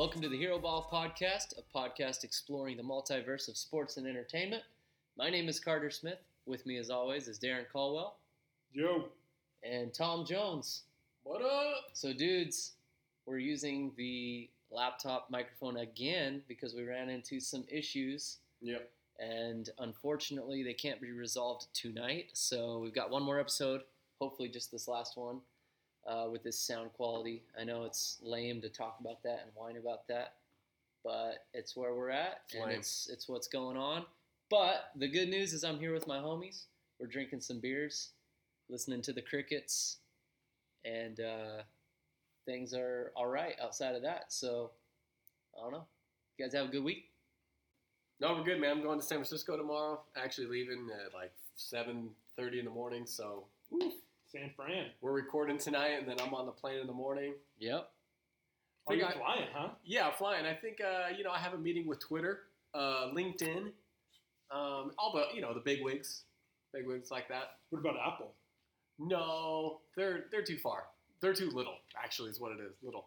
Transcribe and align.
Welcome 0.00 0.22
to 0.22 0.30
the 0.30 0.38
Hero 0.38 0.58
Ball 0.58 0.88
Podcast, 0.90 1.52
a 1.58 1.78
podcast 1.78 2.24
exploring 2.24 2.78
the 2.78 2.82
multiverse 2.82 3.48
of 3.50 3.58
sports 3.58 3.98
and 3.98 4.06
entertainment. 4.06 4.62
My 5.18 5.28
name 5.28 5.46
is 5.46 5.60
Carter 5.60 5.90
Smith. 5.90 6.20
With 6.46 6.64
me, 6.64 6.78
as 6.78 6.88
always, 6.88 7.28
is 7.28 7.38
Darren 7.38 7.66
Caldwell 7.70 8.16
Yo, 8.72 9.10
and 9.62 9.92
Tom 9.92 10.24
Jones. 10.24 10.84
what 11.22 11.42
up? 11.42 11.90
So, 11.92 12.14
dudes, 12.14 12.76
we're 13.26 13.40
using 13.40 13.92
the 13.98 14.48
laptop 14.70 15.28
microphone 15.28 15.76
again 15.76 16.40
because 16.48 16.74
we 16.74 16.84
ran 16.84 17.10
into 17.10 17.38
some 17.38 17.66
issues, 17.68 18.38
Yep. 18.62 18.90
and 19.18 19.68
unfortunately, 19.80 20.62
they 20.62 20.72
can't 20.72 21.02
be 21.02 21.12
resolved 21.12 21.66
tonight. 21.74 22.30
So, 22.32 22.78
we've 22.78 22.94
got 22.94 23.10
one 23.10 23.22
more 23.22 23.38
episode, 23.38 23.82
hopefully, 24.18 24.48
just 24.48 24.72
this 24.72 24.88
last 24.88 25.18
one. 25.18 25.42
Uh, 26.10 26.28
with 26.28 26.42
this 26.42 26.58
sound 26.58 26.92
quality, 26.94 27.40
I 27.58 27.62
know 27.62 27.84
it's 27.84 28.18
lame 28.20 28.60
to 28.62 28.68
talk 28.68 28.96
about 28.98 29.22
that 29.22 29.42
and 29.44 29.52
whine 29.54 29.76
about 29.76 30.08
that, 30.08 30.34
but 31.04 31.44
it's 31.54 31.76
where 31.76 31.94
we're 31.94 32.10
at, 32.10 32.40
It's 32.46 32.54
and 32.56 32.64
lame. 32.64 32.78
it's 32.80 33.08
it's 33.12 33.28
what's 33.28 33.46
going 33.46 33.76
on. 33.76 34.04
But 34.50 34.90
the 34.96 35.06
good 35.06 35.28
news 35.28 35.52
is 35.52 35.62
I'm 35.62 35.78
here 35.78 35.92
with 35.94 36.08
my 36.08 36.18
homies. 36.18 36.64
We're 36.98 37.06
drinking 37.06 37.42
some 37.42 37.60
beers, 37.60 38.08
listening 38.68 39.02
to 39.02 39.12
the 39.12 39.22
crickets, 39.22 39.98
and 40.84 41.20
uh, 41.20 41.62
things 42.44 42.74
are 42.74 43.12
all 43.14 43.28
right 43.28 43.54
outside 43.62 43.94
of 43.94 44.02
that. 44.02 44.32
So 44.32 44.72
I 45.56 45.62
don't 45.62 45.70
know. 45.72 45.86
You 46.36 46.44
guys 46.44 46.54
have 46.54 46.66
a 46.66 46.72
good 46.72 46.82
week. 46.82 47.04
No, 48.20 48.34
we're 48.34 48.42
good, 48.42 48.60
man. 48.60 48.72
I'm 48.72 48.82
going 48.82 48.98
to 48.98 49.06
San 49.06 49.18
Francisco 49.18 49.56
tomorrow. 49.56 50.00
Actually, 50.16 50.48
leaving 50.48 50.88
at 51.06 51.14
like 51.14 51.32
7:30 51.56 52.58
in 52.58 52.64
the 52.64 52.70
morning. 52.72 53.06
So 53.06 53.44
San 54.32 54.50
Fran. 54.54 54.86
we're 55.00 55.12
recording 55.12 55.58
tonight, 55.58 55.98
and 55.98 56.08
then 56.08 56.16
I'm 56.20 56.34
on 56.34 56.46
the 56.46 56.52
plane 56.52 56.78
in 56.78 56.86
the 56.86 56.92
morning. 56.92 57.34
Yep. 57.58 57.90
Oh, 58.86 58.92
you're 58.94 59.06
I- 59.06 59.12
flying, 59.14 59.46
huh? 59.52 59.68
Yeah, 59.84 60.10
flying. 60.12 60.46
I 60.46 60.54
think 60.54 60.80
uh, 60.80 61.08
you 61.16 61.24
know 61.24 61.30
I 61.30 61.38
have 61.38 61.52
a 61.54 61.58
meeting 61.58 61.86
with 61.86 61.98
Twitter, 62.00 62.40
uh, 62.74 63.08
LinkedIn, 63.12 63.72
um, 64.50 64.92
all 64.98 65.12
the 65.14 65.34
you 65.34 65.40
know 65.42 65.52
the 65.52 65.60
big 65.60 65.82
wigs, 65.82 66.22
big 66.72 66.86
wigs 66.86 67.10
like 67.10 67.28
that. 67.28 67.56
What 67.70 67.80
about 67.80 67.96
Apple? 68.04 68.32
No, 68.98 69.80
they're 69.96 70.26
they're 70.30 70.44
too 70.44 70.58
far. 70.58 70.84
They're 71.20 71.34
too 71.34 71.50
little. 71.50 71.74
Actually, 72.02 72.30
is 72.30 72.40
what 72.40 72.52
it 72.52 72.58
is. 72.60 72.74
Little, 72.82 73.06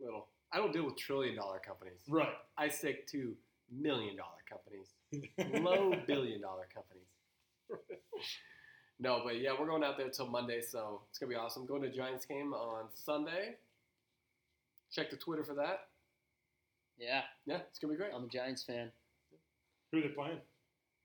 little. 0.00 0.26
I 0.52 0.56
don't 0.58 0.72
deal 0.72 0.84
with 0.84 0.96
trillion 0.96 1.36
dollar 1.36 1.58
companies. 1.64 2.00
Right. 2.08 2.28
I 2.56 2.68
stick 2.68 3.06
to 3.08 3.34
million 3.70 4.16
dollar 4.16 4.42
companies. 4.48 4.88
low 5.62 5.92
billion 6.06 6.40
dollar 6.40 6.66
companies. 6.72 7.06
no, 8.98 9.20
but 9.24 9.38
yeah, 9.40 9.50
we're 9.58 9.66
going 9.66 9.84
out 9.84 9.96
there 9.98 10.08
till 10.08 10.26
Monday, 10.28 10.60
so 10.62 11.02
it's 11.10 11.18
gonna 11.18 11.30
be 11.30 11.36
awesome. 11.36 11.66
Going 11.66 11.82
to 11.82 11.90
Giants 11.90 12.24
game 12.24 12.52
on 12.54 12.86
Sunday. 12.94 13.56
Check 14.92 15.10
the 15.10 15.16
Twitter 15.16 15.44
for 15.44 15.54
that. 15.54 15.88
Yeah. 16.98 17.22
Yeah, 17.44 17.58
it's 17.68 17.78
gonna 17.78 17.92
be 17.92 17.98
great. 17.98 18.10
I'm 18.14 18.24
a 18.24 18.28
Giants 18.28 18.62
fan. 18.62 18.90
Who 19.92 19.98
are 19.98 20.02
they 20.02 20.08
playing? 20.08 20.38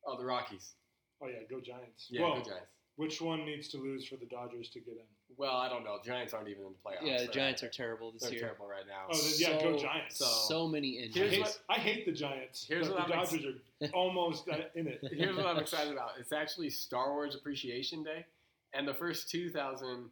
Oh, 0.06 0.18
the 0.18 0.25
Rockies. 0.25 0.74
Oh 1.22 1.28
yeah, 1.28 1.40
go 1.50 1.59
Giants. 1.59 2.07
Yeah, 2.09 2.22
well, 2.22 2.35
good 2.38 2.46
Giants. 2.46 2.68
which 2.96 3.22
one 3.22 3.46
needs 3.46 3.68
to 3.69 3.78
lose 3.78 4.08
for 4.08 4.16
the 4.16 4.25
Dodgers 4.25 4.69
to 4.69 4.79
get 4.79 4.94
in? 4.96 5.03
Well, 5.38 5.56
I 5.56 5.69
don't 5.69 5.84
know. 5.84 5.97
Giants 6.03 6.34
aren't 6.34 6.47
even 6.50 6.63
in 6.66 6.72
the 6.72 6.90
playoffs. 6.90 7.06
Yeah, 7.08 7.18
the 7.19 7.23
They're- 7.25 7.34
Giants 7.34 7.63
are 7.63 7.69
terrible 7.69 8.12
this 8.12 8.23
They're 8.23 8.31
year. 8.31 8.41
terrible 8.41 8.68
right 8.68 8.85
now. 8.88 9.08
Oh, 9.12 9.18
then, 9.18 9.31
yeah, 9.38 9.62
go 9.62 9.78
So- 9.78 9.84
Giants. 9.84 10.18
so- 10.18 10.25
So 10.47 10.68
many 10.68 10.97
I, 10.97 11.02
Here's 11.13 11.16
injuries. 11.34 11.40
what- 11.40 11.59
I 11.69 11.79
hate 11.79 12.06
the 12.06 12.12
Giants. 12.12 12.66
Here's 12.68 12.88
but 12.88 12.97
what 13.00 13.08
the 13.08 13.13
I'm 13.16 13.22
ex- 13.22 13.34
are 13.34 13.53
almost 13.94 14.47
uh, 14.50 14.58
in 14.75 14.88
it. 14.88 15.02
Here's 15.12 15.36
what 15.36 15.46
I'm 15.46 15.58
excited 15.58 15.94
about. 15.94 16.12
It's 16.19 16.31
actually 16.31 16.69
Star 16.69 17.14
Wars 17.14 17.36
Appreciation 17.36 18.03
Day, 18.03 18.25
and 18.74 18.88
the 18.88 18.94
first 18.94 19.30
2,000 19.30 20.09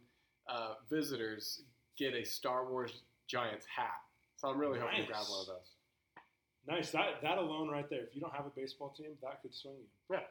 uh, 0.48 0.74
visitors 0.88 1.62
get 1.98 2.14
a 2.14 2.24
Star 2.24 2.68
Wars 2.70 3.02
Giants 3.28 3.66
hat. 3.74 4.00
So 4.36 4.48
I'm 4.48 4.58
really 4.58 4.78
hoping 4.78 5.02
to 5.02 5.06
grab 5.06 5.24
one 5.28 5.40
of 5.40 5.46
those. 5.46 5.70
Nice. 6.66 6.90
That 6.90 7.22
that 7.22 7.38
alone 7.38 7.68
right 7.68 7.88
there. 7.88 8.02
If 8.02 8.14
you 8.14 8.20
don't 8.20 8.34
have 8.34 8.46
a 8.46 8.52
baseball 8.54 8.94
team, 8.96 9.16
that 9.22 9.42
could 9.42 9.54
swing 9.54 9.76
you. 9.78 10.16
Yeah. 10.16 10.24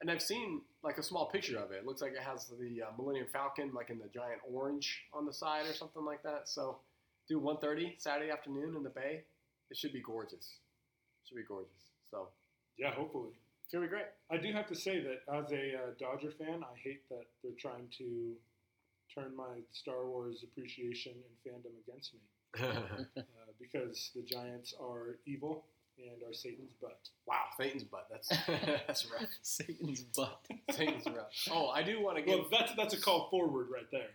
And 0.00 0.10
I've 0.10 0.22
seen 0.22 0.62
like 0.82 0.98
a 0.98 1.02
small 1.02 1.26
picture 1.26 1.58
of 1.58 1.72
it. 1.72 1.78
It 1.78 1.86
looks 1.86 2.00
like 2.00 2.12
it 2.12 2.22
has 2.22 2.46
the 2.46 2.82
uh, 2.82 2.86
Millennium 2.96 3.26
Falcon 3.32 3.72
like 3.74 3.90
in 3.90 3.98
the 3.98 4.08
giant 4.08 4.40
orange 4.50 5.02
on 5.12 5.26
the 5.26 5.32
side 5.32 5.66
or 5.66 5.74
something 5.74 6.04
like 6.04 6.22
that. 6.22 6.48
So 6.48 6.78
do 7.28 7.38
1:30 7.38 8.00
Saturday 8.00 8.30
afternoon 8.30 8.76
in 8.76 8.82
the 8.82 8.90
Bay. 8.90 9.24
It 9.70 9.76
should 9.76 9.92
be 9.92 10.00
gorgeous. 10.00 10.56
Should 11.24 11.36
be 11.36 11.44
gorgeous. 11.46 11.90
So 12.10 12.28
Yeah, 12.78 12.92
hopefully. 12.92 13.30
it's 13.64 13.72
gonna 13.72 13.84
be 13.86 13.90
great. 13.90 14.06
I 14.30 14.36
do 14.36 14.52
have 14.52 14.66
to 14.68 14.74
say 14.74 15.00
that 15.00 15.22
as 15.32 15.52
a 15.52 15.74
uh, 15.74 15.80
Dodger 15.98 16.30
fan, 16.30 16.62
I 16.62 16.78
hate 16.82 17.08
that 17.10 17.24
they're 17.42 17.52
trying 17.58 17.88
to 17.98 18.32
turn 19.14 19.34
my 19.36 19.60
Star 19.72 20.06
Wars 20.06 20.44
appreciation 20.44 21.12
and 21.12 21.54
fandom 21.54 21.72
against 21.86 22.14
me 22.14 22.20
uh, 23.18 23.22
because 23.60 24.10
the 24.14 24.22
Giants 24.22 24.72
are 24.80 25.16
evil 25.26 25.64
and 25.98 26.22
are 26.22 26.32
Satan's 26.32 26.72
butt. 26.80 26.98
wow, 27.26 27.44
Satan's 27.58 27.84
butt. 27.84 28.06
That's 28.10 28.28
that's 28.86 29.06
rough. 29.12 29.28
Satan's 29.42 30.02
butt. 30.02 30.40
Satan's 30.70 31.06
rough. 31.06 31.28
Oh, 31.50 31.68
I 31.68 31.82
do 31.82 32.00
want 32.02 32.16
to 32.16 32.22
give 32.22 32.38
Well, 32.38 32.48
that's 32.50 32.72
that's 32.76 32.94
a 32.94 33.00
call 33.00 33.28
forward 33.30 33.66
right 33.70 33.86
there. 33.92 34.08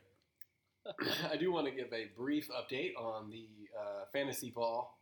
I 1.31 1.35
do 1.37 1.51
want 1.51 1.65
to 1.67 1.71
give 1.71 1.91
a 1.93 2.05
brief 2.17 2.49
update 2.49 2.95
on 2.97 3.29
the 3.29 3.47
uh, 3.79 4.05
fantasy 4.13 4.49
ball, 4.51 4.94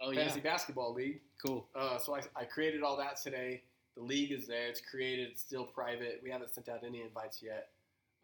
Oh 0.00 0.10
yeah. 0.10 0.20
fantasy 0.20 0.40
basketball 0.40 0.92
league. 0.92 1.20
Cool. 1.44 1.66
Uh, 1.74 1.98
so 1.98 2.14
I, 2.14 2.20
I 2.34 2.44
created 2.44 2.82
all 2.82 2.96
that 2.98 3.20
today. 3.20 3.62
The 3.96 4.02
league 4.02 4.32
is 4.32 4.46
there. 4.46 4.68
It's 4.68 4.80
created. 4.80 5.28
It's 5.32 5.42
still 5.42 5.64
private. 5.64 6.20
We 6.22 6.30
haven't 6.30 6.50
sent 6.54 6.68
out 6.68 6.80
any 6.86 7.02
invites 7.02 7.42
yet. 7.42 7.68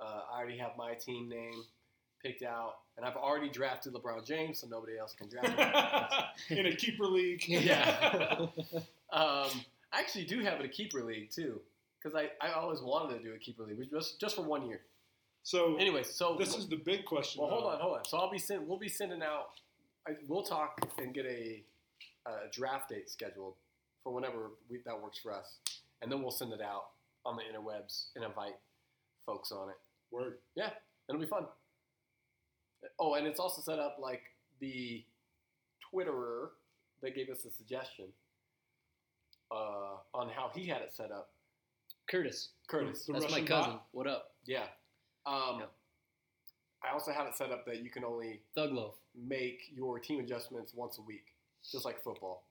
Uh, 0.01 0.21
I 0.33 0.39
already 0.39 0.59
have 0.59 0.73
my 0.77 0.95
team 0.95 1.29
name 1.29 1.65
picked 2.23 2.43
out, 2.43 2.77
and 2.97 3.05
I've 3.07 3.17
already 3.17 3.49
drafted 3.49 3.95
LeBron 3.95 4.25
James, 4.27 4.61
so 4.61 4.67
nobody 4.69 4.99
else 4.99 5.15
can 5.15 5.29
draft 5.29 6.49
him. 6.49 6.59
in 6.59 6.67
a 6.67 6.77
keeper 6.77 7.05
league. 7.07 7.43
Yeah. 7.49 8.37
um, 9.13 9.51
I 9.93 10.01
actually 10.01 10.25
do 10.25 10.41
have 10.41 10.61
a 10.61 10.69
keeper 10.69 11.03
league 11.03 11.31
too, 11.31 11.61
because 12.03 12.17
I, 12.17 12.31
I 12.47 12.53
always 12.53 12.81
wanted 12.81 13.19
to 13.19 13.23
do 13.23 13.35
a 13.35 13.39
keeper 13.39 13.65
league, 13.65 13.91
just 13.91 14.21
just 14.21 14.37
for 14.37 14.43
one 14.43 14.67
year. 14.67 14.81
So 15.43 15.77
Anyway, 15.77 16.03
so 16.05 16.37
this 16.39 16.57
is 16.57 16.69
the 16.69 16.77
big 16.77 17.05
question. 17.05 17.43
Well, 17.43 17.51
hold 17.51 17.65
on, 17.65 17.81
hold 17.81 17.99
on. 17.99 18.05
So 18.05 18.17
I'll 18.19 18.31
be 18.31 18.39
send, 18.39 18.67
we'll 18.67 18.79
be 18.79 18.89
sending 18.89 19.23
out. 19.23 19.49
I, 20.09 20.13
we'll 20.29 20.43
talk 20.43 20.81
and 20.99 21.15
get 21.15 21.27
a, 21.27 21.63
a 22.27 22.33
draft 22.53 22.89
date 22.91 23.09
scheduled 23.11 23.55
for 24.03 24.13
whenever 24.13 24.51
we, 24.69 24.79
that 24.85 25.01
works 25.01 25.19
for 25.19 25.33
us, 25.33 25.59
and 26.01 26.11
then 26.11 26.23
we'll 26.23 26.31
send 26.33 26.53
it 26.53 26.61
out 26.61 26.87
on 27.25 27.37
the 27.37 27.43
interwebs 27.43 28.07
and 28.17 28.25
invite 28.25 28.55
folks 29.27 29.53
on 29.53 29.69
it. 29.69 29.77
Word. 30.11 30.39
Yeah, 30.57 30.71
it'll 31.09 31.21
be 31.21 31.27
fun. 31.27 31.47
Oh, 32.99 33.15
and 33.15 33.27
it's 33.27 33.39
also 33.39 33.63
set 33.63 33.79
up 33.79 33.97
like 34.01 34.23
the 34.61 35.05
Twitterer 35.95 36.49
that 37.03 37.15
gave 37.15 37.29
us 37.31 37.45
a 37.45 37.51
suggestion 37.51 38.07
uh, 39.53 39.97
on 40.15 40.29
how 40.29 40.51
he 40.55 40.67
had 40.67 40.83
it 40.83 40.93
set 40.93 41.13
up. 41.13 41.31
Curtis. 42.11 42.49
Curtis, 42.69 43.07
The 43.07 43.13
That's 43.15 43.31
my 43.31 43.41
cousin. 43.43 43.73
bot? 43.73 43.87
What 43.93 44.07
up? 44.09 44.33
yeah. 44.47 44.65
Um, 45.27 45.61
Yeah. 45.61 45.67
I 46.85 46.93
also 46.93 47.13
have 47.13 47.27
it 47.27 47.37
set 47.37 47.51
up 47.51 47.65
that 47.67 47.83
you 47.83 47.91
can 47.91 48.05
only 48.05 48.41
Thug 48.55 48.73
Loaf. 48.73 48.95
make 49.15 49.61
your 49.75 49.99
team 49.99 50.21
adjustments 50.21 50.73
once 50.75 50.99
a 50.99 51.03
week, 51.03 51.27
just 51.71 51.85
like 51.85 52.03
football. 52.03 52.45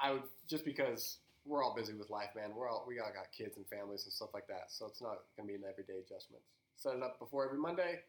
I 0.00 0.12
would 0.12 0.22
just 0.48 0.64
because 0.64 1.18
we're 1.46 1.62
all 1.64 1.74
busy 1.74 1.94
with 1.94 2.10
life, 2.10 2.30
man. 2.36 2.50
We're 2.54 2.68
all 2.68 2.84
we 2.86 2.98
all 3.00 3.12
got 3.14 3.32
kids 3.36 3.56
and 3.56 3.66
families 3.68 4.04
and 4.04 4.12
stuff 4.12 4.30
like 4.34 4.46
that, 4.48 4.64
so 4.68 4.86
it's 4.86 5.00
not 5.00 5.20
gonna 5.36 5.48
be 5.48 5.54
an 5.54 5.62
everyday 5.68 5.98
adjustments. 5.98 6.46
Set 6.76 6.94
it 6.94 7.02
up 7.02 7.18
before 7.18 7.44
every 7.46 7.58
Monday. 7.58 8.00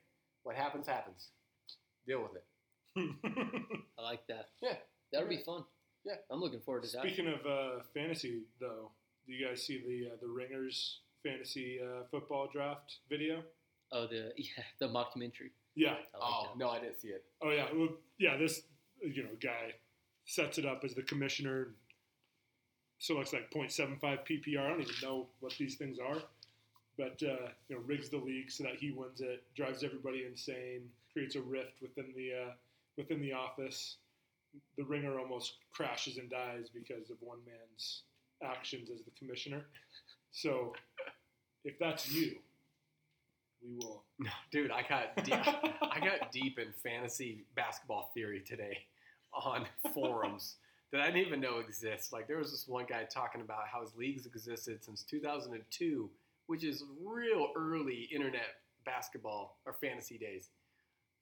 What 0.43 0.55
happens 0.55 0.87
happens. 0.87 1.29
Deal 2.05 2.21
with 2.21 2.35
it. 2.35 2.45
I 3.99 4.01
like 4.01 4.25
that. 4.27 4.49
Yeah. 4.61 4.73
that 5.11 5.21
would 5.21 5.29
be 5.29 5.37
fun. 5.45 5.63
Yeah. 6.05 6.15
I'm 6.29 6.39
looking 6.39 6.61
forward 6.61 6.83
to 6.83 6.91
that. 6.93 7.01
Speaking 7.01 7.27
of 7.27 7.45
uh, 7.45 7.83
fantasy, 7.93 8.43
though, 8.59 8.91
do 9.25 9.33
you 9.33 9.45
guys 9.47 9.63
see 9.63 9.81
the 9.85 10.13
uh, 10.13 10.15
the 10.21 10.27
Ringers 10.27 10.99
fantasy 11.23 11.79
uh, 11.81 12.03
football 12.11 12.49
draft 12.51 12.97
video? 13.09 13.43
Oh, 13.91 14.07
the 14.07 14.31
yeah, 14.37 14.63
the 14.79 14.87
mockumentary. 14.87 15.51
Yeah. 15.75 15.95
Oh 16.19 16.47
that. 16.47 16.57
no, 16.57 16.69
I 16.69 16.79
didn't 16.79 16.99
see 16.99 17.09
it. 17.09 17.23
Oh 17.41 17.51
yeah. 17.51 17.67
Well, 17.73 17.89
yeah. 18.17 18.37
This 18.37 18.61
you 19.01 19.23
know 19.23 19.29
guy 19.41 19.73
sets 20.25 20.57
it 20.57 20.65
up 20.65 20.83
as 20.83 20.93
the 20.93 21.03
commissioner. 21.03 21.69
Selects 22.99 23.31
like 23.31 23.51
0.75 23.51 23.99
PPR. 24.01 24.59
I 24.59 24.69
don't 24.69 24.81
even 24.81 24.95
know 25.03 25.27
what 25.39 25.53
these 25.59 25.75
things 25.75 25.99
are, 25.99 26.17
but 26.97 27.21
uh, 27.21 27.49
you 27.69 27.75
know 27.75 27.81
rigs 27.85 28.09
the 28.09 28.17
league 28.17 28.49
so 28.49 28.63
that 28.63 28.75
he 28.79 28.91
wins 28.91 29.21
it, 29.21 29.43
drives 29.55 29.83
everybody 29.83 30.25
insane, 30.27 30.89
creates 31.13 31.35
a 31.35 31.41
rift 31.41 31.81
within 31.81 32.11
the 32.15 32.31
uh, 32.33 32.51
within 32.97 33.21
the 33.21 33.33
office. 33.33 33.97
The 34.77 34.83
ringer 34.83 35.19
almost 35.19 35.57
crashes 35.71 36.17
and 36.17 36.29
dies 36.29 36.69
because 36.73 37.11
of 37.11 37.17
one 37.19 37.37
man's 37.45 38.01
actions 38.43 38.89
as 38.89 39.03
the 39.03 39.11
commissioner. 39.11 39.65
So 40.31 40.73
if 41.63 41.77
that's 41.79 42.11
you, 42.11 42.37
we 43.61 43.75
will. 43.75 44.03
No, 44.19 44.29
dude, 44.51 44.71
I 44.71 44.83
got 44.87 45.23
deep, 45.23 45.35
I 45.81 45.99
got 45.99 46.31
deep 46.31 46.59
in 46.59 46.73
fantasy 46.83 47.45
basketball 47.55 48.11
theory 48.13 48.41
today 48.45 48.77
on 49.33 49.65
forums 49.93 50.55
that 50.91 51.01
I 51.01 51.07
didn't 51.07 51.27
even 51.27 51.41
know 51.41 51.59
exist. 51.59 52.13
Like 52.13 52.27
there 52.27 52.37
was 52.37 52.51
this 52.51 52.67
one 52.67 52.85
guy 52.87 53.03
talking 53.03 53.41
about 53.41 53.67
how 53.71 53.81
his 53.81 53.95
leagues 53.95 54.25
existed 54.25 54.83
since 54.83 55.03
2002, 55.03 56.09
which 56.47 56.63
is 56.63 56.83
real 57.03 57.49
early 57.55 58.09
internet 58.13 58.61
basketball 58.85 59.57
or 59.65 59.73
fantasy 59.73 60.17
days. 60.17 60.49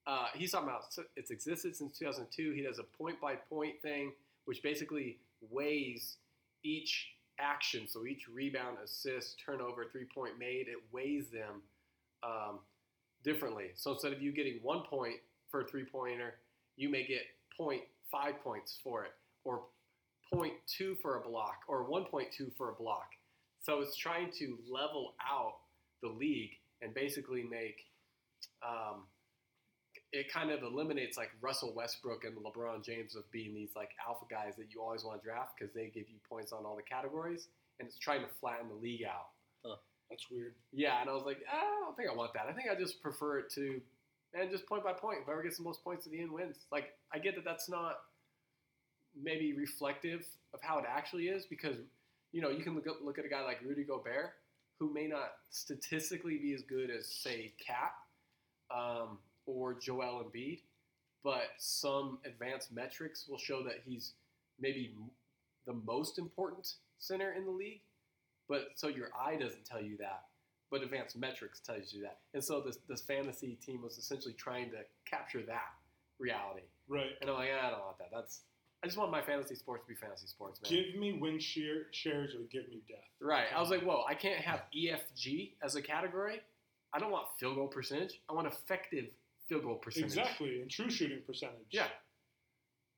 Uh, 0.08 0.28
he's 0.36 0.52
talking 0.52 0.68
about 0.68 0.84
it's 1.16 1.32
existed 1.32 1.76
since 1.76 1.98
2002. 1.98 2.52
He 2.52 2.62
does 2.62 2.80
a 2.80 2.84
point 2.84 3.20
by 3.20 3.36
point 3.36 3.82
thing, 3.82 4.12
which 4.46 4.62
basically 4.62 5.18
weighs 5.50 6.18
each 6.64 7.08
action. 7.40 7.88
So 7.88 8.06
each 8.06 8.28
rebound, 8.28 8.78
assist, 8.84 9.42
turnover, 9.44 9.86
three 9.92 10.06
point 10.06 10.38
made, 10.38 10.68
it 10.68 10.78
weighs 10.92 11.30
them 11.30 11.64
um, 12.26 12.60
differently. 13.24 13.72
So 13.76 13.92
instead 13.92 14.14
of 14.14 14.22
you 14.22 14.32
getting 14.32 14.60
one 14.62 14.84
point 14.90 15.16
for 15.50 15.62
a 15.62 15.66
three 15.66 15.86
pointer, 15.86 16.36
you 16.78 16.90
may 16.90 17.06
get 17.06 17.22
0.5 17.60 17.80
points 18.44 18.80
for 18.84 19.06
it, 19.06 19.12
or 19.44 19.64
0.2 20.34 21.00
for 21.02 21.18
a 21.18 21.22
block, 21.22 21.60
or 21.68 21.88
1.2 21.88 22.56
for 22.58 22.72
a 22.72 22.74
block. 22.74 23.10
So 23.62 23.80
it's 23.82 23.96
trying 23.96 24.32
to 24.40 24.58
level 24.70 25.16
out 25.22 25.56
the 26.02 26.10
league 26.10 26.52
and 26.82 26.94
basically 26.94 27.44
make 27.44 27.78
um, 28.62 29.04
it 30.12 30.32
kind 30.32 30.52
of 30.52 30.64
eliminates 30.64 31.18
like 31.18 31.30
Russell 31.42 31.74
Westbrook 31.76 32.24
and 32.24 32.36
LeBron 32.38 32.86
James 32.86 33.16
of 33.16 33.30
being 33.32 33.54
these 33.54 33.72
like 33.76 33.90
alpha 34.08 34.26
guys 34.30 34.54
that 34.58 34.74
you 34.74 34.82
always 34.82 35.04
want 35.04 35.22
to 35.22 35.28
draft 35.28 35.54
because 35.58 35.74
they 35.74 35.88
give 35.88 36.10
you 36.10 36.18
points 36.28 36.52
on 36.52 36.66
all 36.66 36.76
the 36.76 36.84
categories, 36.84 37.48
and 37.80 37.88
it's 37.88 37.98
trying 37.98 38.22
to 38.22 38.28
flatten 38.40 38.70
the 38.70 38.76
league 38.76 39.04
out. 39.04 39.30
That's 40.10 40.30
weird. 40.30 40.54
Yeah, 40.72 41.02
and 41.02 41.10
I 41.10 41.14
was 41.14 41.24
like, 41.26 41.40
"Ah, 41.52 41.56
I 41.58 41.80
don't 41.82 41.98
think 41.98 42.10
I 42.10 42.16
want 42.16 42.34
that. 42.34 42.46
I 42.48 42.54
think 42.54 42.70
I 42.70 42.76
just 42.76 43.02
prefer 43.02 43.40
it 43.40 43.50
to, 43.56 43.82
and 44.34 44.52
just 44.52 44.68
point 44.68 44.84
by 44.84 44.94
point. 44.94 45.20
Whoever 45.26 45.44
gets 45.44 45.58
the 45.58 45.64
most 45.64 45.84
points 45.84 46.06
at 46.06 46.12
the 46.12 46.22
end 46.22 46.32
wins. 46.32 46.58
Like, 46.72 46.94
I 47.14 47.20
get 47.20 47.36
that 47.36 47.44
that's 47.44 47.70
not 47.70 47.98
maybe 49.22 49.54
reflective 49.54 50.26
of 50.54 50.62
how 50.62 50.78
it 50.78 50.86
actually 50.88 51.28
is 51.28 51.46
because, 51.46 51.78
you 52.32 52.42
know, 52.42 52.50
you 52.50 52.64
can 52.64 52.76
look, 52.76 52.88
up, 52.88 52.98
look 53.04 53.18
at 53.18 53.26
a 53.26 53.30
guy 53.30 53.42
like 53.44 53.62
Rudy 53.64 53.84
Gobert 53.84 54.34
who 54.78 54.94
may 54.94 55.08
not 55.08 55.32
statistically 55.50 56.38
be 56.38 56.54
as 56.54 56.62
good 56.64 56.90
as, 56.90 57.08
say, 57.08 57.54
KAT 57.66 57.94
um, 58.76 59.20
or 59.46 59.74
Joel 59.74 60.26
Embiid, 60.26 60.60
but 61.24 61.48
some 61.58 62.20
advanced 62.26 62.74
metrics 62.74 63.26
will 63.28 63.38
show 63.38 63.64
that 63.64 63.82
he's 63.86 64.14
maybe 64.60 64.94
the 65.66 65.74
most 65.74 66.20
important 66.20 66.74
center 67.00 67.32
in 67.34 67.46
the 67.46 67.52
league. 67.52 67.82
But 68.48 68.70
so 68.76 68.88
your 68.88 69.10
eye 69.20 69.36
doesn't 69.36 69.66
tell 69.66 69.82
you 69.82 69.98
that, 69.98 70.26
but 70.70 70.84
advanced 70.84 71.18
metrics 71.18 71.60
tells 71.60 71.94
you 71.94 72.02
that. 72.04 72.20
And 72.34 72.44
so 72.44 72.62
this 72.62 72.78
this 72.88 73.02
fantasy 73.02 73.58
team 73.66 73.82
was 73.82 73.98
essentially 73.98 74.34
trying 74.34 74.70
to 74.72 74.78
capture 75.10 75.42
that 75.44 75.74
reality. 76.20 76.68
Right. 76.88 77.12
And 77.22 77.30
I'm 77.30 77.36
like, 77.36 77.50
"Ah, 77.54 77.68
I 77.68 77.70
don't 77.72 77.80
want 77.82 77.98
that. 78.00 78.10
That's 78.14 78.42
I 78.86 78.88
just 78.88 79.00
want 79.00 79.10
my 79.10 79.22
fantasy 79.22 79.56
sports 79.56 79.84
to 79.84 79.88
be 79.90 79.96
fantasy 79.96 80.28
sports, 80.28 80.62
man. 80.62 80.72
Give 80.72 81.00
me 81.00 81.14
win 81.14 81.40
share, 81.40 81.88
shares 81.90 82.36
or 82.36 82.44
give 82.52 82.70
me 82.70 82.84
death. 82.88 83.00
Right. 83.20 83.48
I 83.56 83.60
was 83.60 83.72
like, 83.72 83.82
whoa, 83.82 84.04
I 84.08 84.14
can't 84.14 84.40
have 84.40 84.62
EFG 84.78 85.54
as 85.64 85.76
a 85.76 85.82
category. 85.82 86.40
I 86.94 87.00
don't 87.00 87.10
want 87.10 87.26
field 87.40 87.56
goal 87.56 87.68
percentage. 87.68 88.22
I 88.30 88.34
want 88.34 88.46
effective 88.46 89.06
field 89.50 89.64
goal 89.64 89.76
percentage. 89.76 90.12
Exactly, 90.12 90.62
and 90.62 90.70
true 90.70 90.92
shooting 90.92 91.22
percentage. 91.26 91.66
Yeah. 91.72 91.88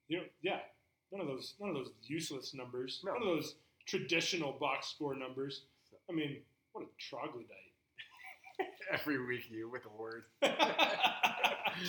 You 0.09 0.17
know, 0.17 0.23
yeah. 0.41 0.59
None 1.11 1.21
of 1.21 1.27
those, 1.27 1.53
none 1.57 1.69
of 1.69 1.75
those 1.75 1.91
useless 2.03 2.53
numbers. 2.53 3.01
No. 3.05 3.13
None 3.13 3.21
of 3.21 3.27
those 3.27 3.55
traditional 3.87 4.51
box 4.53 4.87
score 4.87 5.15
numbers. 5.15 5.61
I 6.09 6.13
mean, 6.13 6.37
what 6.73 6.83
a 6.85 6.87
troglodyte. 6.99 7.47
Every 8.93 9.25
week 9.25 9.49
you 9.49 9.69
with 9.69 9.83
a 9.85 10.01
word. 10.01 10.23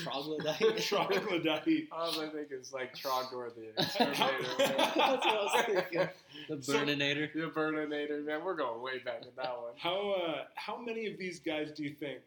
Troglodyte. 0.05 0.79
troglodyte. 0.83 1.89
All 1.91 2.21
I 2.21 2.29
think 2.29 2.49
is 2.51 2.73
like 2.75 2.95
Trogdor 2.95 3.55
the 3.55 3.73
That's 3.77 3.99
what 3.99 4.19
I 4.19 5.21
was 5.21 5.65
thinking. 5.67 6.09
The 6.49 6.63
So- 6.63 6.73
Burninator. 6.75 7.33
the 7.33 7.51
Burninator, 7.51 8.25
man. 8.25 8.45
We're 8.45 8.55
going 8.57 8.83
way 8.83 8.99
back 8.99 9.25
with 9.25 9.37
that 9.37 9.57
one. 9.59 9.73
How 9.79 10.11
uh, 10.11 10.45
how 10.57 10.77
many 10.79 11.07
of 11.07 11.17
these 11.19 11.41
guys 11.41 11.71
do 11.75 11.85
you 11.85 11.95
think 11.95 12.21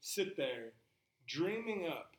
sit 0.00 0.36
there 0.36 0.66
dreaming 1.26 1.88
up 1.88 2.12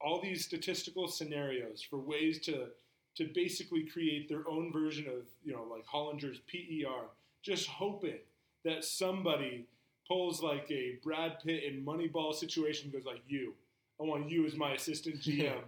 all 0.00 0.22
these 0.22 0.44
statistical 0.46 1.06
scenarios 1.06 1.82
for 1.82 1.98
ways 1.98 2.38
to 2.46 2.68
to 3.16 3.28
basically 3.34 3.84
create 3.84 4.28
their 4.28 4.48
own 4.48 4.72
version 4.72 5.06
of 5.06 5.24
you 5.44 5.52
know 5.52 5.64
like 5.70 5.84
Hollinger's 5.86 6.38
PER, 6.50 7.06
just 7.42 7.68
hoping 7.68 8.18
that 8.64 8.84
somebody 8.84 9.66
pulls 10.06 10.42
like 10.42 10.70
a 10.70 10.98
Brad 11.02 11.38
Pitt 11.44 11.62
in 11.64 11.84
Moneyball 11.84 12.34
situation 12.34 12.84
and 12.86 12.92
goes 12.92 13.04
like 13.06 13.22
you. 13.28 13.54
I 14.00 14.04
want 14.04 14.30
you 14.30 14.46
as 14.46 14.56
my 14.56 14.72
assistant 14.72 15.20
GM. 15.20 15.60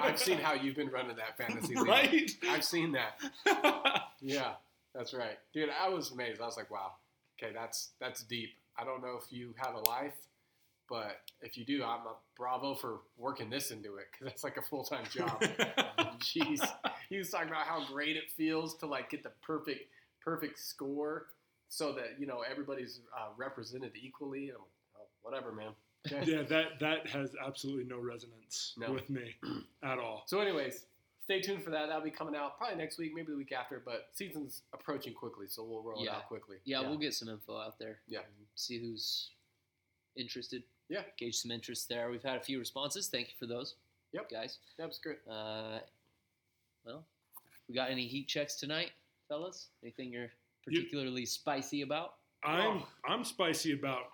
I've 0.00 0.18
seen 0.18 0.38
how 0.38 0.54
you've 0.54 0.76
been 0.76 0.88
running 0.88 1.16
that 1.16 1.36
fantasy 1.36 1.74
league. 1.74 1.86
right. 1.88 2.30
I've 2.48 2.64
seen 2.64 2.92
that. 2.92 3.20
Yeah, 4.22 4.52
that's 4.94 5.12
right, 5.12 5.38
dude. 5.52 5.68
I 5.78 5.88
was 5.90 6.10
amazed. 6.10 6.40
I 6.40 6.46
was 6.46 6.56
like, 6.56 6.70
wow. 6.70 6.92
Okay, 7.38 7.52
that's 7.54 7.90
that's 8.00 8.22
deep. 8.24 8.54
I 8.78 8.84
don't 8.84 9.02
know 9.02 9.18
if 9.22 9.30
you 9.30 9.54
have 9.58 9.74
a 9.74 9.80
life, 9.80 10.14
but 10.88 11.20
if 11.42 11.56
you 11.56 11.64
do, 11.64 11.82
I'm 11.84 12.00
a 12.06 12.14
bravo 12.36 12.74
for 12.74 13.00
working 13.16 13.50
this 13.50 13.70
into 13.70 13.96
it 13.96 14.06
because 14.12 14.26
that's 14.26 14.44
like 14.44 14.56
a 14.56 14.62
full 14.62 14.84
time 14.84 15.04
job. 15.10 15.40
Jeez, 16.20 16.66
he 17.08 17.18
was 17.18 17.30
talking 17.30 17.48
about 17.48 17.66
how 17.66 17.84
great 17.86 18.16
it 18.16 18.30
feels 18.36 18.76
to 18.78 18.86
like 18.86 19.10
get 19.10 19.22
the 19.22 19.32
perfect 19.42 19.88
perfect 20.24 20.58
score 20.58 21.26
so 21.68 21.92
that 21.92 22.18
you 22.18 22.26
know 22.26 22.42
everybody's 22.48 23.00
uh, 23.16 23.28
represented 23.36 23.92
equally. 24.00 24.48
And 24.48 24.56
I'm 24.58 24.62
like, 24.94 25.00
oh, 25.00 25.06
whatever, 25.22 25.52
man. 25.52 25.72
Okay. 26.06 26.30
yeah, 26.32 26.42
that 26.42 26.78
that 26.80 27.06
has 27.08 27.30
absolutely 27.44 27.84
no 27.84 27.98
resonance 27.98 28.74
No. 28.78 28.92
with 28.92 29.08
me 29.10 29.34
at 29.82 29.98
all. 29.98 30.22
So, 30.26 30.40
anyways, 30.40 30.84
stay 31.24 31.40
tuned 31.40 31.62
for 31.64 31.70
that. 31.70 31.86
That'll 31.86 32.02
be 32.04 32.10
coming 32.10 32.36
out 32.36 32.56
probably 32.58 32.76
next 32.76 32.98
week, 32.98 33.12
maybe 33.14 33.32
the 33.32 33.36
week 33.36 33.52
after. 33.52 33.82
But 33.84 34.08
season's 34.12 34.62
approaching 34.72 35.14
quickly, 35.14 35.46
so 35.48 35.64
we'll 35.64 35.82
roll 35.82 36.00
it 36.00 36.04
Yeah. 36.04 36.16
out 36.16 36.28
quickly. 36.28 36.58
Yeah, 36.64 36.80
we'll 36.82 36.98
get 36.98 37.12
some 37.14 37.28
info 37.28 37.58
out 37.58 37.78
there. 37.78 37.98
Yeah. 38.06 38.20
See 38.54 38.78
who's 38.78 39.30
interested. 40.16 40.62
Yeah. 40.88 41.02
Gauge 41.18 41.36
some 41.36 41.50
interest 41.50 41.88
there. 41.88 42.10
We've 42.10 42.22
had 42.22 42.36
a 42.36 42.40
few 42.40 42.58
responses. 42.58 43.08
Thank 43.08 43.28
you 43.28 43.34
for 43.38 43.46
those. 43.46 43.74
Yep. 44.12 44.30
Guys. 44.30 44.58
That's 44.78 44.98
great. 44.98 45.18
Uh, 45.28 45.78
well, 46.84 47.04
we 47.68 47.74
got 47.74 47.90
any 47.90 48.06
heat 48.06 48.28
checks 48.28 48.54
tonight, 48.56 48.90
fellas? 49.28 49.68
Anything 49.82 50.12
you're 50.12 50.22
You- 50.68 50.80
particularly 50.82 51.26
spicy 51.26 51.82
about? 51.82 52.14
I'm 52.44 52.78
Oh. 52.78 52.88
I'm 53.08 53.24
spicy 53.24 53.72
about 53.72 54.12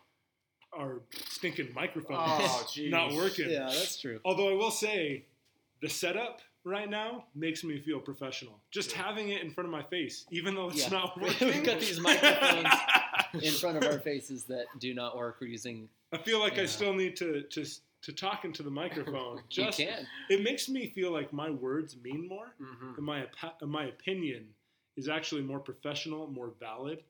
our 0.72 1.02
stinking 1.28 1.74
microphone 1.74 2.16
Oh, 2.18 2.64
not 2.78 3.12
working. 3.12 3.50
Yeah, 3.50 3.66
that's 3.66 4.00
true. 4.00 4.20
Although 4.24 4.48
I 4.50 4.54
will 4.54 4.70
say, 4.70 5.26
the 5.82 5.88
setup 5.90 6.40
right 6.64 6.88
now 6.88 7.24
makes 7.34 7.62
me 7.64 7.78
feel 7.80 8.00
professional. 8.00 8.58
Just 8.70 8.92
Yeah. 8.92 9.02
having 9.02 9.28
it 9.30 9.42
in 9.42 9.50
front 9.50 9.66
of 9.66 9.72
my 9.72 9.82
face, 9.82 10.24
even 10.30 10.54
though 10.54 10.68
it's 10.70 10.78
Yeah. 10.84 10.88
not 10.88 11.20
working. 11.20 11.48
We've 11.48 11.64
got 11.64 11.80
these 11.80 12.00
microphones 12.00 12.68
in 13.42 13.52
front 13.52 13.76
of 13.76 13.84
our 13.84 13.98
faces 13.98 14.44
that 14.44 14.64
do 14.78 14.94
not 14.94 15.14
work. 15.16 15.36
We're 15.40 15.48
using. 15.48 15.90
I 16.12 16.18
feel 16.18 16.38
like 16.40 16.56
Yeah. 16.56 16.62
I 16.62 16.66
still 16.66 16.92
need 16.94 17.16
to 17.16 17.42
to 17.42 17.64
to 18.02 18.12
talk 18.12 18.44
into 18.44 18.62
the 18.62 18.70
microphone. 18.82 19.40
Just 19.48 19.78
you 19.78 19.86
can. 19.86 20.06
it 20.28 20.42
makes 20.42 20.68
me 20.68 20.88
feel 20.90 21.10
like 21.12 21.32
my 21.32 21.50
words 21.50 21.96
mean 22.02 22.28
more, 22.28 22.54
Mm-hmm. 22.60 22.94
and 22.96 23.04
my 23.04 23.26
and 23.60 23.70
my 23.70 23.84
opinion 23.86 24.46
is 24.96 25.08
actually 25.08 25.42
more 25.42 25.60
professional, 25.60 26.26
more 26.26 26.52
valid. 26.60 27.02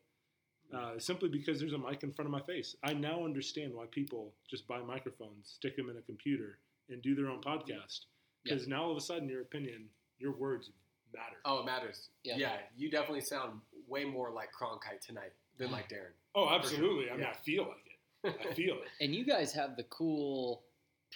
Uh, 0.72 0.98
simply 0.98 1.28
because 1.28 1.60
there's 1.60 1.74
a 1.74 1.78
mic 1.78 2.02
in 2.02 2.10
front 2.14 2.26
of 2.26 2.32
my 2.32 2.40
face. 2.40 2.76
I 2.82 2.94
now 2.94 3.26
understand 3.26 3.74
why 3.74 3.84
people 3.90 4.32
just 4.48 4.66
buy 4.66 4.78
microphones, 4.80 5.50
stick 5.56 5.76
them 5.76 5.90
in 5.90 5.98
a 5.98 6.00
computer, 6.00 6.56
and 6.88 7.02
do 7.02 7.14
their 7.14 7.28
own 7.28 7.42
podcast. 7.42 8.06
Because 8.42 8.66
now 8.66 8.84
all 8.84 8.90
of 8.90 8.96
a 8.96 9.00
sudden, 9.02 9.28
your 9.28 9.42
opinion, 9.42 9.84
your 10.18 10.32
words 10.32 10.70
matter. 11.12 11.36
Oh, 11.44 11.60
it 11.60 11.66
matters. 11.66 12.08
Yeah. 12.24 12.36
Yeah. 12.38 12.56
you 12.74 12.90
definitely 12.90 13.20
sound 13.20 13.60
way 13.86 14.06
more 14.06 14.30
like 14.30 14.48
Cronkite 14.58 15.04
tonight 15.06 15.32
than 15.58 15.70
like 15.76 15.90
Darren. 15.90 16.14
Oh, 16.34 16.48
absolutely. 16.48 17.08
I 17.10 17.12
mean, 17.12 17.20
Yeah. 17.20 17.32
I 17.32 17.34
feel 17.44 17.64
like 17.64 17.81
it. 17.81 17.81
I 18.24 18.54
feel 18.54 18.74
it. 18.76 18.88
And 19.00 19.14
you 19.14 19.24
guys 19.24 19.52
have 19.52 19.76
the 19.76 19.84
cool 19.84 20.62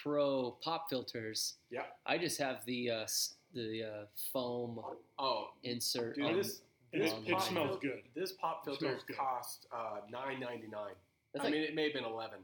pro 0.03 0.53
pop 0.63 0.89
filters. 0.91 1.55
Yeah. 1.71 1.83
I 2.07 2.19
just 2.19 2.39
have 2.41 2.65
the 2.67 2.91
uh, 2.91 3.07
the 3.55 3.83
uh, 3.85 4.05
foam 4.33 4.81
Oh, 5.19 5.49
insert. 5.63 6.17
dude, 6.17 6.25
on- 6.27 6.37
this 6.37 6.61
It, 6.93 7.01
this 7.03 7.13
on 7.13 7.25
it 7.27 7.41
smells 7.43 7.79
good. 7.81 8.03
This 8.15 8.33
pop 8.33 8.63
It 8.67 8.71
filter 8.79 8.99
cost 9.17 9.67
uh, 9.73 10.01
nine 10.11 10.41
ninety 10.41 10.69
nine. 10.69 10.95
That's 11.33 11.45
I 11.45 11.49
like- 11.49 11.53
mean, 11.55 11.63
it 11.63 11.75
may 11.75 11.85
have 11.85 11.93
been 11.95 12.05
eleven, 12.05 12.39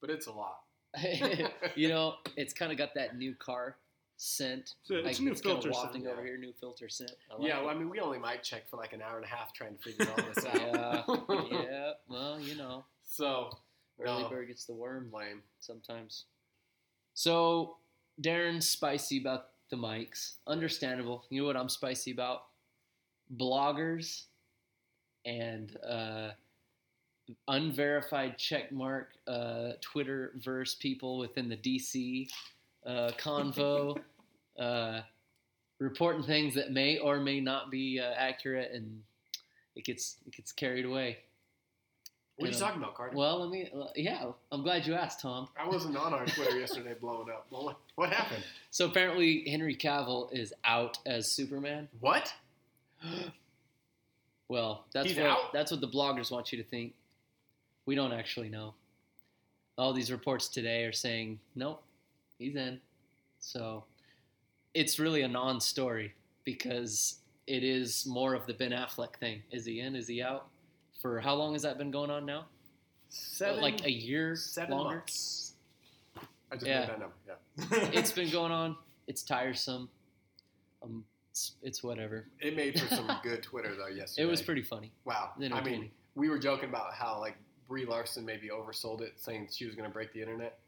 but 0.00 0.10
it's 0.10 0.26
a 0.26 0.32
lot. 0.32 0.60
you 1.76 1.88
know, 1.88 2.14
it's 2.36 2.54
kind 2.54 2.72
of 2.72 2.78
got 2.78 2.94
that 2.94 3.16
new 3.16 3.34
car 3.34 3.76
scent. 4.18 4.74
It's 4.82 4.90
a- 4.90 4.98
it's 4.98 5.06
Like, 5.06 5.20
new 5.20 5.30
kinda 5.34 5.42
filter 5.42 5.72
scent, 5.72 5.84
wafting 5.84 6.02
yeah. 6.02 6.10
over 6.10 6.24
here, 6.24 6.36
new 6.36 6.52
filter 6.52 6.88
scent. 6.88 7.12
I 7.30 7.34
like 7.36 7.48
yeah, 7.48 7.60
well, 7.60 7.70
I 7.70 7.74
mean, 7.74 7.88
we 7.88 8.00
only 8.00 8.18
might 8.18 8.42
check 8.42 8.68
for 8.68 8.76
like 8.76 8.92
an 8.92 9.00
hour 9.00 9.16
and 9.16 9.24
a 9.24 9.28
half 9.28 9.52
trying 9.54 9.76
to 9.76 9.82
figure 9.82 10.06
all 10.10 10.16
this 10.34 10.44
out. 10.46 11.28
yeah, 11.50 11.62
yeah. 11.62 11.92
Well, 12.08 12.38
you 12.40 12.56
know, 12.56 12.84
So, 13.04 13.50
early 14.00 14.22
no, 14.24 14.28
bird 14.28 14.48
gets 14.48 14.64
the 14.66 14.74
worm 14.74 15.10
lame. 15.12 15.42
sometimes. 15.60 16.24
So, 17.14 17.78
Darren's 18.20 18.68
spicy 18.68 19.18
about 19.20 19.50
the 19.70 19.76
mics. 19.76 20.34
Understandable. 20.46 21.24
You 21.30 21.40
know 21.42 21.46
what 21.46 21.56
I'm 21.56 21.68
spicy 21.68 22.10
about? 22.10 22.44
Bloggers 23.36 24.24
and 25.24 25.76
uh, 25.86 26.30
unverified 27.46 28.38
checkmark 28.38 29.06
uh, 29.26 29.72
Twitter 29.80 30.32
verse 30.36 30.74
people 30.74 31.18
within 31.18 31.48
the 31.48 31.56
DC 31.56 32.28
uh, 32.88 33.10
convo 33.18 33.98
uh, 34.58 35.00
reporting 35.78 36.22
things 36.22 36.54
that 36.54 36.72
may 36.72 36.98
or 36.98 37.20
may 37.20 37.40
not 37.40 37.70
be 37.70 38.00
uh, 38.00 38.14
accurate, 38.16 38.72
and 38.72 39.02
it 39.76 39.84
gets 39.84 40.16
it 40.26 40.34
gets 40.34 40.50
carried 40.50 40.84
away. 40.84 41.18
What 42.36 42.46
are 42.46 42.52
you 42.52 42.58
know, 42.58 42.66
talking 42.66 42.82
about, 42.82 42.94
Carter? 42.94 43.16
Well, 43.16 43.40
let 43.40 43.50
me. 43.50 43.70
Yeah, 43.96 44.30
I'm 44.52 44.62
glad 44.62 44.86
you 44.86 44.94
asked, 44.94 45.20
Tom. 45.20 45.48
I 45.60 45.68
wasn't 45.68 45.96
on 45.96 46.14
our 46.14 46.24
Twitter 46.24 46.58
yesterday 46.60 46.94
blowing 47.00 47.28
up. 47.30 47.46
Well, 47.50 47.64
what, 47.64 47.76
what 47.96 48.12
happened? 48.12 48.44
So 48.70 48.86
apparently, 48.86 49.44
Henry 49.48 49.76
Cavill 49.76 50.32
is 50.32 50.52
out 50.64 50.98
as 51.04 51.34
Superman. 51.34 51.88
What? 52.00 52.32
Well, 54.50 54.86
that's 54.94 55.08
He's 55.08 55.18
what 55.18 55.26
out? 55.26 55.52
that's 55.52 55.70
what 55.70 55.82
the 55.82 55.88
bloggers 55.88 56.30
want 56.30 56.52
you 56.52 56.56
to 56.56 56.64
think. 56.64 56.94
We 57.84 57.94
don't 57.94 58.14
actually 58.14 58.48
know. 58.48 58.72
All 59.76 59.92
these 59.92 60.10
reports 60.10 60.48
today 60.48 60.84
are 60.84 60.92
saying 60.92 61.38
nope, 61.54 61.82
he's 62.38 62.56
in. 62.56 62.80
So 63.40 63.84
it's 64.74 64.98
really 64.98 65.22
a 65.22 65.28
non-story 65.28 66.14
because 66.44 67.16
it 67.46 67.62
is 67.64 68.06
more 68.06 68.34
of 68.34 68.46
the 68.46 68.54
Ben 68.54 68.70
Affleck 68.72 69.16
thing. 69.16 69.42
Is 69.50 69.64
he 69.64 69.80
in? 69.80 69.96
Is 69.96 70.06
he 70.08 70.22
out? 70.22 70.48
For 71.00 71.20
how 71.20 71.34
long 71.34 71.52
has 71.52 71.62
that 71.62 71.78
been 71.78 71.90
going 71.90 72.10
on 72.10 72.26
now? 72.26 72.46
Seven, 73.10 73.62
like 73.62 73.84
a 73.86 73.90
year 73.90 74.36
seven 74.36 74.76
longer. 74.76 74.96
months. 74.96 75.54
I 76.50 76.54
just 76.56 76.66
Yeah. 76.66 76.80
made 76.80 76.88
that 76.88 77.00
number. 77.00 77.14
Yeah. 77.26 77.88
It's 77.98 78.12
been 78.12 78.30
going 78.32 78.52
on. 78.52 78.76
It's 79.06 79.22
tiresome. 79.22 79.88
Um, 80.82 81.04
it's, 81.30 81.52
it's 81.62 81.82
whatever. 81.82 82.26
It 82.40 82.56
made 82.56 82.78
for 82.78 82.86
some 82.94 83.08
good 83.22 83.42
Twitter 83.42 83.74
though 83.76 83.86
yesterday. 83.94 84.26
It 84.26 84.30
was 84.30 84.42
pretty 84.42 84.62
funny. 84.62 84.92
Wow. 85.04 85.30
I 85.52 85.62
mean, 85.62 85.90
we 86.14 86.28
were 86.28 86.38
joking 86.38 86.68
about 86.68 86.92
how 86.94 87.18
like 87.20 87.36
Brie 87.68 87.86
Larson 87.86 88.24
maybe 88.24 88.48
oversold 88.48 89.00
it, 89.02 89.14
saying 89.16 89.48
she 89.52 89.64
was 89.66 89.74
going 89.74 89.88
to 89.88 89.92
break 89.92 90.12
the 90.12 90.20
internet. 90.20 90.58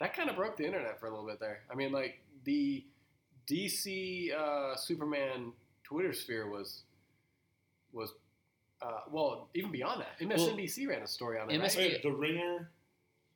That 0.00 0.14
kind 0.14 0.30
of 0.30 0.36
broke 0.36 0.56
the 0.56 0.64
internet 0.66 0.98
for 0.98 1.06
a 1.06 1.10
little 1.10 1.26
bit 1.26 1.38
there. 1.40 1.60
I 1.70 1.74
mean, 1.74 1.92
like 1.92 2.20
the 2.44 2.84
DC 3.46 4.34
uh, 4.34 4.74
Superman 4.76 5.52
Twitter 5.84 6.12
sphere 6.12 6.48
was 6.48 6.82
was 7.92 8.12
uh, 8.82 9.00
well 9.10 9.48
even 9.54 9.70
beyond 9.70 10.00
that. 10.02 10.18
MSNBC 10.26 10.88
ran 10.88 11.02
a 11.02 11.06
story 11.06 11.38
on 11.38 11.50
it. 11.50 11.58
MS 11.58 11.76
right? 11.76 11.90
Hey, 11.92 12.00
the 12.02 12.10
ringer. 12.12 12.70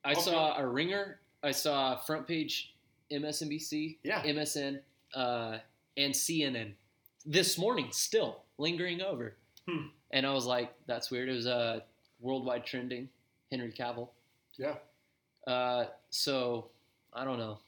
I 0.03 0.11
Okay. 0.13 0.21
saw 0.21 0.57
a 0.57 0.65
ringer. 0.67 1.19
I 1.43 1.51
saw 1.51 1.95
front 1.97 2.27
page 2.27 2.73
MSNBC, 3.11 3.97
Yeah. 4.03 4.23
MSN, 4.23 4.81
uh, 5.13 5.59
and 5.97 6.13
CNN 6.13 6.73
this 7.25 7.57
morning. 7.59 7.89
Still 7.91 8.41
lingering 8.57 9.01
over, 9.01 9.35
Hmm. 9.67 9.87
and 10.11 10.25
I 10.25 10.33
was 10.33 10.45
like, 10.47 10.73
"That's 10.87 11.11
weird." 11.11 11.29
It 11.29 11.33
was 11.33 11.45
uh, 11.45 11.81
worldwide 12.19 12.65
trending. 12.65 13.09
Henry 13.51 13.71
Cavill. 13.71 14.09
Yeah. 14.57 14.77
Uh, 15.47 15.85
so 16.09 16.67
I 17.13 17.23
don't 17.23 17.37
know. 17.39 17.59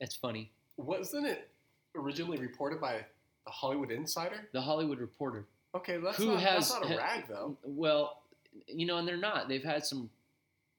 It's 0.00 0.14
funny. 0.16 0.50
Wasn't 0.76 1.26
it 1.26 1.48
originally 1.94 2.38
reported 2.38 2.80
by 2.80 3.04
the 3.44 3.50
Hollywood 3.50 3.90
Insider? 3.90 4.48
The 4.52 4.60
Hollywood 4.60 5.00
Reporter. 5.00 5.44
Okay, 5.74 5.96
that's 5.98 6.16
Who 6.18 6.26
not 6.32 6.40
has- 6.40 6.70
that's 6.70 6.80
not 6.88 6.90
a 6.92 6.96
rag 6.96 7.24
though. 7.28 7.56
Well, 7.64 8.22
you 8.66 8.86
know, 8.86 8.96
and 8.98 9.06
they're 9.06 9.16
not. 9.16 9.48
They've 9.48 9.62
had 9.64 9.84
some 9.84 10.08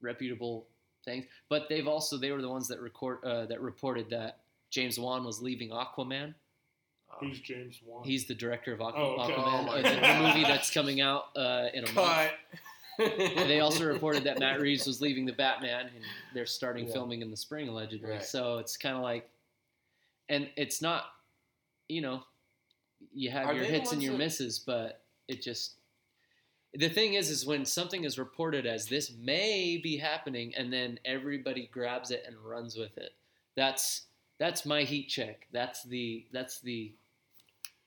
reputable 0.02 0.66
things, 1.06 1.26
but 1.50 1.68
they've 1.70 1.88
also 1.88 2.18
they 2.18 2.32
were 2.32 2.42
the 2.42 2.50
ones 2.50 2.68
that 2.68 2.80
record 2.82 3.24
uh, 3.24 3.46
that 3.48 3.62
reported 3.62 4.10
that 4.10 4.40
James 4.70 5.00
Wan 5.00 5.24
was 5.24 5.42
leaving 5.42 5.70
Aquaman. 5.70 6.34
Who's 7.20 7.40
James 7.40 7.80
Wan? 7.86 8.04
He's 8.04 8.26
the 8.26 8.36
director 8.36 8.74
of 8.74 8.80
Aqu- 8.80 8.94
Oh, 8.96 9.16
okay. 9.24 9.34
Aquaman, 9.34 9.60
Oh 9.60 9.64
my 9.64 9.74
uh, 9.80 9.82
the, 9.82 10.02
the 10.24 10.28
movie 10.28 10.44
that's 10.44 10.70
coming 10.72 11.00
out 11.02 11.30
uh, 11.36 11.68
in 11.74 11.84
a 11.86 11.92
month. 11.94 12.32
And 13.38 13.50
they 13.50 13.60
also 13.60 13.86
reported 13.86 14.24
that 14.26 14.40
Matt 14.40 14.60
Reeves 14.60 14.88
was 14.88 15.02
leaving 15.02 15.26
the 15.26 15.34
Batman, 15.34 15.88
and 15.88 16.04
they're 16.34 16.46
starting 16.46 16.88
Yeah. 16.88 16.94
filming 16.94 17.22
in 17.22 17.30
the 17.32 17.38
spring 17.38 17.68
allegedly. 17.68 18.10
Right. 18.12 18.24
So 18.24 18.58
it's 18.58 18.78
kind 18.78 18.96
of 18.96 19.02
like, 19.02 19.30
and 20.30 20.50
it's 20.56 20.82
not, 20.82 21.06
you 21.88 22.02
know, 22.02 22.24
you 23.14 23.30
have 23.32 23.48
Are 23.48 23.54
your 23.54 23.64
hits 23.66 23.92
and 23.92 24.02
your 24.02 24.14
that- 24.14 24.18
misses, 24.18 24.60
but 24.60 25.04
it 25.28 25.42
just. 25.42 25.74
The 26.74 26.90
thing 26.90 27.14
is, 27.14 27.30
is 27.30 27.46
when 27.46 27.66
something 27.66 28.04
is 28.04 28.20
reported 28.20 28.66
as 28.66 28.88
this 28.88 29.12
may 29.18 29.78
be 29.78 29.98
happening, 29.98 30.54
and 30.56 30.72
then 30.72 31.00
everybody 31.06 31.68
grabs 31.72 32.12
it 32.12 32.24
and 32.28 32.36
runs 32.38 32.76
with 32.76 32.98
it. 32.98 33.14
That's 33.56 34.04
that's 34.38 34.66
my 34.66 34.84
heat 34.84 35.08
check. 35.08 35.48
That's 35.52 35.82
the 35.84 36.26
that's 36.32 36.60
the 36.60 36.94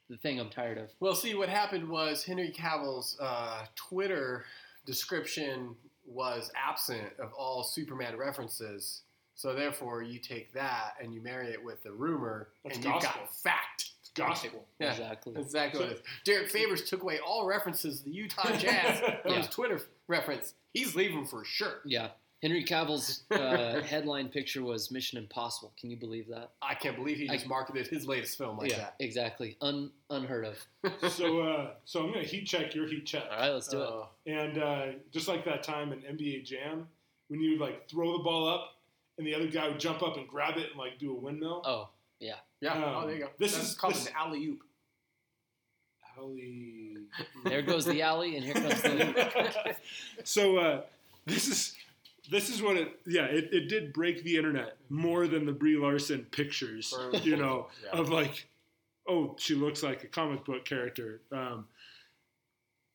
the 0.08 0.16
thing 0.16 0.40
I'm 0.40 0.50
tired 0.50 0.78
of. 0.78 0.90
Well, 0.98 1.14
see, 1.14 1.34
what 1.34 1.48
happened 1.48 1.88
was 1.88 2.24
Henry 2.24 2.50
Cavill's 2.50 3.16
uh, 3.20 3.66
Twitter 3.76 4.44
description 4.86 5.74
was 6.06 6.50
absent 6.56 7.08
of 7.18 7.32
all 7.32 7.62
Superman 7.62 8.16
references. 8.16 9.02
So 9.34 9.54
therefore, 9.54 10.02
you 10.02 10.18
take 10.18 10.52
that 10.52 10.94
and 11.02 11.14
you 11.14 11.22
marry 11.22 11.48
it 11.48 11.64
with 11.64 11.82
the 11.82 11.92
rumor, 11.92 12.48
That's 12.64 12.76
and 12.76 12.84
you've 12.84 12.94
gospel. 12.94 13.22
got 13.22 13.34
fact. 13.36 13.90
It's 14.00 14.10
gospel. 14.10 14.66
Yeah, 14.78 14.90
Exactly. 14.90 15.34
exactly 15.36 15.80
what 15.80 15.90
it 15.92 15.94
is. 15.96 16.02
Derrick 16.24 16.50
Favors 16.50 16.84
took 16.88 17.02
away 17.02 17.20
all 17.20 17.46
references 17.46 18.00
to 18.00 18.04
the 18.06 18.10
Utah 18.10 18.54
Jazz 18.56 19.00
from 19.22 19.34
his 19.34 19.46
Twitter 19.48 19.80
reference. 20.08 20.54
He's 20.74 20.94
leaving 20.94 21.24
for 21.26 21.44
sure. 21.44 21.80
Yeah. 21.84 22.08
Henry 22.42 22.64
Cavill's 22.64 23.24
uh, 23.30 23.80
headline 23.86 24.28
picture 24.28 24.62
was 24.62 24.90
Mission 24.90 25.18
Impossible. 25.18 25.72
Can 25.78 25.90
you 25.90 25.96
believe 25.96 26.26
that? 26.28 26.50
I 26.62 26.74
can't 26.74 26.96
believe 26.96 27.18
he 27.18 27.28
I- 27.28 27.34
just 27.34 27.46
marketed 27.46 27.86
his 27.86 28.06
latest 28.06 28.38
film 28.38 28.56
like 28.58 28.70
yeah, 28.70 28.88
exactly. 28.98 29.56
Un- 29.60 29.90
unheard 30.08 30.46
of. 30.46 30.58
so, 31.12 31.40
uh, 31.40 31.70
so 31.84 32.00
I'm 32.02 32.12
gonna 32.12 32.24
heat 32.24 32.46
check 32.46 32.74
your 32.74 32.86
heat 32.88 33.04
check. 33.04 33.24
All 33.30 33.38
right, 33.38 33.50
let's 33.50 33.68
do 33.68 33.82
it. 33.82 33.88
Uh, 33.88 34.04
And 34.26 34.58
uh, 34.58 34.86
just 35.12 35.28
like 35.28 35.44
that 35.44 35.62
time 35.62 35.92
in 35.92 36.00
NBA 36.00 36.44
Jam, 36.44 36.88
when 37.28 37.40
you 37.40 37.50
would 37.52 37.60
like 37.60 37.88
throw 37.90 38.16
the 38.16 38.22
ball 38.24 38.48
up, 38.48 38.74
and 39.18 39.26
the 39.26 39.34
other 39.34 39.46
guy 39.48 39.68
would 39.68 39.78
jump 39.78 40.02
up 40.02 40.16
and 40.16 40.26
grab 40.26 40.56
it 40.56 40.70
and 40.70 40.78
like 40.78 40.98
do 40.98 41.10
a 41.10 41.14
windmill. 41.14 41.60
Oh, 41.66 41.88
yeah. 42.20 42.36
Um, 42.70 42.82
oh, 42.84 43.06
there 43.06 43.16
you 43.16 43.22
go. 43.24 43.30
this 43.38 43.52
That's 43.54 43.68
is- 43.70 43.74
called 43.74 43.94
this- 43.94 44.06
an 44.06 44.12
alley 44.16 44.46
oop. 44.46 44.60
Holy. 46.16 46.96
there 47.44 47.62
goes 47.62 47.84
the 47.86 48.02
alley, 48.02 48.36
and 48.36 48.44
here 48.44 48.54
comes 48.54 48.82
the. 48.82 49.76
so 50.24 50.56
uh, 50.58 50.82
this 51.26 51.48
is 51.48 51.74
this 52.30 52.48
is 52.50 52.62
what 52.62 52.76
it. 52.76 53.00
Yeah, 53.06 53.24
it, 53.26 53.48
it 53.52 53.68
did 53.68 53.92
break 53.92 54.22
the 54.24 54.36
internet 54.36 54.76
more 54.88 55.26
than 55.26 55.44
the 55.46 55.52
Brie 55.52 55.76
Larson 55.76 56.26
pictures. 56.30 56.94
You 57.24 57.36
know, 57.36 57.68
Yeah. 57.84 57.98
of 58.00 58.08
like, 58.10 58.48
oh, 59.08 59.36
she 59.38 59.54
looks 59.54 59.82
like 59.82 60.04
a 60.04 60.08
comic 60.08 60.44
book 60.44 60.64
character. 60.64 61.20
Um, 61.32 61.66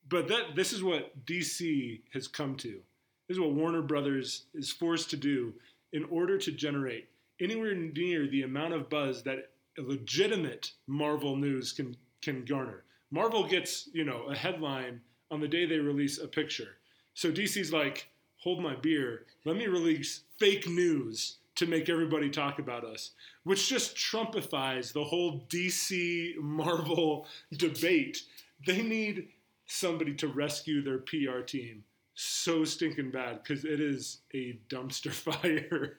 but 0.10 0.28
that 0.28 0.56
this 0.56 0.72
is 0.74 0.84
what 0.84 1.26
DC 1.26 2.02
has 2.14 2.28
come 2.28 2.56
to. 2.58 2.80
This 3.28 3.36
is 3.38 3.40
what 3.40 3.54
Warner 3.54 3.82
Brothers 3.82 4.46
is 4.54 4.72
forced 4.72 5.10
to 5.12 5.18
do 5.18 5.54
in 5.94 6.04
order 6.06 6.38
to 6.38 6.52
generate 6.52 7.08
anywhere 7.42 7.74
near 7.74 8.28
the 8.28 8.44
amount 8.44 8.74
of 8.74 8.90
buzz 8.90 9.24
that 9.24 9.50
legitimate 9.78 10.72
Marvel 10.88 11.36
news 11.36 11.72
can 11.74 11.96
can 12.22 12.46
garner. 12.46 12.84
Marvel 13.12 13.48
gets, 13.48 13.90
you 13.94 14.04
know, 14.04 14.24
a 14.26 14.36
headline 14.36 15.02
on 15.32 15.40
the 15.40 15.48
day 15.48 15.66
they 15.66 15.78
release 15.80 16.18
a 16.20 16.28
picture. 16.28 16.78
So 17.14 17.32
DC's 17.32 17.72
like, 17.72 18.10
hold 18.46 18.62
my 18.62 18.76
beer, 18.76 19.24
let 19.44 19.58
me 19.58 19.66
release 19.66 20.22
fake 20.40 20.70
news 20.70 21.38
to 21.56 21.66
make 21.66 21.90
everybody 21.90 22.30
talk 22.30 22.60
about 22.60 22.84
us, 22.86 23.12
which 23.44 23.68
just 23.68 23.96
trumpifies 23.98 24.94
the 24.94 25.04
whole 25.04 25.46
DC 25.50 26.38
Marvel 26.38 27.26
debate. 27.58 28.22
They 28.68 28.82
need 28.84 29.30
somebody 29.66 30.14
to 30.16 30.28
rescue 30.28 30.84
their 30.84 31.00
PR 31.00 31.40
team 31.46 31.84
so 32.14 32.64
stinking 32.64 33.10
bad 33.12 33.42
because 33.42 33.66
it 33.66 33.82
is 33.82 34.20
a 34.34 34.58
dumpster 34.70 35.12
fire. 35.12 35.98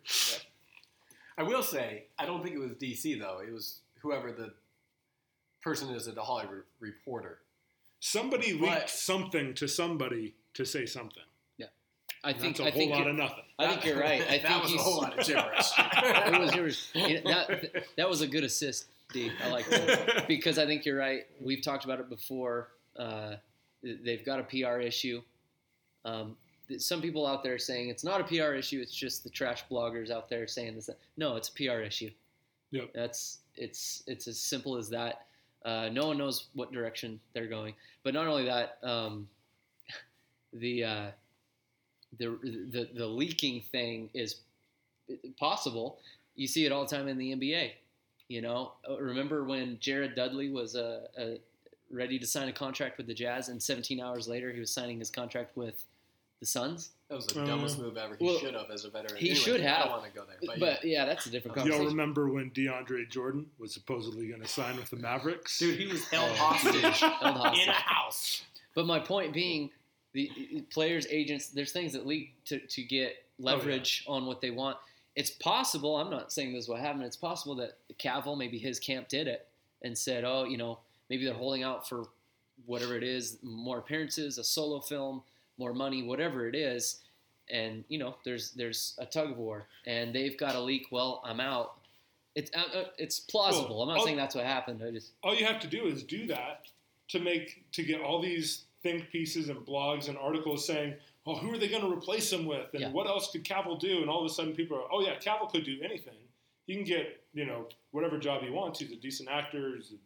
I 1.36 1.42
will 1.42 1.64
say, 1.64 2.04
I 2.18 2.26
don't 2.26 2.42
think 2.44 2.54
it 2.54 2.58
was 2.60 2.72
DC 2.72 3.18
though. 3.18 3.40
It 3.46 3.52
was 3.52 3.80
whoever 4.00 4.30
the 4.30 4.52
person 5.62 5.90
is 5.90 6.06
at 6.06 6.14
the 6.14 6.22
Hollywood 6.22 6.62
Reporter. 6.78 7.40
somebody 7.98 8.52
leaked 8.52 8.62
But- 8.62 8.90
something 8.90 9.52
to 9.54 9.66
somebody 9.66 10.34
to 10.54 10.64
say 10.64 10.86
something. 10.86 11.24
I 12.26 12.32
think. 12.32 12.56
That's 12.56 12.68
a 12.68 12.72
I 12.72 12.76
think. 12.76 12.92
whole 12.92 13.00
lot 13.00 13.08
of 13.08 13.16
nothing. 13.16 13.44
I 13.58 13.68
think 13.68 13.84
you're 13.84 14.00
right. 14.00 14.20
I 14.22 14.38
that 14.38 14.42
think 14.42 14.62
was 14.62 14.72
he's. 14.72 14.80
a 14.80 14.84
whole 14.84 15.00
lot 15.00 15.18
of 15.18 15.26
gibberish. 15.26 15.70
it 15.78 16.62
was. 16.62 16.90
You 16.94 17.22
know, 17.22 17.30
that, 17.30 17.84
that 17.96 18.08
was 18.08 18.20
a 18.20 18.26
good 18.26 18.42
assist, 18.42 18.86
D. 19.12 19.30
I 19.44 19.48
like 19.50 19.68
that 19.70 20.26
because 20.28 20.58
I 20.58 20.66
think 20.66 20.84
you're 20.84 20.98
right. 20.98 21.26
We've 21.40 21.62
talked 21.62 21.84
about 21.84 22.00
it 22.00 22.08
before. 22.10 22.68
Uh, 22.98 23.36
they've 23.82 24.24
got 24.24 24.40
a 24.40 24.42
PR 24.42 24.80
issue. 24.80 25.22
Um, 26.04 26.36
some 26.78 27.00
people 27.00 27.26
out 27.26 27.44
there 27.44 27.54
are 27.54 27.58
saying 27.58 27.90
it's 27.90 28.02
not 28.02 28.20
a 28.20 28.24
PR 28.24 28.54
issue. 28.54 28.80
It's 28.80 28.94
just 28.94 29.22
the 29.22 29.30
trash 29.30 29.64
bloggers 29.70 30.10
out 30.10 30.28
there 30.28 30.48
saying 30.48 30.74
this. 30.74 30.90
No, 31.16 31.36
it's 31.36 31.48
a 31.48 31.52
PR 31.52 31.80
issue. 31.80 32.10
Yep. 32.72 32.90
That's 32.92 33.38
it's 33.54 34.02
it's 34.08 34.26
as 34.26 34.38
simple 34.38 34.76
as 34.76 34.88
that. 34.90 35.26
Uh, 35.64 35.88
no 35.92 36.08
one 36.08 36.18
knows 36.18 36.46
what 36.54 36.72
direction 36.72 37.20
they're 37.34 37.46
going. 37.46 37.74
But 38.02 38.14
not 38.14 38.26
only 38.26 38.44
that, 38.44 38.78
um, 38.82 39.28
the 40.52 40.84
uh, 40.84 41.06
the 42.18 42.38
the 42.72 42.88
the 42.94 43.06
leaking 43.06 43.62
thing 43.72 44.10
is 44.14 44.36
possible. 45.38 45.98
You 46.34 46.46
see 46.46 46.66
it 46.66 46.72
all 46.72 46.84
the 46.86 46.94
time 46.94 47.08
in 47.08 47.18
the 47.18 47.32
NBA. 47.34 47.72
You 48.28 48.42
know, 48.42 48.72
Uh, 48.88 48.98
remember 49.00 49.44
when 49.44 49.78
Jared 49.80 50.14
Dudley 50.16 50.50
was 50.50 50.74
uh, 50.74 51.06
uh, 51.18 51.24
ready 51.90 52.18
to 52.18 52.26
sign 52.26 52.48
a 52.48 52.52
contract 52.52 52.98
with 52.98 53.06
the 53.06 53.14
Jazz, 53.14 53.48
and 53.48 53.62
17 53.62 54.00
hours 54.00 54.26
later, 54.26 54.52
he 54.52 54.58
was 54.58 54.70
signing 54.72 54.98
his 54.98 55.10
contract 55.10 55.56
with 55.56 55.84
the 56.40 56.46
Suns. 56.46 56.90
That 57.08 57.14
was 57.14 57.26
the 57.28 57.40
Uh, 57.42 57.46
dumbest 57.46 57.78
move 57.78 57.96
ever. 57.96 58.16
He 58.16 58.24
well, 58.26 58.38
should 58.40 58.54
have 58.54 58.68
as 58.70 58.84
a 58.84 58.90
veteran. 58.90 59.16
he 59.20 59.30
Anyway, 59.30 59.44
should 59.44 59.60
I 59.60 59.68
have. 59.68 59.84
don't 59.84 59.92
want 59.92 60.04
to 60.04 60.10
go 60.10 60.24
there. 60.26 60.36
But, 60.44 60.58
But, 60.58 60.84
yeah. 60.84 60.98
yeah, 61.02 61.04
that's 61.06 61.26
a 61.26 61.30
different 61.30 61.54
conversation. 61.56 61.82
Y'all 61.84 61.90
conversation. 61.92 61.96
remember 62.26 62.28
when 62.28 62.50
DeAndre 62.50 63.08
Jordan 63.08 63.46
was 63.58 63.72
supposedly 63.72 64.26
going 64.26 64.42
to 64.42 64.48
sign 64.48 64.76
with 64.76 64.90
the 64.90 64.96
Mavericks? 64.96 65.58
dude, 65.60 65.78
he 65.78 65.86
was 65.86 66.04
held 66.08 66.28
Oh, 66.32 66.34
hostage 66.34 66.82
held 67.00 67.36
hostage. 67.36 67.62
in 67.62 67.68
a 67.68 67.72
house. 67.72 68.42
But 68.74 68.86
my 68.86 68.98
point 68.98 69.32
being, 69.32 69.70
the 70.16 70.64
players, 70.72 71.06
agents, 71.10 71.48
there's 71.48 71.72
things 71.72 71.92
that 71.92 72.06
leak 72.06 72.34
to, 72.46 72.58
to 72.58 72.82
get 72.82 73.16
leverage 73.38 74.02
on 74.08 74.24
what 74.26 74.40
they 74.40 74.50
want. 74.50 74.78
It's 75.14 75.30
possible. 75.30 75.96
I'm 75.96 76.10
not 76.10 76.32
saying 76.32 76.52
this 76.52 76.64
is 76.64 76.68
what 76.68 76.80
happened. 76.80 77.04
It's 77.04 77.16
possible 77.16 77.54
that 77.56 77.78
Cavill, 77.98 78.36
maybe 78.36 78.58
his 78.58 78.78
camp 78.78 79.08
did 79.08 79.28
it 79.28 79.46
and 79.82 79.96
said, 79.96 80.24
oh, 80.24 80.44
you 80.44 80.56
know, 80.56 80.78
maybe 81.10 81.24
they're 81.24 81.34
holding 81.34 81.62
out 81.62 81.88
for 81.88 82.06
whatever 82.64 82.96
it 82.96 83.02
is, 83.02 83.38
more 83.42 83.78
appearances, 83.78 84.38
a 84.38 84.44
solo 84.44 84.80
film, 84.80 85.22
more 85.58 85.74
money, 85.74 86.02
whatever 86.02 86.48
it 86.48 86.54
is. 86.54 87.00
And 87.50 87.84
you 87.88 87.98
know, 87.98 88.16
there's 88.24 88.50
there's 88.52 88.96
a 88.98 89.06
tug 89.06 89.30
of 89.30 89.36
war, 89.36 89.68
and 89.86 90.12
they've 90.12 90.36
got 90.36 90.56
a 90.56 90.60
leak. 90.60 90.86
Well, 90.90 91.22
I'm 91.24 91.38
out. 91.38 91.74
It's 92.34 92.50
uh, 92.56 92.78
uh, 92.78 92.84
it's 92.98 93.20
plausible. 93.20 93.76
Well, 93.76 93.82
I'm 93.82 93.88
not 93.88 93.98
I'll- 93.98 94.04
saying 94.04 94.16
that's 94.16 94.34
what 94.34 94.44
happened. 94.44 94.82
I 94.82 94.90
just 94.90 95.12
all 95.22 95.34
you 95.34 95.46
have 95.46 95.60
to 95.60 95.68
do 95.68 95.84
is 95.86 96.02
do 96.02 96.26
that 96.26 96.62
to 97.08 97.20
make 97.20 97.64
to 97.72 97.84
get 97.84 98.00
all 98.00 98.20
these 98.20 98.64
think 98.86 99.10
pieces 99.10 99.48
and 99.48 99.58
blogs 99.66 100.08
and 100.08 100.16
articles 100.18 100.66
saying, 100.66 100.94
well, 101.24 101.36
who 101.36 101.52
are 101.52 101.58
they 101.58 101.68
going 101.68 101.82
to 101.82 101.92
replace 101.92 102.32
him 102.32 102.46
with? 102.46 102.72
And 102.72 102.82
Yeah. 102.82 102.90
what 102.92 103.06
else 103.08 103.30
could 103.32 103.44
Cavill 103.44 103.78
do?" 103.80 104.00
And 104.00 104.08
all 104.08 104.20
of 104.24 104.26
a 104.30 104.34
sudden, 104.34 104.54
people 104.54 104.76
are, 104.76 104.86
"Oh 104.92 105.00
yeah, 105.00 105.18
Cavill 105.18 105.50
could 105.50 105.64
do 105.64 105.80
anything. 105.82 106.14
He 106.66 106.74
can 106.74 106.84
get 106.84 107.22
you 107.34 107.44
know 107.46 107.68
whatever 107.90 108.16
job 108.18 108.42
he 108.42 108.50
wants. 108.50 108.78
He's 108.78 108.92
a 108.92 108.96
decent 108.96 109.28
actor. 109.28 109.74
He's 109.76 109.92
a, 109.92 109.96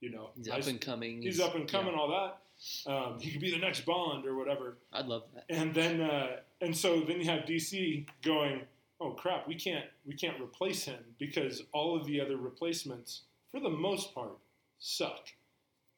you 0.00 0.10
know 0.10 0.30
he's 0.36 0.48
nice- 0.48 0.64
up 0.64 0.70
and 0.70 0.80
coming. 0.80 1.22
he's 1.22 1.40
up 1.40 1.54
and 1.54 1.68
coming. 1.68 1.94
All 1.94 2.08
that. 2.08 2.90
Um, 2.92 3.20
he 3.20 3.30
could 3.30 3.40
be 3.40 3.52
the 3.52 3.58
next 3.58 3.82
Bond 3.86 4.26
or 4.26 4.34
whatever." 4.36 4.76
I'd 4.92 5.06
love 5.06 5.24
that. 5.34 5.44
And 5.48 5.72
then 5.72 6.00
uh, 6.00 6.40
and 6.60 6.76
so 6.76 7.00
then 7.02 7.20
you 7.20 7.26
have 7.26 7.44
DC 7.44 8.06
going, 8.22 8.62
oh 9.00 9.10
crap, 9.12 9.46
we 9.46 9.54
can't 9.54 9.86
we 10.04 10.14
can't 10.14 10.40
replace 10.42 10.82
him 10.84 10.98
because 11.18 11.62
all 11.72 11.96
of 11.96 12.04
the 12.04 12.20
other 12.20 12.36
replacements, 12.36 13.22
for 13.52 13.60
the 13.60 13.70
most 13.70 14.12
part, 14.12 14.36
suck. 14.80 15.28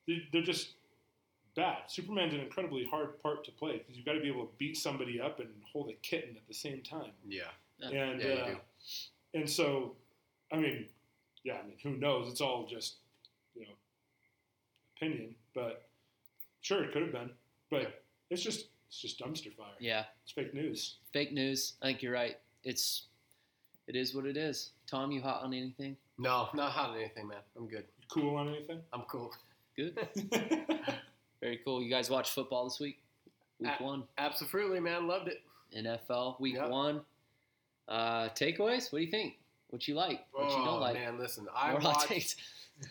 They're 0.06 0.42
just 0.42 0.74
bad. 1.60 1.78
Superman's 1.88 2.32
an 2.34 2.40
incredibly 2.40 2.84
hard 2.86 3.22
part 3.22 3.44
to 3.44 3.52
play 3.52 3.78
because 3.78 3.96
you've 3.96 4.06
got 4.06 4.14
to 4.14 4.20
be 4.20 4.28
able 4.28 4.46
to 4.46 4.52
beat 4.58 4.76
somebody 4.76 5.20
up 5.20 5.40
and 5.40 5.48
hold 5.72 5.90
a 5.90 5.94
kitten 6.02 6.36
at 6.36 6.46
the 6.48 6.54
same 6.54 6.80
time. 6.82 7.12
Yeah. 7.26 7.42
And 7.82 8.20
Yeah, 8.20 8.28
uh, 8.28 8.54
and 9.34 9.48
so, 9.48 9.96
I 10.52 10.56
mean, 10.56 10.86
yeah, 11.44 11.54
I 11.62 11.66
mean, 11.66 11.76
who 11.82 11.96
knows? 11.96 12.30
It's 12.30 12.40
all 12.40 12.66
just 12.66 12.96
you 13.54 13.62
know 13.62 13.72
opinion, 14.96 15.34
but 15.54 15.88
sure, 16.60 16.84
it 16.84 16.92
could 16.92 17.02
have 17.02 17.12
been, 17.12 17.30
but 17.70 18.02
it's 18.30 18.42
just 18.42 18.66
it's 18.88 19.00
just 19.00 19.18
dumpster 19.20 19.54
fire. 19.54 19.66
Yeah, 19.78 20.04
It's 20.24 20.32
fake 20.32 20.52
news. 20.52 20.96
fake 21.12 21.32
news. 21.32 21.74
I 21.82 21.86
think 21.86 22.02
you're 22.02 22.12
right. 22.12 22.36
It's 22.64 23.06
it 23.86 23.96
is 23.96 24.14
what 24.14 24.26
it 24.26 24.36
is. 24.36 24.70
Tom, 24.86 25.10
you 25.10 25.22
hot 25.22 25.42
on 25.42 25.54
anything? 25.54 25.96
No, 26.18 26.48
not 26.54 26.72
hot 26.72 26.90
on 26.90 26.96
anything, 26.96 27.28
man. 27.28 27.38
I'm 27.56 27.66
good. 27.66 27.84
You 28.00 28.06
cool 28.08 28.36
on 28.36 28.48
anything? 28.48 28.80
I'm 28.92 29.02
cool. 29.02 29.32
Good. 29.76 29.96
Very 31.40 31.58
cool. 31.64 31.82
You 31.82 31.90
guys 31.90 32.10
watch 32.10 32.30
football 32.30 32.64
this 32.64 32.80
week? 32.80 32.98
Week 33.58 33.70
Uh, 33.70 33.82
one. 33.84 34.04
Absolutely, 34.18 34.80
man. 34.80 35.06
Loved 35.06 35.28
it. 35.28 35.42
NFL 35.76 36.38
week 36.40 36.54
Yep. 36.56 36.70
one. 36.70 37.04
Uh, 37.88 38.28
takeaways? 38.30 38.92
What 38.92 38.98
do 39.00 39.04
you 39.04 39.10
think? 39.10 39.38
What 39.68 39.86
you 39.88 39.94
like? 39.94 40.26
What 40.32 40.48
you 40.50 40.56
oh 40.58 40.64
don't 40.64 40.80
like? 40.80 40.94
man, 40.94 41.18
listen. 41.18 41.46
I 41.54 41.72
More 41.72 41.80
watched. 41.80 42.36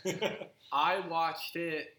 I 0.72 1.00
watched 1.08 1.56
it 1.56 1.98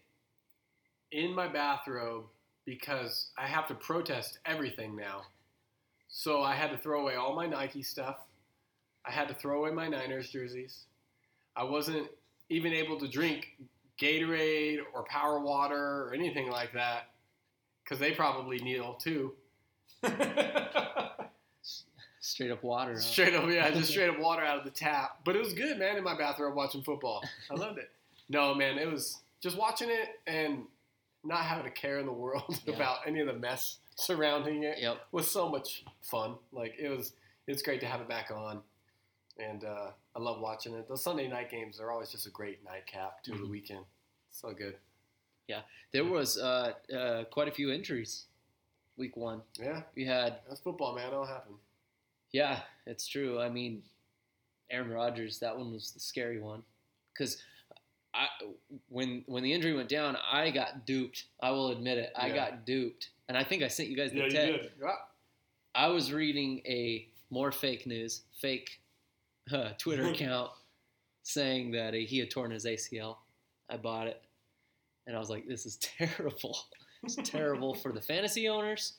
in 1.11 1.33
my 1.33 1.47
bathrobe 1.47 2.25
because 2.65 3.29
I 3.37 3.45
have 3.47 3.67
to 3.67 3.75
protest 3.75 4.39
everything 4.45 4.95
now. 4.95 5.23
So 6.09 6.41
I 6.41 6.55
had 6.55 6.71
to 6.71 6.77
throw 6.77 7.01
away 7.01 7.15
all 7.15 7.35
my 7.35 7.45
Nike 7.47 7.83
stuff. 7.83 8.17
I 9.05 9.11
had 9.11 9.27
to 9.27 9.33
throw 9.33 9.59
away 9.59 9.71
my 9.71 9.87
Niners 9.87 10.29
jerseys. 10.29 10.85
I 11.55 11.63
wasn't 11.63 12.07
even 12.49 12.73
able 12.73 12.99
to 12.99 13.07
drink 13.07 13.55
Gatorade 14.01 14.79
or 14.93 15.03
Power 15.03 15.39
Water 15.39 16.05
or 16.07 16.13
anything 16.13 16.49
like 16.49 16.73
that 16.73 17.09
because 17.83 17.99
they 17.99 18.11
probably 18.11 18.57
kneel 18.59 18.95
too. 18.95 19.33
Straight 22.23 22.51
up 22.51 22.63
water. 22.63 22.93
huh? 22.93 22.99
Straight 22.99 23.33
up, 23.33 23.49
yeah, 23.49 23.69
just 23.71 23.89
straight 23.91 24.09
up 24.09 24.19
water 24.19 24.43
out 24.43 24.59
of 24.59 24.63
the 24.63 24.69
tap. 24.69 25.19
But 25.25 25.35
it 25.35 25.39
was 25.43 25.53
good, 25.53 25.77
man, 25.79 25.97
in 25.97 26.03
my 26.03 26.15
bathrobe 26.15 26.55
watching 26.55 26.83
football. 26.83 27.23
I 27.49 27.55
loved 27.55 27.79
it. 27.79 27.89
No, 28.29 28.53
man, 28.53 28.77
it 28.77 28.89
was 28.89 29.19
just 29.41 29.57
watching 29.57 29.89
it 29.89 30.19
and 30.27 30.63
not 31.23 31.39
having 31.41 31.65
a 31.65 31.71
care 31.71 31.99
in 31.99 32.05
the 32.05 32.11
world 32.13 32.59
Yeah. 32.65 32.75
about 32.75 32.99
any 33.07 33.19
of 33.21 33.27
the 33.27 33.33
mess 33.33 33.77
surrounding 33.95 34.63
it 34.63 34.77
Yep. 34.79 34.97
was 35.11 35.29
so 35.29 35.49
much 35.49 35.83
fun. 36.03 36.35
Like 36.51 36.75
it 36.79 36.89
was, 36.89 37.13
it's 37.47 37.61
great 37.63 37.79
to 37.81 37.87
have 37.87 38.01
it 38.01 38.07
back 38.07 38.29
on, 38.31 38.61
and 39.39 39.63
uh, 39.63 39.91
I 40.15 40.19
love 40.19 40.39
watching 40.41 40.73
it. 40.73 40.87
Those 40.87 41.03
Sunday 41.03 41.27
night 41.27 41.49
games 41.49 41.79
are 41.79 41.91
always 41.91 42.09
just 42.09 42.27
a 42.27 42.29
great 42.31 42.63
nightcap 42.63 43.23
to 43.23 43.31
the 43.31 43.37
Mhm. 43.37 43.49
weekend. 43.49 43.85
So 44.31 44.53
good. 44.53 44.77
Yeah, 45.47 45.61
there 45.91 46.05
was 46.05 46.37
uh, 46.37 46.73
uh, 46.93 47.23
quite 47.25 47.47
a 47.47 47.51
few 47.51 47.71
injuries 47.71 48.25
week 48.97 49.17
one. 49.17 49.41
Yeah, 49.59 49.83
We 49.95 50.05
had 50.05 50.39
that's 50.47 50.61
football, 50.61 50.95
man. 50.95 51.07
It'll 51.07 51.25
happen. 51.25 51.53
Yeah, 52.31 52.61
it's 52.85 53.07
true. 53.07 53.39
I 53.41 53.49
mean, 53.49 53.83
Aaron 54.69 54.89
Rodgers, 54.89 55.39
that 55.39 55.57
one 55.57 55.71
was 55.73 55.91
the 55.91 55.99
scary 55.99 56.39
one 56.39 56.63
because 57.13 57.41
I 58.13 58.27
when 58.89 59.23
when 59.27 59.43
the 59.43 59.51
injury 59.53 59.73
went 59.73 59.89
down, 59.89 60.15
I 60.17 60.51
got 60.51 60.85
duped. 60.85 61.25
I 61.41 61.51
will 61.51 61.69
admit 61.71 61.97
it. 61.97 62.11
I 62.15 62.27
Yeah. 62.27 62.35
got 62.35 62.65
duped, 62.65 63.09
and 63.27 63.37
I 63.37 63.43
think 63.43 63.63
I 63.63 63.67
sent 63.67 63.89
you 63.89 63.97
guys 63.97 64.11
the 64.11 64.17
yeah, 64.19 64.23
you 64.25 64.31
text. 64.31 64.61
did. 64.63 64.71
Yeah. 64.81 64.95
I 65.73 65.87
was 65.87 66.11
reading 66.13 66.59
a 66.65 67.07
more 67.29 67.51
fake 67.51 67.85
news, 67.87 68.23
fake 68.39 68.80
uh, 69.53 69.69
Twitter 69.77 70.07
account 70.07 70.51
saying 71.23 71.71
that 71.71 71.93
he 71.93 72.17
had 72.19 72.29
torn 72.31 72.51
his 72.51 72.65
ACL. 72.65 73.17
I 73.69 73.77
bought 73.77 74.07
it, 74.07 74.21
and 75.07 75.15
I 75.15 75.19
was 75.19 75.29
like, 75.29 75.47
"This 75.47 75.65
is 75.65 75.77
terrible. 75.97 76.57
It's 77.03 77.15
terrible 77.23 77.73
for 77.73 77.91
the 77.91 78.01
fantasy 78.01 78.47
owners, 78.49 78.93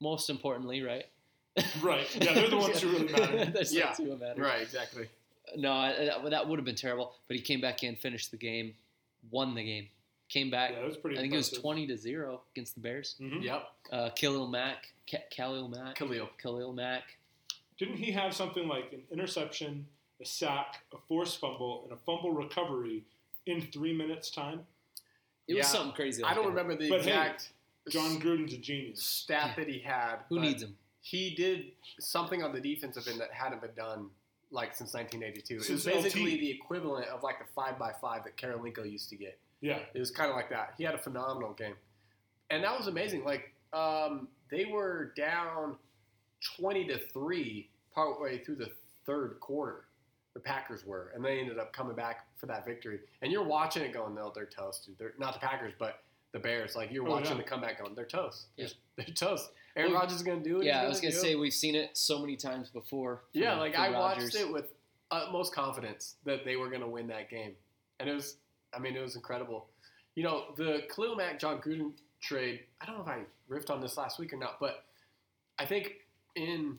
most 0.00 0.30
importantly, 0.30 0.82
right? 0.82 1.04
Right. 1.82 2.06
Yeah, 2.16 2.32
they're 2.32 2.48
the 2.48 2.56
ones 2.56 2.80
who 2.80 2.88
really 2.90 3.12
matter. 3.12 3.44
That's 3.46 3.72
Yeah. 3.74 3.86
that's 3.86 3.98
who 3.98 4.16
matters. 4.16 4.38
Right. 4.38 4.62
Exactly. 4.62 5.08
No, 5.56 5.72
I- 5.72 6.04
that, 6.06 6.30
that 6.30 6.48
would 6.48 6.58
have 6.58 6.64
been 6.64 6.74
terrible. 6.76 7.12
But 7.28 7.36
he 7.36 7.42
came 7.42 7.60
back 7.60 7.82
in, 7.82 7.94
finished 7.96 8.30
the 8.30 8.38
game, 8.38 8.72
won 9.30 9.54
the 9.54 9.62
game, 9.62 9.88
came 10.30 10.50
back. 10.50 10.70
Yeah, 10.70 10.80
that 10.80 10.86
was 10.86 10.96
pretty 10.96 11.18
I 11.18 11.20
think 11.20 11.34
it 11.34 11.36
was 11.36 11.50
twenty 11.50 11.86
to 11.88 11.96
zero 11.96 12.40
against 12.54 12.74
the 12.74 12.80
Bears. 12.80 13.16
Mhm. 13.20 13.42
Yep. 13.42 13.62
Uh, 13.92 14.10
Khalil 14.16 14.46
Mack, 14.48 14.86
Ka- 15.10 15.18
Khalil 15.30 15.68
Mack, 15.68 15.96
Khalil. 15.96 16.30
Khalil 16.42 16.72
Mack. 16.72 17.02
Didn't 17.82 17.96
he 17.96 18.12
have 18.12 18.32
something 18.32 18.68
like 18.68 18.92
an 18.92 19.02
interception, 19.10 19.84
a 20.20 20.24
sack, 20.24 20.84
a 20.94 20.98
forced 21.08 21.40
fumble, 21.40 21.82
and 21.82 21.92
a 21.92 21.96
fumble 22.06 22.30
recovery 22.30 23.02
in 23.46 23.60
three 23.60 23.92
minutes 23.92 24.30
time? 24.30 24.64
It 25.48 25.54
was 25.54 25.66
Yeah. 25.66 25.72
something 25.72 25.92
crazy. 25.96 26.22
I 26.22 26.32
don't 26.32 26.44
that. 26.44 26.50
remember 26.50 26.76
the 26.76 26.88
But 26.88 27.02
hey, 27.02 27.08
exact 27.10 27.52
Jon 27.90 28.20
Gruden's 28.20 28.52
a 28.52 28.58
genius. 28.58 29.02
stat 29.02 29.56
that 29.56 29.66
he 29.66 29.80
had. 29.80 30.18
Who 30.28 30.38
needs 30.38 30.62
him? 30.62 30.78
He 31.00 31.34
did 31.34 31.72
something 31.98 32.40
on 32.44 32.52
the 32.52 32.60
defensive 32.60 33.08
end 33.08 33.18
that 33.20 33.32
hadn't 33.32 33.60
been 33.60 33.74
done 33.74 34.10
like 34.52 34.76
since 34.76 34.94
1982. 34.94 35.54
It 35.56 35.68
was 35.68 35.84
basically 35.84 36.34
LT. 36.34 36.38
the 36.40 36.50
equivalent 36.52 37.08
of 37.08 37.24
like 37.24 37.40
the 37.40 37.46
five 37.52 37.80
by 37.80 37.92
five 37.94 38.22
that 38.22 38.36
Kirilenko 38.36 38.88
used 38.88 39.08
to 39.10 39.16
get. 39.16 39.36
Yeah. 39.60 39.80
It 39.92 39.98
was 39.98 40.12
kind 40.12 40.30
of 40.30 40.36
like 40.36 40.50
that. 40.50 40.74
He 40.78 40.84
had 40.84 40.94
a 40.94 40.98
phenomenal 40.98 41.52
game, 41.54 41.74
and 42.48 42.62
that 42.62 42.78
was 42.78 42.86
amazing. 42.86 43.24
Like 43.24 43.52
um, 43.72 44.28
they 44.52 44.66
were 44.66 45.12
down 45.16 45.78
20 46.56 46.84
to 46.86 46.98
three 47.08 47.68
partway 47.94 48.38
through 48.42 48.56
the 48.56 48.70
third 49.06 49.38
quarter. 49.40 49.84
The 50.34 50.40
Packers 50.40 50.86
were, 50.86 51.12
and 51.14 51.22
they 51.24 51.40
ended 51.40 51.58
up 51.58 51.72
coming 51.74 51.94
back 51.94 52.26
for 52.38 52.46
that 52.46 52.64
victory. 52.64 53.00
And 53.20 53.30
you're 53.30 53.44
watching 53.44 53.82
it 53.82 53.92
going, 53.92 54.14
no, 54.14 54.32
they're 54.34 54.46
toast. 54.46 54.88
They're 54.98 55.12
not 55.18 55.34
the 55.34 55.40
Packers, 55.40 55.74
but 55.78 56.00
the 56.32 56.38
Bears. 56.38 56.74
Like 56.74 56.90
you're 56.90 57.06
Oh, 57.06 57.10
watching 57.10 57.32
yeah. 57.36 57.42
the 57.42 57.48
comeback 57.48 57.78
going, 57.80 57.94
they're 57.94 58.06
toast. 58.06 58.46
Yeah. 58.56 58.68
They're, 58.96 59.04
they're 59.06 59.14
toast. 59.14 59.50
Aaron 59.76 59.92
Well, 59.92 60.00
Rodgers 60.00 60.16
is 60.16 60.22
going 60.22 60.42
to 60.42 60.48
do 60.48 60.60
it. 60.60 60.64
Yeah, 60.66 60.82
I 60.82 60.88
was 60.88 61.00
gonna 61.00 61.12
do 61.12 61.18
say 61.18 61.34
we've 61.34 61.52
seen 61.52 61.74
it 61.74 61.90
so 61.96 62.18
many 62.18 62.36
times 62.36 62.70
before. 62.70 63.24
yeah, 63.34 63.58
like 63.58 63.76
I 63.78 63.90
Rodgers. 63.92 64.24
watched 64.24 64.36
it 64.36 64.50
with 64.52 64.72
utmost 65.10 65.54
confidence 65.54 66.16
that 66.24 66.44
they 66.46 66.56
were 66.56 66.68
going 66.68 66.80
to 66.80 66.86
win 66.88 67.06
that 67.08 67.28
game, 67.28 67.52
and 68.00 68.08
it 68.08 68.14
was, 68.14 68.36
I 68.74 68.78
mean, 68.78 68.96
it 68.96 69.02
was 69.02 69.16
incredible. 69.16 69.68
You 70.14 70.22
know, 70.24 70.44
the 70.56 70.84
Khalil 70.94 71.16
Mack 71.16 71.38
Jon 71.38 71.58
Gruden 71.60 71.92
trade. 72.22 72.60
I 72.80 72.86
don't 72.86 72.96
know 72.96 73.02
if 73.02 73.08
I 73.08 73.20
riffed 73.50 73.70
on 73.70 73.80
this 73.82 73.96
last 73.98 74.18
week 74.18 74.32
or 74.32 74.36
not, 74.38 74.58
but 74.60 74.84
I 75.58 75.64
think 75.66 75.92
in 76.36 76.78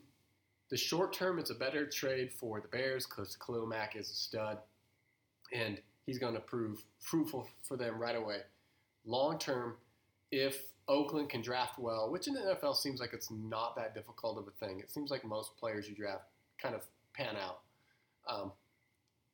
the 0.73 0.77
short 0.77 1.13
term, 1.13 1.37
it's 1.37 1.51
a 1.51 1.53
better 1.53 1.85
trade 1.85 2.33
for 2.33 2.59
the 2.59 2.67
Bears 2.67 3.05
because 3.05 3.37
Khalil 3.37 3.67
Mack 3.67 3.95
is 3.95 4.09
a 4.09 4.15
stud, 4.15 4.57
and 5.53 5.79
he's 6.07 6.17
going 6.17 6.33
to 6.33 6.39
prove 6.39 6.83
fruitful 6.99 7.47
for 7.61 7.77
them 7.77 8.01
right 8.01 8.15
away. 8.15 8.37
Long 9.05 9.37
term, 9.37 9.75
if 10.31 10.63
Oakland 10.87 11.29
can 11.29 11.43
draft 11.43 11.77
well, 11.77 12.09
which 12.09 12.27
in 12.27 12.33
the 12.33 12.39
NFL 12.39 12.75
seems 12.75 12.99
like 12.99 13.13
it's 13.13 13.29
not 13.29 13.75
that 13.75 13.93
difficult 13.93 14.39
of 14.39 14.47
a 14.47 14.65
thing. 14.65 14.79
It 14.79 14.89
seems 14.89 15.11
like 15.11 15.23
most 15.23 15.55
players 15.57 15.87
you 15.87 15.93
draft 15.93 16.23
kind 16.59 16.73
of 16.73 16.81
pan 17.13 17.35
out. 17.35 17.59
Um, 18.27 18.51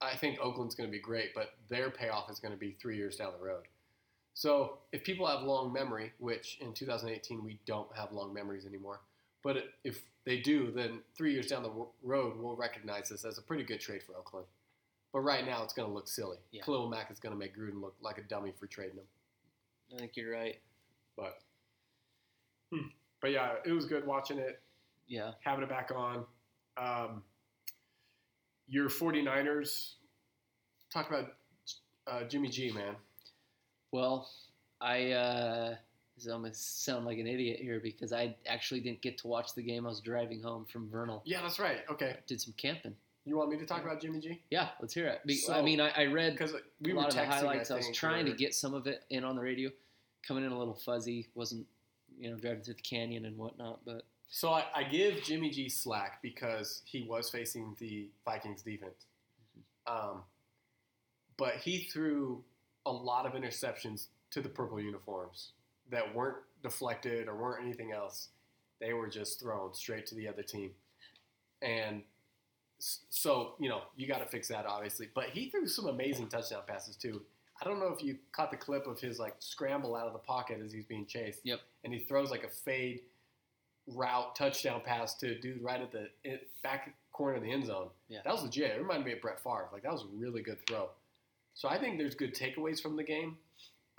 I 0.01 0.17
think 0.17 0.41
Oakland's 0.41 0.75
going 0.75 0.89
to 0.89 0.91
be 0.91 0.99
great, 0.99 1.33
but 1.33 1.51
their 1.69 1.89
payoff 1.89 2.29
is 2.29 2.39
going 2.39 2.53
to 2.53 2.59
be 2.59 2.75
three 2.81 2.97
years 2.97 3.15
down 3.15 3.31
the 3.39 3.45
road. 3.45 3.63
So 4.33 4.79
if 4.91 5.05
people 5.05 5.25
have 5.25 5.43
long 5.43 5.71
memory, 5.71 6.11
which 6.17 6.57
in 6.59 6.73
2018 6.73 7.45
we 7.45 7.61
don't 7.65 7.87
have 7.95 8.11
long 8.11 8.33
memories 8.33 8.65
anymore, 8.65 8.99
but 9.43 9.57
if 9.83 10.01
they 10.25 10.39
do, 10.39 10.71
then 10.71 10.99
three 11.17 11.33
years 11.33 11.47
down 11.47 11.63
the 11.63 11.71
road 12.03 12.33
we'll 12.37 12.55
recognize 12.55 13.09
this 13.09 13.25
as 13.25 13.37
a 13.37 13.41
pretty 13.41 13.63
good 13.63 13.79
trade 13.79 14.03
for 14.03 14.15
Oakland. 14.17 14.45
But 15.11 15.21
right 15.21 15.45
now 15.45 15.63
it's 15.63 15.73
going 15.73 15.87
to 15.87 15.93
look 15.93 16.07
silly. 16.07 16.37
Yeah. 16.51 16.61
Khalil 16.63 16.87
Mack 16.89 17.09
is 17.09 17.19
going 17.19 17.33
to 17.33 17.39
make 17.39 17.57
Gruden 17.57 17.81
look 17.81 17.95
like 18.01 18.17
a 18.19 18.23
dummy 18.23 18.53
for 18.59 18.67
trading 18.67 18.97
him. 18.97 19.05
I 19.95 19.99
think 19.99 20.15
you're 20.15 20.31
right. 20.31 20.59
But 21.17 21.39
but 23.21 23.31
yeah, 23.31 23.53
it 23.65 23.71
was 23.71 23.85
good 23.85 24.05
watching 24.05 24.37
it, 24.37 24.61
Yeah. 25.07 25.31
having 25.43 25.63
it 25.63 25.69
back 25.69 25.91
on. 25.95 26.25
Um, 26.77 27.23
your 28.67 28.87
49ers, 28.87 29.93
talk 30.93 31.09
about 31.09 31.33
uh, 32.05 32.23
Jimmy 32.25 32.49
G, 32.49 32.71
man. 32.71 32.95
Well, 33.91 34.29
I 34.79 35.11
uh, 35.11 35.75
so 36.21 36.33
I'm 36.33 36.41
gonna 36.41 36.53
sound 36.53 37.05
like 37.05 37.17
an 37.17 37.27
idiot 37.27 37.59
here 37.61 37.79
because 37.79 38.13
I 38.13 38.35
actually 38.47 38.79
didn't 38.81 39.01
get 39.01 39.17
to 39.19 39.27
watch 39.27 39.55
the 39.55 39.61
game. 39.61 39.85
I 39.85 39.89
was 39.89 40.01
driving 40.01 40.41
home 40.41 40.65
from 40.65 40.89
Vernal. 40.89 41.21
Yeah, 41.25 41.41
that's 41.41 41.59
right. 41.59 41.79
Okay. 41.89 42.17
Did 42.27 42.41
some 42.41 42.53
camping. 42.57 42.95
You 43.25 43.37
want 43.37 43.51
me 43.51 43.57
to 43.57 43.65
talk 43.65 43.83
about 43.83 44.01
Jimmy 44.01 44.19
G? 44.19 44.41
Yeah, 44.49 44.69
let's 44.79 44.93
hear 44.93 45.07
it. 45.07 45.21
Be- 45.25 45.43
I 45.51 45.61
mean, 45.61 45.79
I, 45.79 45.89
I 45.89 46.05
read 46.05 46.33
Because 46.33 46.53
we 46.81 46.91
a 46.91 46.95
were 46.95 47.01
lot 47.01 47.09
of 47.09 47.15
the 47.15 47.25
highlights. 47.25 47.69
I, 47.69 47.75
was 47.75 47.89
trying 47.93 48.25
to 48.25 48.33
get 48.33 48.55
some 48.55 48.73
of 48.73 48.87
it 48.87 49.03
in 49.09 49.23
on 49.23 49.35
the 49.35 49.41
radio, 49.41 49.69
coming 50.27 50.45
in 50.45 50.51
a 50.51 50.57
little 50.57 50.73
fuzzy. 50.73 51.27
wasn't 51.35 51.67
you 52.19 52.29
know 52.29 52.37
driving 52.37 52.63
through 52.63 52.75
the 52.75 52.81
canyon 52.81 53.25
and 53.25 53.37
whatnot, 53.37 53.79
but 53.85 54.03
So 54.29 54.51
I, 54.51 54.65
I 54.75 54.83
give 54.83 55.21
Jimmy 55.23 55.49
G 55.49 55.69
slack 55.69 56.21
because 56.21 56.81
he 56.85 57.03
was 57.03 57.29
facing 57.29 57.75
the 57.79 58.09
Vikings 58.25 58.61
defense. 58.61 59.05
Um, 59.87 60.23
but 61.37 61.55
he 61.55 61.83
threw 61.83 62.43
a 62.85 62.91
lot 62.91 63.25
of 63.25 63.33
interceptions 63.33 64.07
to 64.31 64.41
the 64.41 64.49
purple 64.49 64.79
uniforms 64.79 65.51
that 65.91 66.13
weren't 66.13 66.37
deflected 66.63 67.27
or 67.27 67.35
weren't 67.35 67.63
anything 67.63 67.91
else. 67.91 68.29
They 68.79 68.93
were 68.93 69.07
just 69.07 69.39
thrown 69.39 69.73
straight 69.73 70.05
to 70.07 70.15
the 70.15 70.27
other 70.27 70.43
team. 70.43 70.71
And 71.61 72.03
so, 72.79 73.55
you 73.59 73.67
know, 73.69 73.81
you 73.97 74.07
got 74.07 74.19
to 74.19 74.25
fix 74.25 74.47
that, 74.47 74.65
obviously. 74.65 75.09
But 75.13 75.25
he 75.25 75.49
threw 75.49 75.67
some 75.67 75.87
amazing 75.87 76.29
touchdown 76.29 76.61
passes, 76.65 76.95
too. 76.95 77.21
I 77.61 77.65
don't 77.65 77.79
know 77.79 77.93
if 77.93 78.01
you 78.01 78.17
caught 78.31 78.51
the 78.51 78.57
clip 78.57 78.87
of 78.87 78.99
his 78.99 79.19
like 79.19 79.35
scramble 79.39 79.95
out 79.95 80.07
of 80.07 80.13
the 80.13 80.19
pocket 80.19 80.61
as 80.63 80.71
he's 80.71 80.85
being 80.85 81.05
chased. 81.05 81.41
Yep. 81.43 81.59
And 81.83 81.93
he 81.93 81.99
throws 81.99 82.31
like 82.31 82.43
a 82.43 82.49
fade 82.49 83.01
route 83.87 84.35
touchdown 84.35 84.81
pass 84.85 85.15
to 85.15 85.31
a 85.31 85.35
dude 85.35 85.61
right 85.61 85.81
at 85.81 85.91
the 85.91 86.09
back 86.63 86.95
corner 87.11 87.35
of 87.35 87.43
the 87.43 87.51
end 87.51 87.65
zone. 87.65 87.87
Yeah. 88.07 88.19
That 88.23 88.33
was 88.33 88.43
legit. 88.43 88.71
It 88.71 88.79
reminded 88.79 89.05
me 89.05 89.13
of 89.13 89.21
Brett 89.21 89.43
Favre. 89.43 89.67
Like 89.73 89.83
that 89.83 89.91
was 89.91 90.03
a 90.03 90.17
really 90.17 90.41
good 90.41 90.65
throw. 90.67 90.89
So 91.53 91.67
I 91.67 91.77
think 91.77 91.97
there's 91.97 92.15
good 92.15 92.33
takeaways 92.33 92.81
from 92.81 92.95
the 92.95 93.03
game. 93.03 93.37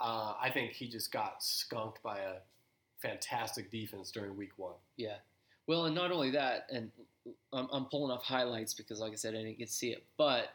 Uh, 0.01 0.33
I 0.41 0.49
think 0.49 0.71
he 0.73 0.87
just 0.87 1.11
got 1.11 1.43
skunked 1.43 2.01
by 2.01 2.17
a 2.19 2.33
fantastic 3.01 3.69
defense 3.71 4.11
during 4.11 4.35
week 4.35 4.51
one. 4.57 4.73
Yeah. 4.97 5.15
Well, 5.67 5.85
and 5.85 5.95
not 5.95 6.11
only 6.11 6.31
that, 6.31 6.67
and 6.71 6.91
I'm, 7.53 7.67
I'm 7.71 7.85
pulling 7.85 8.11
off 8.11 8.23
highlights 8.23 8.73
because, 8.73 8.99
like 8.99 9.11
I 9.11 9.15
said, 9.15 9.33
I 9.35 9.37
didn't 9.37 9.57
get 9.59 9.67
to 9.67 9.73
see 9.73 9.91
it, 9.91 10.03
but 10.17 10.49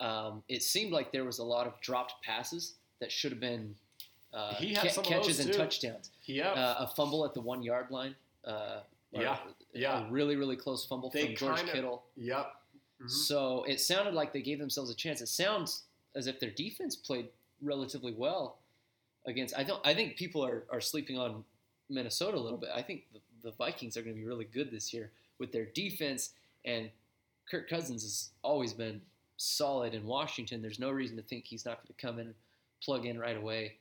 um, 0.00 0.42
it 0.48 0.62
seemed 0.62 0.92
like 0.92 1.12
there 1.12 1.24
was 1.24 1.38
a 1.38 1.44
lot 1.44 1.66
of 1.66 1.80
dropped 1.80 2.22
passes 2.24 2.74
that 3.00 3.12
should 3.12 3.30
have 3.30 3.40
been 3.40 3.74
uh, 4.34 4.54
He 4.54 4.74
had 4.74 4.84
ca- 4.84 4.88
some 4.90 5.04
catches 5.04 5.38
and 5.40 5.52
touchdowns. 5.52 6.10
Yep. 6.26 6.56
Uh, 6.56 6.74
a 6.80 6.86
fumble 6.96 7.24
at 7.24 7.34
the 7.34 7.40
one 7.40 7.62
yard 7.62 7.90
line. 7.90 8.14
Uh, 8.44 8.80
Yeah, 9.12 9.36
yeah. 9.74 10.06
A 10.08 10.10
really, 10.10 10.36
really 10.36 10.56
close 10.56 10.84
fumble 10.86 11.10
They 11.10 11.26
from 11.26 11.36
George 11.36 11.56
kinda- 11.58 11.72
Kittle. 11.72 12.02
yep. 12.16 12.54
Mhm. 13.00 13.10
So 13.10 13.64
it 13.64 13.80
sounded 13.80 14.14
like 14.14 14.32
they 14.32 14.40
gave 14.42 14.58
themselves 14.58 14.90
a 14.90 14.94
chance. 14.94 15.20
It 15.20 15.26
sounds 15.28 15.82
as 16.14 16.26
if 16.26 16.40
their 16.40 16.50
defense 16.50 16.96
played 16.96 17.28
relatively 17.60 18.12
well 18.12 18.58
against. 19.26 19.56
I 19.56 19.64
don't. 19.64 19.84
I 19.86 19.94
think 19.94 20.16
people 20.16 20.44
are, 20.44 20.64
are 20.70 20.80
sleeping 20.80 21.18
on 21.18 21.44
Minnesota 21.88 22.36
a 22.36 22.40
little 22.40 22.58
bit. 22.58 22.70
I 22.74 22.82
think 22.82 23.04
the, 23.12 23.20
the 23.42 23.52
Vikings 23.56 23.96
are 23.96 24.02
going 24.02 24.14
to 24.14 24.20
be 24.20 24.26
really 24.26 24.44
good 24.44 24.70
this 24.70 24.92
year 24.92 25.10
with 25.38 25.52
their 25.52 25.66
defense 25.66 26.30
and 26.64 26.90
Kirk 27.50 27.68
Cousins 27.68 28.02
has 28.02 28.30
always 28.42 28.72
been 28.72 29.00
solid 29.36 29.94
in 29.94 30.06
Washington. 30.06 30.62
There's 30.62 30.78
no 30.78 30.90
reason 30.90 31.16
to 31.16 31.22
think 31.22 31.44
he's 31.44 31.64
not 31.64 31.78
going 31.78 31.94
to 31.94 32.06
come 32.06 32.18
in 32.18 32.26
and 32.26 32.34
plug 32.82 33.06
in 33.06 33.18
right 33.18 33.36
away 33.36 33.76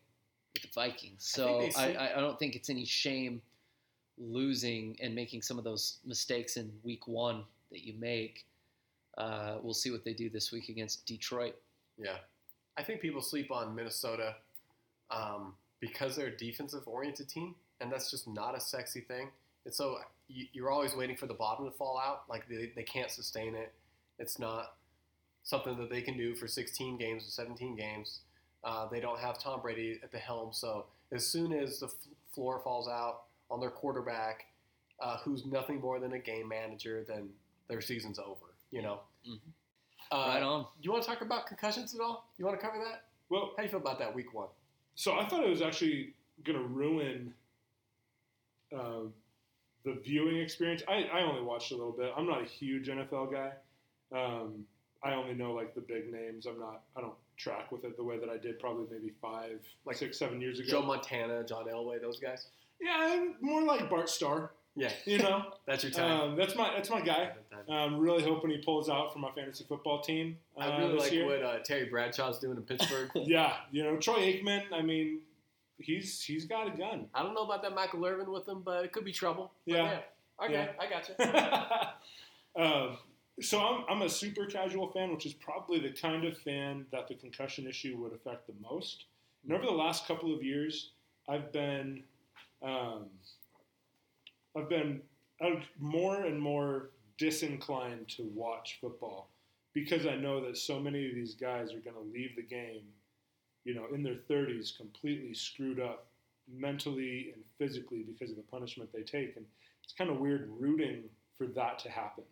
with 0.54 0.64
the 0.64 0.70
Vikings. 0.74 1.24
So 1.24 1.70
I, 1.78 1.94
I, 1.94 2.18
I 2.18 2.20
don't 2.22 2.40
think 2.40 2.56
it's 2.56 2.70
any 2.70 2.86
shame 2.86 3.42
losing 4.18 4.98
and 5.02 5.16
making 5.16 5.42
some 5.42 5.58
of 5.58 5.64
those 5.64 5.98
mistakes 6.06 6.58
in 6.58 6.72
week 6.84 7.08
one 7.08 7.44
that 7.72 7.86
you 7.86 7.94
make. 8.00 8.46
Uh, 9.18 9.58
we'll 9.62 9.74
see 9.74 9.92
what 9.92 10.04
they 10.04 10.14
do 10.14 10.30
this 10.30 10.52
week 10.52 10.70
against 10.70 11.06
Detroit. 11.06 11.56
Yeah. 11.98 12.18
I 12.78 12.84
think 12.84 13.02
people 13.02 13.22
sleep 13.22 13.52
on 13.52 13.76
Minnesota 13.76 14.36
um, 15.12 15.54
because 15.80 16.16
they're 16.16 16.28
a 16.28 16.38
defensive 16.38 16.84
oriented 16.88 17.28
team, 17.30 17.56
and 17.80 17.92
that's 17.92 18.10
just 18.12 18.28
not 18.28 18.56
a 18.56 18.60
sexy 18.60 19.02
thing. 19.02 19.30
And 19.66 19.74
so 19.74 19.98
you, 20.28 20.46
you're 20.54 20.72
always 20.72 20.96
waiting 20.96 21.16
for 21.16 21.28
the 21.28 21.34
bottom 21.34 21.66
to 21.66 21.72
fall 21.72 21.98
out. 22.04 22.24
Like 22.30 22.48
they, 22.50 22.72
they 22.76 22.84
can't 22.84 23.12
sustain 23.12 23.56
it. 23.56 23.72
It's 24.20 24.40
not 24.40 24.74
something 25.44 25.78
that 25.78 25.90
they 25.90 26.02
can 26.02 26.18
do 26.18 26.36
for 26.36 26.48
16 26.48 26.98
games 26.98 27.24
or 27.28 27.32
17 27.32 27.76
games. 27.76 28.20
Uh, 28.64 28.88
they 28.90 29.00
don't 29.00 29.20
have 29.20 29.40
Tom 29.40 29.62
Brady 29.62 30.00
at 30.04 30.12
the 30.12 30.18
helm. 30.20 30.50
So 30.54 30.86
as 31.12 31.26
soon 31.26 31.52
as 31.52 31.80
the 31.80 31.88
f- 31.88 31.94
floor 32.34 32.62
falls 32.64 32.88
out 32.88 33.24
on 33.50 33.60
their 33.60 33.72
quarterback, 33.72 34.46
uh, 35.00 35.18
who's 35.18 35.46
nothing 35.46 35.82
more 35.82 36.00
than 36.00 36.14
a 36.14 36.20
game 36.20 36.48
manager, 36.48 37.04
then 37.08 37.30
their 37.68 37.82
season's 37.82 38.20
over. 38.20 38.54
You 38.72 38.84
know. 38.84 39.00
Mhm. 39.28 39.40
Uh, 40.12 40.16
right 40.28 40.44
on. 40.44 40.66
you 40.82 40.92
want 40.92 41.04
to 41.04 41.10
talk 41.10 41.22
about 41.22 41.48
concussions 41.48 41.96
at 41.96 42.02
all? 42.02 42.30
You 42.38 42.46
want 42.46 42.60
to 42.60 42.66
cover 42.66 42.78
that? 42.84 43.06
Well, 43.30 43.52
How 43.56 43.58
do 43.58 43.64
you 43.64 43.70
feel 43.70 43.80
about 43.80 43.98
that 44.00 44.14
week 44.14 44.34
one? 44.34 44.50
So 44.96 45.18
I 45.18 45.26
thought 45.28 45.44
it 45.44 45.50
was 45.50 45.62
actually 45.62 46.14
going 46.44 46.58
to 46.58 46.66
ruin 46.66 47.34
uh, 48.76 49.02
the 49.86 49.94
viewing 50.04 50.38
experience. 50.38 50.84
I, 50.88 51.04
I 51.14 51.22
only 51.24 51.42
watched 51.42 51.72
a 51.72 51.76
little 51.76 51.92
bit. 51.92 52.12
I'm 52.16 52.28
not 52.28 52.42
a 52.42 52.46
huge 52.46 52.88
NFL 52.88 53.32
guy. 53.32 53.52
Um, 54.16 54.66
I 55.04 55.14
only 55.14 55.34
know 55.34 55.54
like 55.54 55.74
the 55.74 55.82
big 55.82 56.12
names. 56.12 56.46
I'm 56.46 56.60
not. 56.60 56.82
I 56.96 57.02
don't 57.02 57.16
track 57.38 57.72
with 57.72 57.84
it 57.86 57.98
the 57.98 58.04
way 58.04 58.20
that 58.20 58.30
I 58.30 58.38
did 58.38 58.60
probably 58.60 58.86
maybe 58.92 59.12
five, 59.22 59.60
Like 59.86 59.98
six, 59.98 60.18
seven 60.20 60.40
years 60.42 60.60
ago. 60.60 60.70
Joe 60.70 60.82
Montana, 60.84 61.44
John 61.44 61.66
Elway, 61.66 62.00
those 62.00 62.20
guys. 62.20 62.48
yeah, 62.80 63.26
more 63.42 63.64
like 63.64 63.90
Bart 63.90 64.10
Starr. 64.10 64.52
Yeah, 64.76 64.92
You 65.06 65.18
know, 65.18 65.52
that's 65.66 65.84
your 65.84 65.92
time. 65.92 66.12
um, 66.32 66.36
that's 66.38 66.56
my 66.56 66.72
that's 66.74 66.90
my 66.90 67.02
guy. 67.02 67.32
I'm 67.70 68.00
really 68.00 68.24
hoping 68.24 68.52
he 68.52 68.58
pulls 68.58 68.90
out 68.90 69.12
for 69.14 69.20
my 69.20 69.30
fantasy 69.32 69.66
football 69.68 70.02
team. 70.02 70.38
Uh, 70.58 70.62
I 70.62 70.80
really 70.80 70.98
like 70.98 71.12
year. 71.12 71.26
what 71.26 71.44
uh, 71.44 71.60
Terry 71.60 71.86
Bradshaw's 71.86 72.40
doing 72.40 72.58
in 72.58 72.64
Pittsburgh. 72.64 73.10
Yeah, 73.16 73.54
you 73.72 73.84
know 73.84 73.98
Troy 73.98 74.20
Aikman. 74.20 74.64
I 74.74 74.82
mean, 74.82 75.20
he's 75.78 76.22
he's 76.24 76.46
got 76.46 76.74
a 76.74 76.78
gun. 76.78 77.08
I 77.14 77.22
don't 77.22 77.34
know 77.34 77.44
about 77.44 77.62
that 77.64 77.76
Michael 77.76 78.06
Irvin 78.06 78.32
with 78.32 78.48
him, 78.48 78.62
but 78.64 78.86
it 78.86 78.92
could 78.94 79.04
be 79.06 79.12
trouble. 79.12 79.52
Yeah. 79.66 80.00
Okay, 80.44 80.54
Yeah. 80.54 80.68
I 80.80 80.90
got 80.90 81.96
you. 82.56 82.64
um, 82.64 82.98
so 83.42 83.60
I'm, 83.60 83.84
I'm 83.90 84.02
a 84.04 84.10
super 84.10 84.46
casual 84.46 84.92
fan, 84.92 85.12
which 85.12 85.26
is 85.26 85.34
probably 85.34 85.80
the 85.80 85.92
kind 85.92 86.26
of 86.26 86.38
fan 86.38 86.86
that 86.92 87.08
the 87.08 87.16
concussion 87.16 87.68
issue 87.68 87.98
would 87.98 88.14
affect 88.14 88.48
the 88.48 88.54
most. 88.62 89.06
And 89.44 89.54
over 89.54 89.66
the 89.66 89.72
last 89.72 90.08
couple 90.08 90.34
of 90.34 90.44
years, 90.44 90.92
I've 91.28 91.52
been 91.52 92.04
um, 92.64 93.06
I've 94.56 94.70
been 94.70 95.02
I've 95.42 95.64
more 95.80 96.24
and 96.24 96.40
more 96.40 96.92
disinclined 97.18 98.08
to 98.10 98.24
watch 98.34 98.78
football 98.82 99.30
because 99.74 100.06
I 100.06 100.16
know 100.16 100.46
that 100.46 100.58
so 100.58 100.80
many 100.80 101.08
of 101.08 101.16
these 101.16 101.36
guys 101.36 101.74
are 101.74 101.80
going 101.80 101.96
to 101.96 102.14
leave 102.14 102.36
the 102.36 102.44
game, 102.44 102.84
you 103.64 103.74
know, 103.74 103.86
in 103.94 104.04
their 104.04 104.18
30s 104.30 104.76
completely 104.76 105.34
screwed 105.34 105.80
up 105.80 106.08
mentally 106.52 107.32
and 107.34 107.44
physically 107.58 108.04
because 108.04 108.30
of 108.32 108.38
the 108.38 108.44
punishment 108.44 108.92
they 108.92 109.04
take. 109.04 109.36
And 109.38 109.46
it's 109.84 109.94
kind 109.94 110.10
of 110.10 110.20
weird 110.20 110.50
rooting 110.60 111.04
for 111.38 111.48
that 111.48 111.80
to 111.80 111.90
happen 111.90 112.24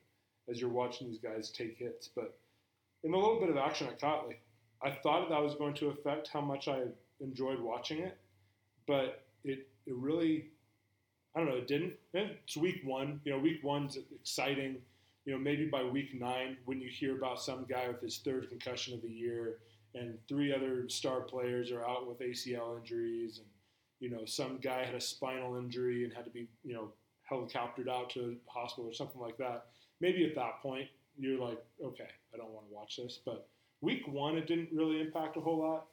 as 0.50 0.60
you're 0.60 0.70
watching 0.70 1.08
these 1.08 1.20
guys 1.20 1.52
take 1.52 1.78
hits. 1.78 2.08
But 2.08 2.38
in 3.04 3.12
the 3.12 3.18
little 3.18 3.40
bit 3.40 3.50
of 3.50 3.58
action 3.58 3.88
I 3.90 3.94
caught, 3.94 4.28
like 4.28 4.42
I 4.82 4.92
thought 4.92 5.30
that 5.30 5.42
was 5.42 5.56
going 5.56 5.74
to 5.76 5.90
affect 5.90 6.28
how 6.28 6.42
much 6.42 6.68
I 6.68 6.84
enjoyed 7.22 7.60
watching 7.60 8.00
it, 8.00 8.18
but 8.88 9.26
it 9.44 9.68
it 9.86 9.96
really 9.96 10.50
I 11.40 11.46
don't 11.46 11.54
know, 11.54 11.60
it 11.60 11.68
didn't. 11.68 11.94
Eh, 12.14 12.28
it's 12.44 12.58
week 12.58 12.82
one. 12.84 13.22
You 13.24 13.32
know, 13.32 13.40
week 13.40 13.64
one's 13.64 13.98
exciting. 14.14 14.76
You 15.26 15.34
know, 15.34 15.40
maybe 15.40 15.68
by 15.68 15.84
week 15.84 16.20
nine, 16.20 16.58
when 16.66 16.82
you 16.82 16.90
hear 16.90 17.16
about 17.16 17.42
some 17.42 17.66
guy 17.70 17.88
with 17.88 18.02
his 18.02 18.18
third 18.18 18.50
concussion 18.50 18.94
of 18.94 19.02
the 19.02 19.10
year, 19.10 19.60
and 19.96 20.18
three 20.28 20.54
other 20.54 20.90
star 20.90 21.22
players 21.22 21.72
are 21.72 21.88
out 21.88 22.10
with 22.10 22.20
ACL 22.20 22.78
injuries, 22.78 23.38
and 23.38 23.48
you 24.02 24.10
know, 24.10 24.26
some 24.26 24.58
guy 24.58 24.84
had 24.84 24.96
a 24.96 25.00
spinal 25.00 25.56
injury 25.56 26.04
and 26.04 26.14
had 26.14 26.26
to 26.26 26.32
be, 26.32 26.48
you 26.66 26.74
know, 26.74 26.90
helicoptered 27.32 27.88
out 27.88 28.10
to 28.12 28.36
a 28.36 28.52
hospital 28.52 28.90
or 28.90 28.94
something 28.94 29.22
like 29.22 29.38
that. 29.38 29.68
Maybe 30.02 30.26
at 30.26 30.36
that 30.36 30.62
point, 30.62 30.90
you're 31.18 31.40
like, 31.40 31.64
okay, 31.82 32.10
I 32.34 32.38
don't 32.38 32.52
want 32.52 32.68
to 32.68 32.76
watch 32.76 32.98
this. 32.98 33.20
But 33.24 33.48
week 33.80 34.06
one, 34.10 34.38
it 34.38 34.46
didn't 34.46 34.70
really 34.74 35.00
impact 35.00 35.38
a 35.38 35.42
whole 35.42 35.60
lot. 35.60 35.86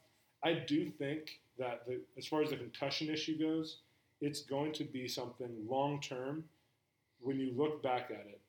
I 0.43 0.55
do 0.55 0.91
think 0.91 1.39
that 1.57 1.87
the, 1.87 2.01
as 2.19 2.27
far 2.27 2.43
as 2.43 2.51
the 2.51 2.57
concussion 2.57 3.11
issue 3.11 3.39
goes, 3.39 3.79
it's 4.21 4.43
going 4.43 4.73
to 4.73 4.85
be 4.85 5.07
something 5.09 5.51
long 5.69 6.01
term 6.01 6.45
when 7.21 7.39
you 7.39 7.53
look 7.57 7.83
back 7.83 8.11
at 8.11 8.27
it. 8.27 8.41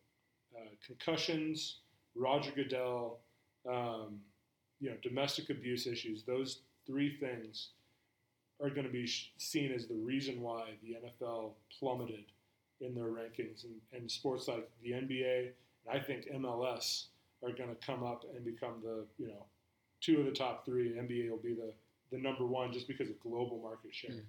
Uh, 0.55 0.69
concussions, 0.85 1.77
Roger 2.15 2.51
Goodell, 2.51 3.19
um, 3.69 4.19
you 4.79 4.89
know, 4.89 4.95
domestic 5.01 5.49
abuse 5.49 5.87
issues, 5.87 6.23
those 6.23 6.61
three 6.85 7.17
things 7.17 7.69
are 8.61 8.69
going 8.69 8.85
to 8.85 8.91
be 8.91 9.05
sh- 9.05 9.31
seen 9.37 9.71
as 9.71 9.87
the 9.87 9.95
reason 9.95 10.41
why 10.41 10.71
the 10.83 10.95
NFL 10.95 11.51
plummeted 11.77 12.25
in 12.79 12.95
their 12.95 13.05
rankings, 13.05 13.63
and, 13.63 13.73
and 13.91 14.09
sports 14.09 14.47
like 14.47 14.69
the 14.83 14.91
NBA 14.91 15.51
and 15.87 15.99
I 15.99 15.99
think 16.03 16.27
MLS 16.31 17.05
are 17.43 17.51
going 17.51 17.69
to 17.69 17.85
come 17.85 18.03
up 18.03 18.23
and 18.35 18.43
become 18.43 18.75
the 18.83 19.05
you 19.17 19.27
know 19.27 19.45
two 20.01 20.19
of 20.19 20.25
the 20.25 20.31
top 20.31 20.65
three. 20.65 20.91
NBA 20.91 21.29
will 21.29 21.37
be 21.37 21.53
the 21.53 21.73
the 22.11 22.17
number 22.17 22.45
one 22.45 22.71
just 22.71 22.87
because 22.87 23.09
of 23.09 23.19
global 23.19 23.59
market 23.61 23.93
share. 23.93 24.11
Mhm. 24.11 24.21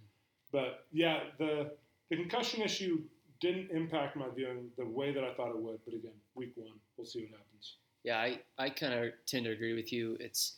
But 0.52 0.86
yeah, 0.92 1.20
the 1.38 1.72
the 2.10 2.16
concussion 2.16 2.62
issue 2.62 3.02
didn't 3.40 3.70
impact 3.70 4.16
my 4.16 4.26
viewing 4.34 4.70
the 4.76 4.86
way 4.86 5.12
that 5.12 5.24
I 5.24 5.32
thought 5.34 5.50
it 5.50 5.58
would. 5.58 5.78
But 5.84 5.94
again, 5.94 6.12
week 6.34 6.52
one, 6.56 6.72
we'll 6.96 7.06
see 7.06 7.20
what 7.20 7.30
happens. 7.30 7.76
Yeah, 8.04 8.18
I, 8.18 8.40
I 8.58 8.70
kind 8.70 8.94
of 8.94 9.12
tend 9.26 9.44
to 9.44 9.52
agree 9.52 9.74
with 9.74 9.92
you. 9.92 10.16
It's 10.20 10.56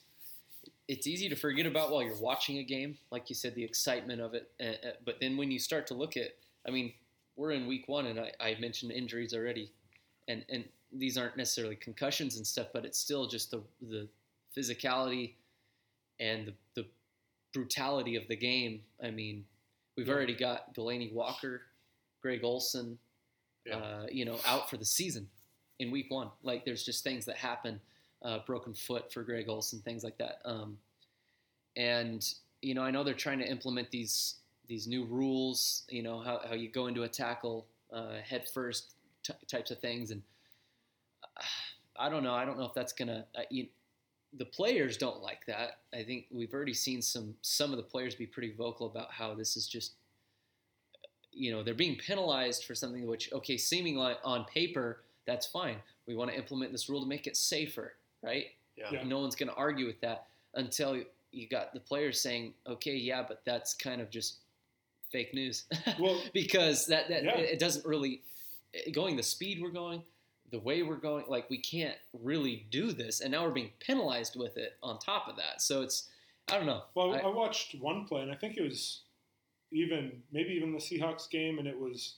it's 0.88 1.06
easy 1.06 1.28
to 1.28 1.36
forget 1.36 1.66
about 1.66 1.90
while 1.90 2.02
you're 2.02 2.20
watching 2.20 2.58
a 2.58 2.64
game, 2.64 2.98
like 3.10 3.28
you 3.28 3.34
said, 3.34 3.54
the 3.54 3.64
excitement 3.64 4.20
of 4.20 4.34
it. 4.34 4.50
Uh, 4.60 4.88
uh, 4.88 4.92
but 5.04 5.16
then 5.20 5.36
when 5.36 5.50
you 5.50 5.58
start 5.58 5.86
to 5.86 5.94
look 5.94 6.16
at, 6.16 6.30
I 6.66 6.70
mean, 6.70 6.92
we're 7.36 7.52
in 7.52 7.66
week 7.66 7.86
one, 7.86 8.06
and 8.06 8.20
I, 8.20 8.32
I 8.40 8.56
mentioned 8.60 8.92
injuries 8.92 9.34
already, 9.34 9.72
and 10.28 10.44
and 10.48 10.64
these 10.92 11.16
aren't 11.16 11.36
necessarily 11.36 11.76
concussions 11.76 12.36
and 12.36 12.46
stuff, 12.46 12.68
but 12.72 12.84
it's 12.84 12.98
still 12.98 13.26
just 13.26 13.50
the 13.50 13.62
the 13.80 14.08
physicality 14.56 15.34
and 16.18 16.46
the, 16.48 16.54
the 16.74 16.86
brutality 17.54 18.16
of 18.16 18.26
the 18.28 18.36
game. 18.36 18.82
I 19.02 19.10
mean, 19.10 19.44
we've 20.00 20.08
Yeah. 20.08 20.14
already 20.14 20.34
got 20.34 20.72
Delanie 20.74 21.12
Walker, 21.12 21.66
Greg 22.22 22.42
Olsen, 22.42 22.98
Yeah. 23.66 23.76
uh, 23.76 24.06
you 24.10 24.24
know, 24.24 24.40
out 24.46 24.70
for 24.70 24.78
the 24.78 24.84
season 24.86 25.30
in 25.78 25.90
week 25.90 26.10
one. 26.10 26.30
Like 26.42 26.64
there's 26.64 26.82
just 26.82 27.04
things 27.04 27.26
that 27.26 27.36
happen, 27.36 27.78
uh, 28.22 28.38
broken 28.46 28.72
foot 28.72 29.12
for 29.12 29.22
Greg 29.22 29.50
Olsen, 29.50 29.82
things 29.82 30.02
like 30.02 30.16
that. 30.16 30.40
Um, 30.46 30.78
and 31.76 32.26
you 32.62 32.72
know, 32.74 32.82
I 32.82 32.90
know 32.90 33.04
they're 33.04 33.12
trying 33.14 33.40
to 33.40 33.46
implement 33.46 33.90
these 33.90 34.36
these 34.68 34.86
new 34.86 35.04
rules. 35.04 35.84
You 35.90 36.02
know 36.02 36.20
how, 36.20 36.40
how 36.48 36.54
you 36.54 36.70
go 36.70 36.86
into 36.86 37.02
a 37.02 37.08
tackle 37.08 37.66
uh, 37.92 38.20
head 38.20 38.48
first 38.48 38.94
t- 39.22 39.34
types 39.48 39.70
of 39.70 39.80
things, 39.80 40.10
and 40.12 40.22
uh, 41.36 41.42
I 41.96 42.08
don't 42.08 42.22
know. 42.22 42.34
I 42.34 42.46
don't 42.46 42.58
know 42.58 42.64
if 42.64 42.72
that's 42.74 42.94
gonna. 42.94 43.26
Uh, 43.34 43.42
you, 43.50 43.68
the 44.38 44.44
players 44.44 44.96
don't 44.96 45.20
like 45.22 45.44
that. 45.46 45.78
I 45.92 46.02
think 46.04 46.26
we've 46.30 46.52
already 46.54 46.74
seen 46.74 47.02
some 47.02 47.34
some 47.42 47.70
of 47.72 47.76
the 47.76 47.82
players 47.82 48.14
be 48.14 48.26
pretty 48.26 48.52
vocal 48.52 48.86
about 48.86 49.10
how 49.10 49.34
this 49.34 49.56
is 49.56 49.66
just 49.66 49.92
you 51.32 51.50
know 51.52 51.62
they're 51.62 51.74
being 51.74 51.96
penalized 51.96 52.64
for 52.64 52.74
something 52.74 53.06
which 53.06 53.32
okay 53.32 53.56
seemingly 53.56 54.14
on 54.24 54.44
paper 54.46 55.02
that's 55.26 55.46
fine 55.46 55.76
we 56.06 56.14
want 56.16 56.28
to 56.30 56.36
implement 56.36 56.72
this 56.72 56.88
rule 56.88 57.00
to 57.00 57.06
make 57.08 57.26
it 57.28 57.36
safer 57.36 57.94
right 58.22 58.46
Yeah. 58.76 58.86
Yeah. 58.92 59.04
no 59.04 59.20
one's 59.20 59.36
going 59.36 59.48
to 59.48 59.54
argue 59.54 59.86
with 59.86 60.00
that 60.00 60.26
until 60.54 61.00
you 61.30 61.48
got 61.48 61.72
the 61.72 61.78
players 61.78 62.20
saying 62.20 62.52
okay 62.66 62.94
yeah 62.96 63.22
but 63.26 63.42
that's 63.44 63.74
kind 63.74 64.00
of 64.00 64.10
just 64.10 64.38
fake 65.12 65.32
news 65.32 65.64
Well, 66.00 66.20
because 66.34 66.86
that, 66.86 67.08
that 67.08 67.22
Yeah. 67.22 67.36
it 67.38 67.60
doesn't 67.60 67.86
really 67.86 68.22
going 68.92 69.16
the 69.16 69.22
speed 69.22 69.60
we're 69.62 69.70
going 69.70 70.02
the 70.50 70.58
way 70.58 70.82
we're 70.82 70.96
going 70.96 71.24
like 71.28 71.48
we 71.50 71.58
can't 71.58 71.96
really 72.12 72.66
do 72.70 72.92
this 72.92 73.20
and 73.20 73.30
now 73.32 73.44
we're 73.44 73.50
being 73.52 73.70
penalized 73.80 74.36
with 74.36 74.56
it 74.56 74.76
on 74.82 74.98
top 74.98 75.28
of 75.28 75.36
that 75.36 75.60
so 75.62 75.82
it's 75.82 76.08
i 76.50 76.56
don't 76.56 76.66
know 76.66 76.82
Well, 76.94 77.14
I- 77.14 77.18
I, 77.20 77.26
watched 77.28 77.74
one 77.80 78.04
play, 78.06 78.22
and 78.22 78.30
I 78.32 78.34
think 78.34 78.56
it 78.56 78.62
was 78.62 79.02
even 79.72 80.22
maybe 80.32 80.50
even 80.54 80.72
the 80.72 80.78
Seahawks 80.78 81.30
game, 81.30 81.58
and 81.58 81.68
it 81.68 81.78
was 81.78 82.16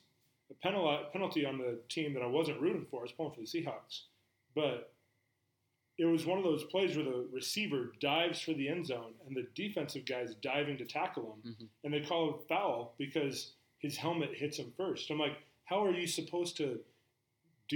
a 0.51 0.55
penalty 0.55 1.05
penalty 1.13 1.45
on 1.47 1.59
the 1.59 1.79
team 1.89 2.15
that 2.15 2.23
I 2.23 2.27
wasn't 2.27 2.61
rooting 2.61 2.87
for. 2.91 3.01
I 3.01 3.03
was 3.03 3.13
pulling 3.13 3.35
for 3.35 3.41
the 3.41 3.47
Seahawks, 3.47 4.03
but 4.55 4.93
it 5.99 6.07
was 6.07 6.25
one 6.25 6.39
of 6.39 6.45
those 6.45 6.65
plays 6.65 6.97
where 6.97 7.05
the 7.05 7.27
receiver 7.31 7.93
dives 8.01 8.41
for 8.41 8.55
the 8.55 8.69
end 8.69 8.87
zone, 8.87 9.13
and 9.27 9.37
the 9.37 9.47
defensive 9.55 10.07
guy's 10.07 10.35
diving 10.37 10.79
to 10.79 10.87
tackle 10.87 11.37
him, 11.45 11.55
Mhm. 11.61 11.69
and 11.85 11.93
they 11.93 12.01
call 12.01 12.31
a 12.31 12.39
foul 12.47 12.95
because 12.97 13.53
his 13.79 13.97
helmet 13.99 14.35
hits 14.35 14.57
him 14.59 14.73
first. 14.77 15.11
I'm 15.11 15.19
like, 15.19 15.37
how 15.65 15.85
are 15.85 15.93
you 15.93 16.07
supposed 16.07 16.57
to? 16.59 16.83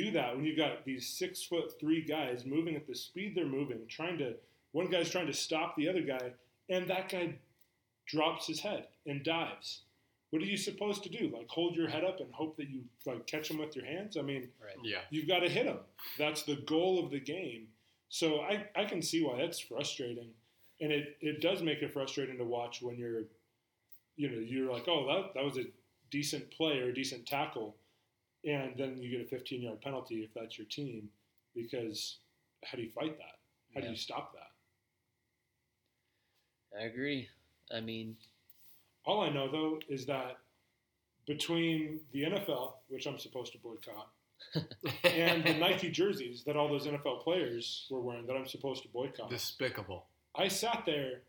Do 0.04 0.10
that 0.10 0.36
when 0.36 0.44
you've 0.44 0.58
got 0.58 0.84
these 0.84 1.08
six 1.08 1.42
foot 1.42 1.72
three 1.80 2.02
guys 2.02 2.44
moving 2.44 2.76
at 2.76 2.86
the 2.86 2.94
speed 2.94 3.32
they're 3.34 3.46
moving, 3.46 3.80
trying 3.88 4.18
to 4.18 4.34
one 4.72 4.88
guy's 4.90 5.08
trying 5.10 5.26
to 5.26 5.32
stop 5.32 5.74
the 5.76 5.88
other 5.88 6.02
guy, 6.02 6.32
and 6.68 6.86
that 6.88 7.08
guy 7.08 7.34
drops 8.06 8.46
his 8.46 8.60
head 8.60 8.86
and 9.06 9.24
dives. 9.24 9.82
What 10.30 10.42
are 10.42 10.46
you 10.46 10.56
supposed 10.58 11.02
to 11.04 11.08
do? 11.08 11.30
Like 11.34 11.48
hold 11.48 11.76
your 11.76 11.88
head 11.88 12.04
up 12.04 12.20
and 12.20 12.32
hope 12.32 12.56
that 12.58 12.68
you 12.68 12.82
like 13.06 13.26
catch 13.26 13.50
him 13.50 13.58
with 13.58 13.74
your 13.74 13.86
hands? 13.86 14.16
I 14.18 14.22
mean, 14.22 14.48
right 14.62 14.76
Yeah. 14.84 14.98
you've 15.10 15.28
got 15.28 15.40
to 15.40 15.48
hit 15.48 15.66
him. 15.66 15.78
That's 16.18 16.42
the 16.42 16.56
goal 16.56 17.02
of 17.02 17.10
the 17.10 17.20
game. 17.20 17.68
So 18.08 18.40
I, 18.40 18.66
I 18.76 18.84
can 18.84 19.00
see 19.02 19.24
why 19.24 19.38
that's 19.38 19.58
frustrating. 19.58 20.28
And 20.80 20.92
it, 20.92 21.16
it 21.22 21.40
does 21.40 21.62
make 21.62 21.80
it 21.82 21.92
frustrating 21.92 22.36
to 22.38 22.44
watch 22.44 22.82
when 22.82 22.96
you're, 22.98 23.22
you 24.16 24.28
know, 24.30 24.38
you're 24.38 24.70
like, 24.70 24.86
oh, 24.88 25.06
that, 25.06 25.34
that 25.34 25.44
was 25.44 25.56
a 25.56 25.64
decent 26.10 26.50
play 26.50 26.80
or 26.80 26.88
a 26.90 26.94
decent 26.94 27.24
tackle. 27.26 27.74
And 28.46 28.74
then 28.78 28.96
you 29.02 29.10
get 29.10 29.26
a 29.26 29.28
15 29.28 29.60
yard 29.62 29.80
penalty 29.80 30.22
if 30.22 30.32
that's 30.34 30.56
your 30.56 30.66
team. 30.68 31.08
Because 31.54 32.18
how 32.64 32.76
do 32.76 32.82
you 32.84 32.90
fight 32.90 33.18
that? 33.18 33.38
How 33.74 33.80
do 33.80 33.88
you 33.88 33.96
stop 33.96 34.32
that? 34.34 34.50
i 36.78 36.84
agree 36.84 37.28
i 37.74 37.80
mean 37.80 38.16
All 39.04 39.22
I 39.22 39.30
know 39.30 39.50
though 39.50 39.78
is 39.88 40.04
that 40.06 40.38
between 41.26 42.00
the 42.12 42.22
NFL, 42.22 42.74
which 42.88 43.06
I'm 43.06 43.18
supposed 43.18 43.52
to 43.52 43.58
boycott, 43.58 44.10
and 45.04 45.44
the 45.44 45.54
Nike 45.54 45.90
jerseys 45.90 46.44
that 46.44 46.56
all 46.56 46.68
those 46.68 46.86
NFL 46.86 47.22
players 47.22 47.86
were 47.90 48.00
wearing 48.00 48.26
that 48.26 48.34
I'm 48.36 48.46
supposed 48.46 48.82
to 48.82 48.88
boycott, 48.88 49.30
Despicable. 49.30 50.06
I 50.36 50.48
sat 50.48 50.82
there, 50.86 51.22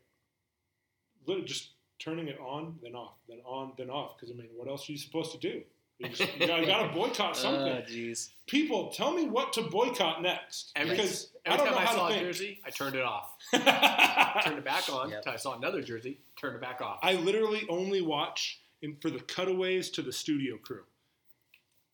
literally 1.26 1.48
just 1.48 1.72
turning 2.00 2.28
it 2.28 2.40
on, 2.40 2.78
then 2.84 2.94
off, 2.94 3.16
then 3.28 3.40
on, 3.46 3.74
then 3.78 3.90
off. 3.90 4.18
Because 4.18 4.34
I 4.34 4.38
mean, 4.38 4.50
what 4.56 4.68
else 4.68 4.88
are 4.88 4.92
you 4.92 4.98
supposed 4.98 5.32
to 5.32 5.38
do? 5.40 5.62
You, 6.00 6.10
just, 6.10 6.40
you 6.40 6.46
gotta, 6.48 6.66
gotta 6.66 6.94
boycott 6.94 7.36
something. 7.38 7.62
uh, 7.74 7.82
jeez 7.90 8.30
People, 8.46 8.90
tell 8.92 9.12
me 9.14 9.26
what 9.28 9.52
to 9.54 9.64
boycott 9.64 10.22
next. 10.22 10.72
Every, 10.76 10.92
because 10.96 11.32
every 11.46 11.54
I 11.54 11.58
don't 11.58 11.66
time 11.68 11.76
know 11.76 11.82
I 11.82 11.86
how 11.86 11.96
saw 11.96 12.08
to 12.08 12.14
a 12.14 12.18
think. 12.18 12.28
jersey, 12.28 12.62
I 12.66 12.70
turned 12.70 12.96
it 12.96 13.04
off. 13.04 13.34
turned 13.52 14.58
it 14.60 14.64
back 14.66 14.88
on 14.94 15.10
Yep. 15.10 15.24
I 15.28 15.36
saw 15.38 15.58
another 15.58 15.82
jersey, 15.82 16.20
turned 16.40 16.56
it 16.56 16.62
back 16.62 16.82
off. 16.82 17.00
I 17.02 17.14
literally 17.14 17.66
only 17.68 18.02
watch 18.02 18.60
in, 18.82 18.96
for 19.02 19.10
the 19.10 19.20
cutaways 19.20 19.90
to 19.92 20.02
the 20.02 20.14
studio 20.14 20.58
crew. 20.58 20.84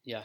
yeah 0.03 0.23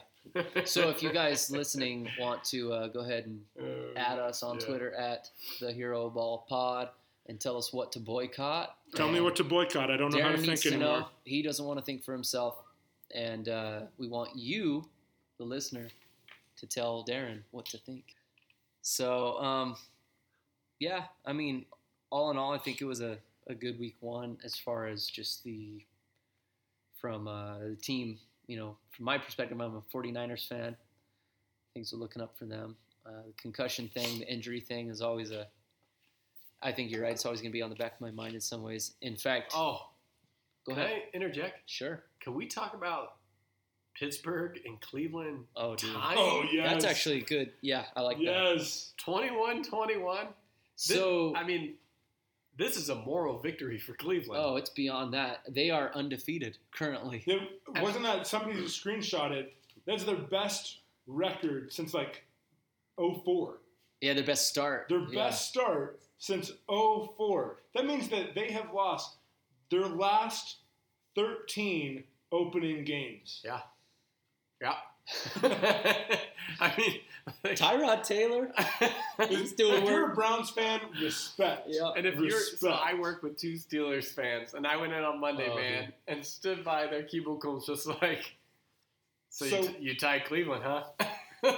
so 0.64 0.90
if 0.90 1.02
you 1.02 1.10
guys 1.12 1.50
listening 1.60 2.06
want 2.20 2.44
to 2.44 2.72
uh, 2.72 2.88
go 2.88 3.00
ahead 3.00 3.24
and 3.26 3.40
Uh, 3.58 3.96
add 3.98 4.18
us 4.18 4.42
on 4.42 4.58
yeah. 4.58 4.66
Twitter 4.66 4.92
at 4.94 5.30
the 5.60 5.72
Hero 5.72 6.10
Ball 6.10 6.44
Pod 6.48 6.90
and 7.26 7.40
tell 7.40 7.56
us 7.56 7.72
what 7.72 7.92
to 7.92 8.00
boycott. 8.00 8.76
Tell 8.94 9.08
me 9.10 9.20
what 9.20 9.36
to 9.36 9.44
boycott. 9.44 9.90
I 9.90 9.96
don't 9.96 10.12
know 10.12 10.20
how 10.22 10.32
to 10.32 10.38
think 10.38 10.60
to 10.62 10.68
anymore. 10.74 10.98
know. 11.00 11.06
He 11.24 11.42
doesn't 11.42 11.64
want 11.64 11.78
to 11.78 11.84
think 11.84 12.02
for 12.04 12.12
himself, 12.12 12.56
and 13.14 13.48
uh, 13.48 13.80
we 13.98 14.08
want 14.08 14.36
you, 14.36 14.84
the 15.38 15.44
listener, 15.44 15.88
to 16.56 16.66
tell 16.66 17.04
Darren 17.04 17.40
what 17.50 17.66
to 17.66 17.78
think. 17.78 18.04
So, 18.82 19.38
um, 19.38 19.76
yeah, 20.80 21.04
I 21.26 21.32
mean, 21.32 21.66
all 22.10 22.30
in 22.30 22.36
all, 22.36 22.52
I 22.52 22.58
think 22.58 22.80
it 22.80 22.84
was 22.84 23.00
a, 23.00 23.18
a 23.48 23.54
good 23.54 23.78
week 23.78 23.96
one 24.00 24.38
as 24.44 24.56
far 24.56 24.86
as 24.86 25.06
just 25.06 25.44
the 25.44 25.82
from 27.00 27.28
uh, 27.28 27.58
the 27.58 27.76
team. 27.76 28.18
You 28.46 28.56
know, 28.58 28.76
from 28.90 29.04
my 29.04 29.18
perspective, 29.18 29.60
I'm 29.60 29.76
a 29.76 29.82
49ers 29.94 30.48
fan. 30.48 30.74
Things 31.74 31.92
are 31.92 31.96
looking 31.96 32.22
up 32.22 32.36
for 32.36 32.46
them. 32.46 32.76
Uh, 33.06 33.22
the 33.26 33.32
concussion 33.40 33.88
thing, 33.88 34.20
the 34.20 34.32
injury 34.32 34.60
thing 34.60 34.88
is 34.88 35.00
always 35.00 35.30
a. 35.30 35.46
I 36.62 36.72
think 36.72 36.90
you're 36.90 37.02
right. 37.02 37.12
It's 37.12 37.24
always 37.24 37.40
going 37.40 37.52
to 37.52 37.56
be 37.56 37.62
on 37.62 37.70
the 37.70 37.76
back 37.76 37.94
of 37.94 38.00
my 38.00 38.10
mind 38.10 38.34
in 38.34 38.40
some 38.40 38.62
ways. 38.62 38.94
In 39.00 39.16
fact, 39.16 39.52
Oh, 39.54 39.90
go 40.68 40.74
can 40.74 40.82
ahead. 40.82 41.02
I 41.12 41.16
interject? 41.16 41.68
Sure. 41.70 42.02
Can 42.20 42.34
we 42.34 42.46
talk 42.46 42.74
about 42.74 43.14
Pittsburgh 43.98 44.60
and 44.64 44.80
Cleveland 44.80 45.44
Oh, 45.56 45.74
dude. 45.74 45.92
tying 45.94 46.18
Oh, 46.18 46.44
yes. 46.52 46.70
That's 46.70 46.84
actually 46.84 47.20
good. 47.22 47.52
Yeah, 47.60 47.84
I 47.96 48.02
like 48.02 48.18
that. 48.18 48.22
yes. 48.24 48.92
21-21? 49.04 50.28
So, 50.76 51.34
I 51.34 51.42
mean, 51.44 51.74
this 52.56 52.76
is 52.76 52.88
a 52.88 52.94
moral 52.94 53.38
victory 53.38 53.78
for 53.78 53.94
Cleveland. 53.94 54.40
oh, 54.44 54.56
it's 54.56 54.70
beyond 54.70 55.14
that. 55.14 55.40
They 55.48 55.70
are 55.70 55.90
undefeated 55.94 56.58
currently. 56.72 57.22
It, 57.26 57.40
wasn't 57.82 58.04
that 58.04 58.26
somebody 58.26 58.54
who 58.56 58.64
screenshotted? 58.64 59.48
That's 59.86 60.04
their 60.04 60.16
best 60.16 60.78
record 61.06 61.72
since 61.72 61.94
like 61.94 62.24
04. 62.96 63.58
Yeah, 64.00 64.14
their 64.14 64.24
best 64.24 64.48
start. 64.48 64.86
Their 64.88 65.00
Yeah. 65.10 65.26
best 65.28 65.48
start 65.48 66.00
since 66.18 66.52
04. 66.68 67.58
That 67.74 67.86
means 67.86 68.08
that 68.10 68.34
they 68.34 68.50
have 68.52 68.72
lost 68.72 69.16
their 69.70 69.86
last 69.86 70.56
13 71.14 72.04
opening 72.32 72.84
games. 72.84 73.40
Yeah. 73.44 73.60
Yeah. 74.60 74.74
I 76.60 76.74
mean, 76.76 76.94
like- 77.44 77.56
Tyrod 77.56 78.02
Taylor. 78.02 78.50
He's 79.28 79.52
doing 79.52 79.82
if 79.82 79.88
you're 79.88 80.12
a. 80.12 80.14
Browns 80.14 80.50
fan, 80.50 80.80
respect. 81.00 81.66
Yeah. 81.68 81.92
And 81.96 82.06
if 82.06 82.16
you're, 82.18 82.30
so 82.40 82.70
I 82.70 82.94
work 82.94 83.22
with 83.22 83.36
two 83.36 83.54
Steelers 83.54 84.06
fans, 84.06 84.54
and 84.54 84.66
I 84.66 84.76
went 84.76 84.92
in 84.92 85.02
on 85.02 85.20
Monday, 85.20 85.48
Oh, 85.50 85.56
man, 85.56 85.84
dude. 85.86 85.94
and 86.08 86.24
stood 86.24 86.64
by 86.64 86.86
their 86.86 87.02
cubicles 87.02 87.66
just 87.66 87.86
like, 88.02 88.34
so, 89.30 89.46
So- 89.46 89.56
you, 89.62 89.68
t- 89.68 89.76
you 89.80 89.96
tied 89.96 90.24
Cleveland, 90.26 90.62
huh? 90.64 90.84
Like, 91.42 91.56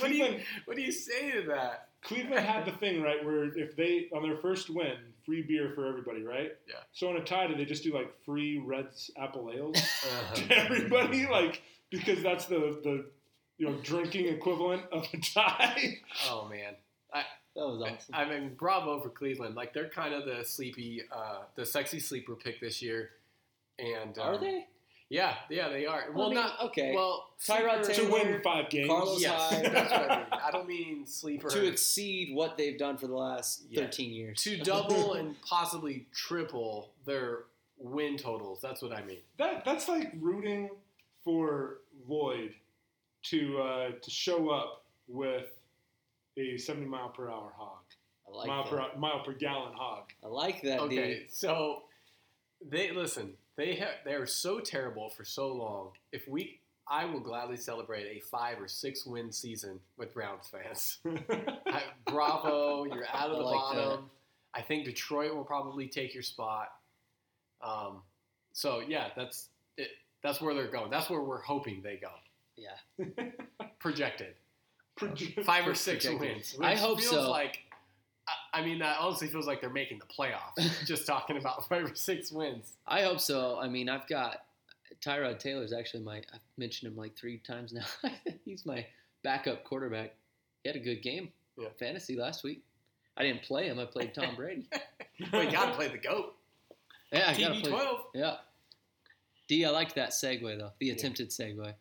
what, 0.00 0.08
do 0.08 0.14
you, 0.14 0.40
what 0.66 0.76
do 0.76 0.82
you 0.82 0.92
say 0.92 1.30
to 1.32 1.42
that? 1.48 1.88
Cleveland 2.02 2.44
had 2.44 2.66
the 2.66 2.72
thing 2.72 3.00
right 3.00 3.24
where 3.24 3.44
if 3.56 3.76
they 3.76 4.08
on 4.14 4.22
their 4.22 4.36
first 4.36 4.68
win, 4.70 4.96
free 5.24 5.42
beer 5.42 5.72
for 5.74 5.86
everybody, 5.86 6.22
right? 6.22 6.52
Yeah. 6.68 6.74
So 6.92 7.10
in 7.10 7.16
a 7.16 7.24
tie, 7.24 7.46
do 7.46 7.54
they 7.56 7.64
just 7.64 7.82
do 7.84 7.94
like 7.94 8.12
free 8.24 8.58
Reds 8.58 9.10
apple 9.16 9.50
ales 9.54 9.76
Uh-huh. 9.78 10.34
to 10.34 10.56
everybody, 10.58 11.26
like 11.26 11.62
because 11.90 12.22
that's 12.22 12.46
the 12.46 12.80
the 12.82 13.06
you 13.58 13.66
know 13.68 13.76
drinking 13.82 14.26
equivalent 14.28 14.82
of 14.92 15.06
a 15.12 15.16
tie? 15.18 16.00
oh 16.28 16.48
man, 16.48 16.74
That 17.12 17.24
was 17.54 17.82
awesome. 17.82 18.14
I 18.14 18.24
mean, 18.24 18.54
bravo 18.58 19.00
for 19.00 19.10
Cleveland. 19.10 19.54
Like 19.54 19.74
they're 19.74 19.88
kind 19.90 20.14
of 20.14 20.24
the 20.24 20.42
sleepy, 20.44 21.02
uh, 21.14 21.42
the 21.54 21.66
sexy 21.66 22.00
sleeper 22.00 22.34
pick 22.34 22.60
this 22.60 22.80
year. 22.80 23.10
And 23.78 24.16
Are 24.18 24.34
um, 24.34 24.40
they? 24.40 24.66
Yeah, 25.12 25.34
yeah, 25.50 25.68
they 25.68 25.84
are. 25.84 26.04
Well, 26.14 26.14
Well, 26.14 26.26
I 26.26 26.28
mean, 26.30 26.34
not 26.36 26.60
okay. 26.70 26.94
Well, 26.94 27.28
Tyrod 27.46 27.84
sleeper- 27.84 27.84
to 27.84 27.92
Taylor, 27.94 28.10
win 28.32 28.40
five 28.42 28.70
games. 28.70 28.88
Carlos 28.88 29.20
Yes, 29.20 29.52
Hyde. 29.52 29.64
that's 29.72 29.90
what 29.92 30.10
I 30.10 30.16
mean. 30.16 30.26
I 30.46 30.50
don't 30.50 30.66
mean 30.68 31.06
sleeper. 31.06 31.50
to 31.50 31.66
exceed 31.66 32.34
what 32.34 32.56
they've 32.56 32.78
done 32.78 32.96
for 32.96 33.06
the 33.08 33.14
last 33.14 33.62
Yeah. 33.68 33.82
13 33.82 34.10
years. 34.12 34.42
to 34.44 34.56
double 34.58 35.12
and 35.14 35.36
possibly 35.42 36.06
triple 36.14 36.90
their 37.04 37.40
win 37.76 38.16
totals. 38.16 38.60
That's 38.62 38.80
what 38.80 38.92
I 38.92 39.02
mean. 39.04 39.18
That 39.36 39.64
that's 39.66 39.86
like 39.88 40.12
rooting 40.18 40.70
for 41.24 41.78
Lloyd 42.08 42.54
to 43.24 43.58
uh, 43.60 43.90
to 44.00 44.10
show 44.10 44.48
up 44.50 44.84
with 45.08 45.46
a 46.38 46.56
70 46.56 46.86
mile 46.86 47.10
per 47.10 47.28
hour 47.28 47.52
hog, 47.54 47.80
I 48.26 48.34
like 48.34 48.46
mile 48.48 48.64
that. 48.64 48.70
per 48.94 48.98
mile 48.98 49.20
per 49.24 49.32
gallon 49.34 49.74
hog. 49.74 50.04
I 50.24 50.28
like 50.28 50.62
that, 50.62 50.80
Okay, 50.80 51.18
dude. 51.18 51.30
so 51.34 51.82
they 52.66 52.90
listen. 52.92 53.34
They 53.56 53.76
ha- 53.76 53.98
they 54.04 54.14
are 54.14 54.26
so 54.26 54.60
terrible 54.60 55.10
for 55.10 55.24
so 55.24 55.48
long. 55.48 55.90
If 56.12 56.26
we, 56.26 56.60
I 56.88 57.04
will 57.04 57.20
gladly 57.20 57.56
celebrate 57.56 58.16
a 58.16 58.20
five 58.30 58.60
or 58.60 58.68
six 58.68 59.04
win 59.06 59.30
season 59.30 59.78
with 59.98 60.14
Browns 60.14 60.46
fans. 60.50 60.98
I, 61.66 61.82
bravo, 62.06 62.84
you're 62.84 63.06
out 63.12 63.30
of 63.30 63.36
I 63.36 63.38
the 63.38 63.44
like 63.44 63.54
bottom. 63.60 64.10
I 64.54 64.62
think 64.62 64.84
Detroit 64.84 65.34
will 65.34 65.44
probably 65.44 65.86
take 65.86 66.14
your 66.14 66.22
spot. 66.22 66.72
Um, 67.62 68.02
so 68.52 68.80
yeah, 68.86 69.08
that's 69.16 69.48
it. 69.76 69.88
That's 70.22 70.40
where 70.40 70.54
they're 70.54 70.70
going. 70.70 70.90
That's 70.90 71.10
where 71.10 71.20
we're 71.22 71.40
hoping 71.42 71.82
they 71.82 71.96
go. 71.96 72.10
Yeah. 72.56 73.24
Projected 73.78 74.34
Proje- 74.98 75.42
five 75.44 75.66
or 75.66 75.74
six 75.74 76.04
Projected. 76.06 76.34
wins. 76.36 76.56
I 76.60 76.74
hope 76.74 77.00
feels 77.00 77.10
so. 77.10 77.30
Like, 77.30 77.58
I, 78.52 78.62
mean, 78.62 78.78
that 78.80 78.98
honestly 79.00 79.28
feels 79.28 79.46
like 79.46 79.60
they're 79.60 79.70
making 79.70 79.98
the 79.98 80.06
playoffs. 80.06 80.84
just 80.86 81.06
talking 81.06 81.36
about 81.36 81.68
five 81.68 81.84
or 81.90 81.94
six 81.94 82.30
wins. 82.32 82.72
I 82.86 83.02
hope 83.02 83.20
so. 83.20 83.58
I 83.60 83.68
mean, 83.68 83.88
I've 83.88 84.06
got 84.08 84.44
Tyrod 85.04 85.38
Taylor's 85.38 85.72
actually 85.72 86.02
my. 86.02 86.16
I've 86.18 86.40
mentioned 86.58 86.92
him 86.92 86.96
like 86.98 87.16
three 87.16 87.38
times 87.38 87.72
now. 87.72 87.84
He's 88.44 88.66
my 88.66 88.84
backup 89.24 89.64
quarterback. 89.64 90.14
He 90.62 90.68
had 90.68 90.76
a 90.76 90.80
good 90.84 91.02
game, 91.02 91.30
Yeah. 91.58 91.68
fantasy 91.78 92.16
last 92.16 92.44
week. 92.44 92.62
I 93.16 93.22
didn't 93.24 93.42
play 93.42 93.66
him. 93.66 93.78
I 93.78 93.84
played 93.84 94.14
Tom 94.14 94.36
Brady. 94.36 94.68
But 95.30 95.44
you 95.44 95.50
got 95.52 95.66
to 95.66 95.74
play 95.74 95.88
the 95.88 95.98
goat. 95.98 96.34
Yeah, 97.12 97.26
I 97.30 97.38
gotta 97.38 97.60
play. 97.60 97.70
twelve. 97.70 98.00
Yeah. 98.14 98.36
D, 99.46 99.64
I 99.64 99.70
liked 99.70 99.94
that 99.96 100.10
segue 100.10 100.58
though. 100.58 100.70
The 100.80 100.90
attempted 100.90 101.28
segue. 101.30 101.74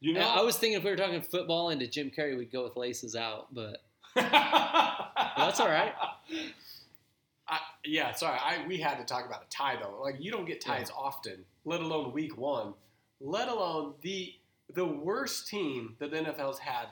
You 0.00 0.12
know, 0.12 0.20
Now, 0.20 0.34
I 0.36 0.42
was 0.42 0.56
thinking 0.58 0.76
if 0.78 0.84
we 0.84 0.90
were 0.90 0.96
talking 0.96 1.22
football 1.22 1.70
into 1.70 1.86
Jim 1.86 2.10
Carrey, 2.16 2.36
we'd 2.36 2.52
go 2.52 2.62
with 2.64 2.76
laces 2.76 3.16
out, 3.16 3.52
but 3.54 3.82
that's 4.16 5.60
all 5.60 5.68
right. 5.68 5.92
I, 7.48 7.60
yeah, 7.84 8.12
sorry. 8.12 8.38
I 8.38 8.66
we 8.66 8.78
had 8.78 8.98
to 8.98 9.04
talk 9.04 9.24
about 9.26 9.44
a 9.44 9.48
tie 9.50 9.76
though. 9.80 10.00
Like 10.02 10.16
you 10.18 10.32
don't 10.32 10.46
get 10.46 10.60
ties 10.60 10.90
often, 10.96 11.44
let 11.64 11.80
alone 11.80 12.12
week 12.12 12.36
one, 12.36 12.74
let 13.20 13.48
alone 13.48 13.94
the 14.02 14.34
the 14.74 14.84
worst 14.86 15.48
team 15.48 15.94
that 16.00 16.10
the 16.10 16.16
NFL's 16.16 16.58
had 16.58 16.86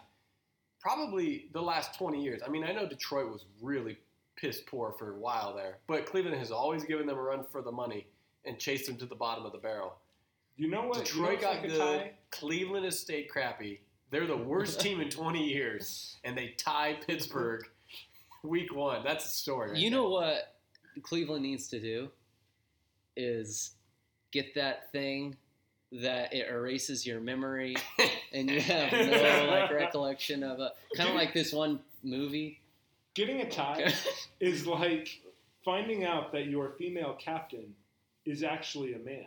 probably 0.81 1.49
the 1.53 1.61
last 1.63 1.99
twenty 1.99 2.23
years. 2.23 2.41
I 2.47 2.51
mean, 2.51 2.63
I 2.65 2.73
know 2.73 2.87
Detroit 2.87 3.33
was 3.33 3.47
really 3.61 3.99
piss 4.37 4.63
poor 4.67 4.95
for 4.99 5.15
a 5.15 5.19
while 5.19 5.55
there, 5.57 5.79
but 5.87 6.07
Cleveland 6.07 6.37
has 6.39 6.51
always 6.53 6.85
given 6.85 7.07
them 7.07 7.17
a 7.17 7.23
run 7.23 7.45
for 7.51 7.61
the 7.63 7.73
money 7.73 8.07
and 8.45 8.59
chased 8.59 8.87
them 8.87 8.97
to 8.99 9.07
the 9.07 9.15
bottom 9.15 9.45
of 9.45 9.53
the 9.53 9.59
barrel. 9.59 9.95
you 10.57 10.69
know 10.69 10.87
what? 10.87 10.97
you 11.13 11.23
know 11.23 11.29
Detroit 11.29 11.41
got 11.41 11.57
like 11.57 11.65
a 11.65 11.69
good. 11.69 11.79
tie? 11.79 12.13
Cleveland 12.31 12.85
has 12.85 12.99
stayed 12.99 13.29
crappy. 13.29 13.81
They're 14.15 14.29
the 14.29 14.37
worst 14.37 14.79
team 14.81 15.01
in 15.01 15.11
20 15.11 15.45
years, 15.45 16.19
and 16.23 16.39
they 16.39 16.55
tie 16.57 16.97
Pittsburgh 17.05 17.65
week 18.45 18.73
one. 18.73 19.03
That's 19.03 19.27
a 19.27 19.29
story. 19.29 19.71
Right 19.71 19.79
You 19.81 19.91
know 19.91 20.09
what 20.09 20.55
Cleveland 21.03 21.43
needs 21.43 21.67
to 21.71 21.81
do 21.81 22.11
is 23.17 23.73
get 24.31 24.55
that 24.55 24.93
thing 24.93 25.37
that 25.91 26.33
it 26.33 26.47
erases 26.49 27.05
your 27.05 27.19
memory 27.19 27.75
and 28.33 28.49
you 28.49 28.61
have 28.61 28.93
no 28.93 29.47
like 29.51 29.73
recollection 29.73 30.45
of 30.45 30.61
a 30.61 30.71
kind 30.97 31.09
of 31.09 31.17
like 31.17 31.35
this 31.35 31.53
one 31.53 31.81
movie. 32.05 32.61
Getting 33.15 33.41
a 33.41 33.51
tie 33.51 33.93
is 34.39 34.65
like 34.65 35.23
finding 35.65 36.05
out 36.05 36.31
that 36.31 36.47
your 36.47 36.71
female 36.79 37.19
captain 37.19 37.75
is 38.27 38.45
actually 38.45 38.95
a 38.95 38.99
man. 39.01 39.27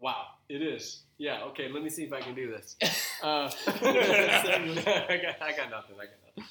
wow, 0.00 0.24
it 0.48 0.60
is. 0.60 1.02
Yeah. 1.18 1.42
Okay. 1.44 1.68
Let 1.68 1.82
me 1.82 1.90
see 1.90 2.04
if 2.04 2.12
I 2.12 2.20
can 2.20 2.34
do 2.34 2.50
this. 2.50 2.76
Uh, 3.20 3.50
I 3.66 5.20
got. 5.20 5.42
I 5.42 5.52
got 5.56 5.70
nothing. 5.70 5.96
I 5.98 6.04
got 6.04 6.20
nothing. 6.36 6.44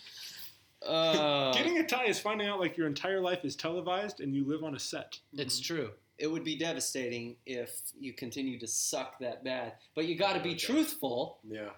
Uh, 0.86 1.53
Getting 1.53 1.77
a 1.77 1.86
tie 1.88 2.08
is 2.08 2.19
finding 2.19 2.45
out 2.49 2.60
like 2.60 2.75
your 2.75 2.88
entire 2.88 3.21
life 3.21 3.45
is 3.45 3.56
televised 3.56 4.19
and 4.19 4.36
you 4.36 4.45
live 4.45 4.65
on 4.65 4.75
a 4.75 4.80
set. 4.80 5.17
it's 5.34 5.62
true. 5.62 5.91
It 6.17 6.27
would 6.27 6.43
be 6.43 6.58
devastating 6.58 7.38
if 7.45 7.80
you 7.97 8.12
continue 8.12 8.60
to 8.60 8.67
suck 8.67 9.17
that 9.19 9.45
bad. 9.45 9.75
But 9.95 10.08
you 10.08 10.15
got 10.17 10.34
to 10.34 10.41
be 10.41 10.49
Okay. 10.49 10.58
truthful, 10.58 11.38
Yeah. 11.49 11.69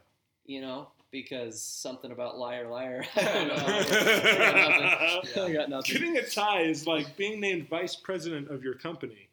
you 0.47 0.60
know, 0.62 0.88
because 1.12 1.62
something 1.62 2.12
about 2.12 2.39
liar, 2.39 2.67
liar. 2.67 3.06
I 3.15 3.21
don't 3.21 3.47
know. 3.49 3.56
I 3.56 5.21
got. 5.36 5.38
I 5.38 5.54
got 5.54 5.69
nothing. 5.69 5.93
Getting 5.93 6.17
a 6.17 6.23
tie 6.28 6.62
is 6.62 6.88
like 6.88 7.15
being 7.15 7.39
named 7.39 7.69
vice 7.69 7.95
president 7.95 8.49
of 8.49 8.63
your 8.63 8.73
company 8.73 9.30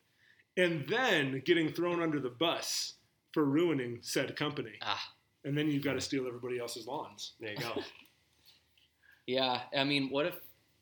and 0.59 0.87
then 0.87 1.41
getting 1.47 1.73
thrown 1.73 2.03
under 2.03 2.21
the 2.21 2.29
bus 2.29 2.93
for 3.37 3.45
ruining 3.45 3.99
said 4.01 4.35
company. 4.35 4.73
Ah. 4.81 4.99
And 5.45 5.57
then 5.57 5.69
you've 5.71 5.85
got 5.85 5.93
to 5.93 6.01
steal 6.01 6.27
everybody 6.27 6.59
else's 6.59 6.87
lawns. 6.87 7.33
There 7.39 7.51
you 7.53 7.59
go. 7.59 7.83
Yeah, 9.27 9.61
I 9.77 9.83
mean, 9.85 10.09
what 10.11 10.27
if 10.27 10.35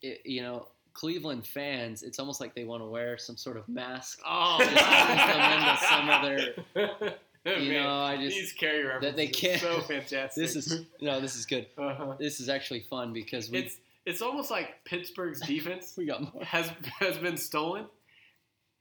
it, 0.03 0.21
you 0.23 0.41
know 0.43 0.67
Cleveland 0.93 1.47
fans? 1.47 2.03
It's 2.03 2.19
almost 2.19 2.39
like 2.39 2.53
they 2.53 2.63
want 2.63 2.83
to 2.83 2.87
wear 2.87 3.17
some 3.17 3.35
sort 3.35 3.57
of 3.57 3.67
mask. 3.67 4.19
Oh, 4.25 4.57
Just 4.59 4.71
to 4.71 4.77
come 4.77 5.53
into 5.59 5.77
some 5.89 6.09
other. 6.09 7.13
You 7.47 7.73
Man, 7.73 7.83
know, 7.83 7.99
I 7.99 8.17
just 8.17 8.35
these 8.35 8.53
Carrey 8.55 8.83
references 8.87 9.11
that 9.11 9.15
they 9.15 9.27
can't- 9.27 9.61
so 9.61 9.79
fantastic. 9.81 10.41
This 10.43 10.55
is 10.55 10.81
no, 10.99 11.21
this 11.21 11.35
is 11.35 11.45
good. 11.45 11.67
uh-huh. 11.77 12.15
This 12.19 12.39
is 12.39 12.49
actually 12.49 12.79
fun 12.89 13.13
because 13.13 13.51
we 13.51 13.59
it's 13.59 13.77
it's 14.03 14.23
almost 14.23 14.49
like 14.49 14.83
Pittsburgh's 14.83 15.41
defense 15.41 15.93
we 15.95 16.05
got 16.07 16.21
more. 16.33 16.43
has 16.43 16.71
has 16.99 17.19
been 17.19 17.37
stolen, 17.37 17.85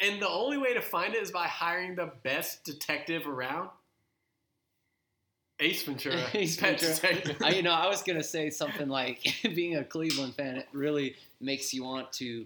and 0.00 0.20
the 0.20 0.28
only 0.28 0.58
way 0.58 0.74
to 0.74 0.80
find 0.82 1.14
it 1.14 1.22
is 1.22 1.30
by 1.30 1.46
hiring 1.46 1.94
the 1.94 2.10
best 2.22 2.64
detective 2.64 3.26
around. 3.26 3.70
Ace 5.60 5.84
Ventura. 5.84 6.24
Ace 6.34 6.56
Ventura. 6.56 7.36
I, 7.42 7.50
you 7.50 7.62
know, 7.62 7.72
I 7.72 7.86
was 7.86 8.02
gonna 8.02 8.22
say 8.24 8.50
something 8.50 8.88
like 8.88 9.24
being 9.54 9.76
a 9.76 9.84
Cleveland 9.84 10.34
fan. 10.34 10.56
It 10.56 10.68
really 10.72 11.14
makes 11.40 11.72
you 11.72 11.84
want 11.84 12.12
to 12.14 12.44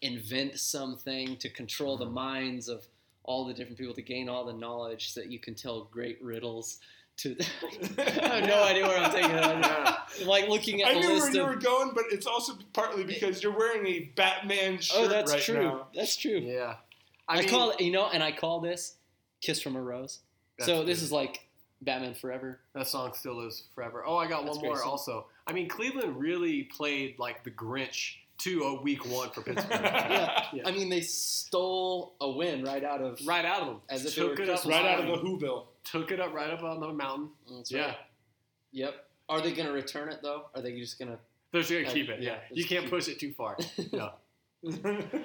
invent 0.00 0.58
something 0.58 1.36
to 1.38 1.48
control 1.48 1.96
Mm-hmm. 1.96 2.04
the 2.04 2.10
minds 2.10 2.68
of 2.68 2.84
all 3.24 3.44
the 3.44 3.54
different 3.54 3.78
people 3.78 3.94
to 3.94 4.02
gain 4.02 4.28
all 4.28 4.44
the 4.44 4.52
knowledge 4.52 5.12
so 5.12 5.20
that 5.20 5.30
you 5.30 5.38
can 5.38 5.54
tell 5.54 5.84
great 5.84 6.20
riddles. 6.22 6.78
To 7.18 7.36
I 7.98 8.02
have 8.02 8.46
no 8.46 8.64
idea 8.64 8.86
where 8.86 8.98
I'm 8.98 9.10
taking 9.10 9.30
it. 9.30 9.40
Yeah. 9.40 9.96
Like 10.24 10.48
looking 10.48 10.82
at 10.82 10.88
I 10.88 10.94
the 10.94 11.00
knew 11.00 11.18
where 11.18 11.30
you 11.30 11.42
of. 11.42 11.48
were 11.48 11.56
going, 11.56 11.92
but 11.94 12.04
it's 12.10 12.26
also 12.26 12.54
partly 12.72 13.04
because 13.04 13.42
you're 13.42 13.56
wearing 13.56 13.86
a 13.86 14.00
Batman 14.16 14.74
oh, 14.74 14.80
shirt 14.80 15.04
oh, 15.04 15.08
that's 15.08 15.32
right 15.32 15.42
true. 15.42 15.62
now. 15.62 15.86
That's 15.94 16.16
true. 16.16 16.38
Yeah. 16.38 16.76
I, 17.28 17.40
mean, 17.40 17.48
call 17.48 17.70
it, 17.70 17.80
you 17.80 17.92
know, 17.92 18.08
and 18.12 18.22
I 18.22 18.32
call 18.32 18.60
this 18.60 18.96
"Kiss 19.40 19.60
from 19.60 19.76
a 19.76 19.82
Rose." 19.82 20.20
So 20.60 20.76
That's 20.76 20.86
this 20.86 20.98
good. 20.98 21.04
is 21.04 21.12
like 21.12 21.46
Batman 21.82 22.14
Forever. 22.14 22.60
That 22.74 22.88
song 22.88 23.12
still 23.14 23.40
is 23.40 23.64
forever. 23.74 24.04
Oh, 24.06 24.16
I 24.16 24.28
got 24.28 24.44
That's 24.44 24.56
one 24.56 24.66
more 24.66 24.78
song. 24.78 24.88
also. 24.88 25.26
I 25.46 25.52
mean, 25.52 25.68
Cleveland 25.68 26.18
really 26.18 26.64
played 26.64 27.18
like 27.18 27.44
the 27.44 27.50
Grinch 27.50 28.16
to 28.44 28.62
a 28.64 28.82
week 28.82 29.04
one 29.06 29.30
for 29.30 29.42
Pittsburgh. 29.42 29.70
Yeah. 29.82 30.44
Yeah. 30.52 30.62
I 30.66 30.70
mean, 30.72 30.88
they 30.88 31.00
stole 31.00 32.14
a 32.20 32.30
win 32.30 32.62
right 32.64 32.84
out 32.84 33.00
of. 33.00 33.18
right 33.26 33.44
out 33.44 33.62
of 33.62 33.66
them. 33.68 33.80
As 33.88 34.04
if 34.04 34.12
it 34.12 34.20
took 34.20 34.38
were 34.38 34.44
it 34.44 34.50
up 34.50 34.64
right 34.64 34.84
out 34.84 35.00
of 35.00 35.04
high. 35.06 35.10
the 35.12 35.16
Whoville. 35.22 35.64
Took 35.84 36.10
it 36.12 36.20
up 36.20 36.32
right 36.34 36.50
up 36.50 36.62
on 36.62 36.80
the 36.80 36.92
mountain. 36.92 37.30
That's 37.50 37.70
Yeah. 37.70 37.94
Yep. 38.72 38.94
Are 39.28 39.40
they 39.40 39.52
going 39.52 39.66
to 39.66 39.72
return 39.72 40.10
it 40.10 40.20
though? 40.22 40.46
Are 40.54 40.60
they 40.62 40.78
just 40.78 40.98
going 40.98 41.10
to? 41.10 41.18
They're 41.52 41.60
just 41.62 41.70
gonna 41.72 41.86
Uh, 41.88 41.92
keep 41.92 42.08
it. 42.08 42.20
yeah, 42.22 42.32
Yeah. 42.32 42.38
You 42.52 42.64
can't 42.64 42.88
push 42.88 43.08
it 43.08 43.18
too 43.20 43.32
far. 43.32 43.56
No. 43.92 44.12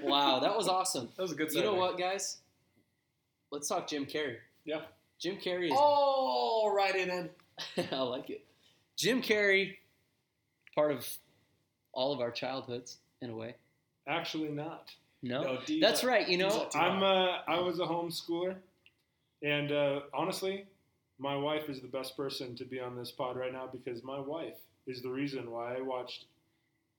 Wow, 0.04 0.40
that 0.40 0.56
was 0.56 0.68
awesome. 0.68 1.10
That 1.16 1.22
was 1.22 1.32
a 1.32 1.36
good 1.36 1.52
You 1.54 1.62
know 1.62 1.76
what, 1.76 1.98
guys? 1.98 2.38
Let's 3.52 3.68
talk 3.68 3.88
Jim 3.88 4.06
Carrey. 4.06 4.38
Yeah. 4.66 4.82
Jim 5.20 5.38
Carrey 5.38 5.68
is. 5.68 5.74
Oh, 5.76 6.72
right 6.76 6.96
in. 6.96 7.10
in. 7.10 7.30
I 7.92 8.00
like 8.02 8.30
it. 8.30 8.46
Jim 8.96 9.22
Carrey, 9.22 9.76
part 10.76 10.92
of 10.92 11.08
all 11.94 12.14
of 12.14 12.20
our 12.20 12.32
childhoods 12.32 12.98
in 13.22 13.30
a 13.30 13.36
way. 13.36 13.56
Actually, 14.08 14.50
not. 14.50 14.92
No, 15.24 15.42
No, 15.44 15.60
D- 15.66 15.82
that's 15.82 16.04
right. 16.04 16.28
You 16.28 16.38
know, 16.38 16.70
I'm. 16.76 17.00
God. 17.00 17.04
Uh, 17.04 17.38
I 17.48 17.60
was 17.60 17.80
a 17.80 17.84
homeschooler, 17.86 18.56
and 19.44 19.72
uh, 19.72 20.02
honestly, 20.14 20.66
my 21.20 21.36
wife 21.36 21.70
is 21.70 21.82
the 21.82 21.88
best 21.88 22.16
person 22.16 22.56
to 22.56 22.66
be 22.66 22.80
on 22.80 22.96
this 22.96 23.12
pod 23.12 23.36
right 23.36 23.52
now 23.52 23.68
because 23.72 24.04
my 24.04 24.20
wife 24.20 24.58
is 24.86 25.02
the 25.02 25.10
reason 25.10 25.50
why 25.52 25.76
I 25.76 25.82
watched 25.82 26.26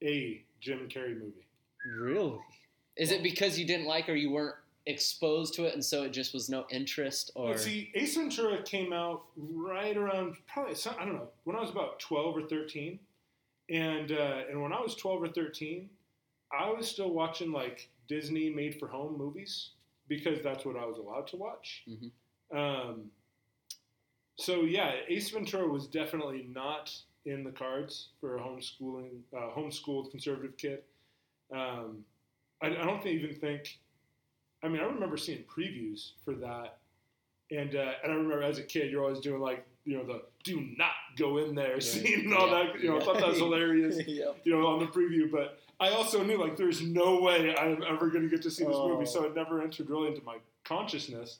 a 0.02 0.42
Jim 0.60 0.88
Carrey 0.88 1.14
movie. 1.14 1.46
really, 1.98 2.38
Is 2.96 3.12
it 3.12 3.22
because 3.22 3.58
you 3.58 3.66
didn't 3.66 3.86
like 3.86 4.08
or 4.08 4.14
you 4.14 4.30
weren't 4.30 4.56
exposed 4.86 5.54
to 5.54 5.64
it, 5.64 5.74
and 5.74 5.84
so 5.84 6.02
it 6.02 6.10
just 6.10 6.34
was 6.34 6.48
no 6.48 6.66
interest? 6.70 7.30
Or 7.36 7.50
Let's 7.50 7.64
see, 7.64 7.90
Ace 7.94 8.16
Ventura 8.16 8.62
came 8.62 8.92
out 8.92 9.22
right 9.36 9.96
around 9.96 10.36
probably 10.52 10.74
I 10.98 11.04
don't 11.04 11.14
know 11.14 11.28
when 11.44 11.56
I 11.56 11.60
was 11.60 11.70
about 11.70 12.00
twelve 12.00 12.36
or 12.36 12.42
thirteen, 12.42 12.98
and 13.70 14.10
uh, 14.10 14.42
and 14.50 14.60
when 14.60 14.72
I 14.72 14.80
was 14.80 14.96
twelve 14.96 15.22
or 15.22 15.28
thirteen, 15.28 15.88
I 16.52 16.70
was 16.70 16.88
still 16.88 17.10
watching 17.10 17.52
like 17.52 17.88
Disney 18.08 18.50
made 18.50 18.78
for 18.78 18.88
home 18.88 19.16
movies 19.18 19.70
because 20.08 20.42
that's 20.42 20.64
what 20.64 20.76
I 20.76 20.86
was 20.86 20.96
allowed 20.98 21.26
to 21.28 21.36
watch. 21.36 21.84
Mhm. 21.88 22.10
Um, 22.50 23.10
so 24.36 24.62
yeah, 24.62 24.92
Ace 25.08 25.30
Ventura 25.30 25.68
was 25.68 25.86
definitely 25.86 26.46
not 26.52 26.94
in 27.26 27.44
the 27.44 27.50
cards 27.50 28.08
for 28.20 28.36
a 28.36 28.40
homeschooling 28.40 29.20
uh, 29.36 29.50
homeschooled 29.54 30.10
conservative 30.10 30.56
kid. 30.56 30.82
Um, 31.52 32.04
I, 32.62 32.68
I 32.68 32.84
don't 32.84 33.02
think, 33.02 33.20
even 33.22 33.36
think. 33.36 33.78
I 34.62 34.68
mean, 34.68 34.80
I 34.80 34.84
remember 34.84 35.16
seeing 35.16 35.44
previews 35.44 36.12
for 36.24 36.34
that, 36.34 36.78
and 37.50 37.74
uh, 37.76 37.92
and 38.02 38.12
I 38.12 38.14
remember 38.14 38.42
as 38.42 38.58
a 38.58 38.62
kid, 38.62 38.90
you're 38.90 39.02
always 39.04 39.20
doing 39.20 39.40
like 39.40 39.66
you 39.84 39.96
know 39.98 40.04
the 40.04 40.22
"do 40.44 40.60
not 40.76 40.92
go 41.16 41.38
in 41.38 41.54
there" 41.54 41.80
scene 41.80 42.20
and 42.26 42.34
all 42.34 42.48
Yeah. 42.48 42.72
that. 42.72 42.80
You 42.80 42.90
know, 42.90 43.00
I 43.00 43.04
thought 43.04 43.18
that 43.18 43.28
was 43.28 43.38
hilarious. 43.46 43.98
You 44.06 44.34
know, 44.46 44.66
on 44.66 44.78
the 44.80 44.86
preview, 44.86 45.30
but 45.30 45.60
I 45.80 45.90
also 45.90 46.22
knew 46.24 46.38
like 46.40 46.56
there's 46.56 46.82
no 46.82 47.20
way 47.20 47.54
I'm 47.56 47.82
ever 47.88 48.08
going 48.10 48.24
to 48.24 48.28
get 48.30 48.42
to 48.42 48.50
see 48.50 48.64
this 48.64 48.74
Oh. 48.76 48.88
movie, 48.88 49.06
so 49.06 49.24
it 49.24 49.34
never 49.34 49.62
entered 49.62 49.88
really 49.90 50.08
into 50.08 50.22
my 50.24 50.38
consciousness. 50.64 51.38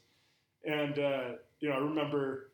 And 0.65 0.99
uh, 0.99 1.23
you 1.61 1.69
know, 1.69 1.75
I 1.77 1.79
remember. 1.79 2.45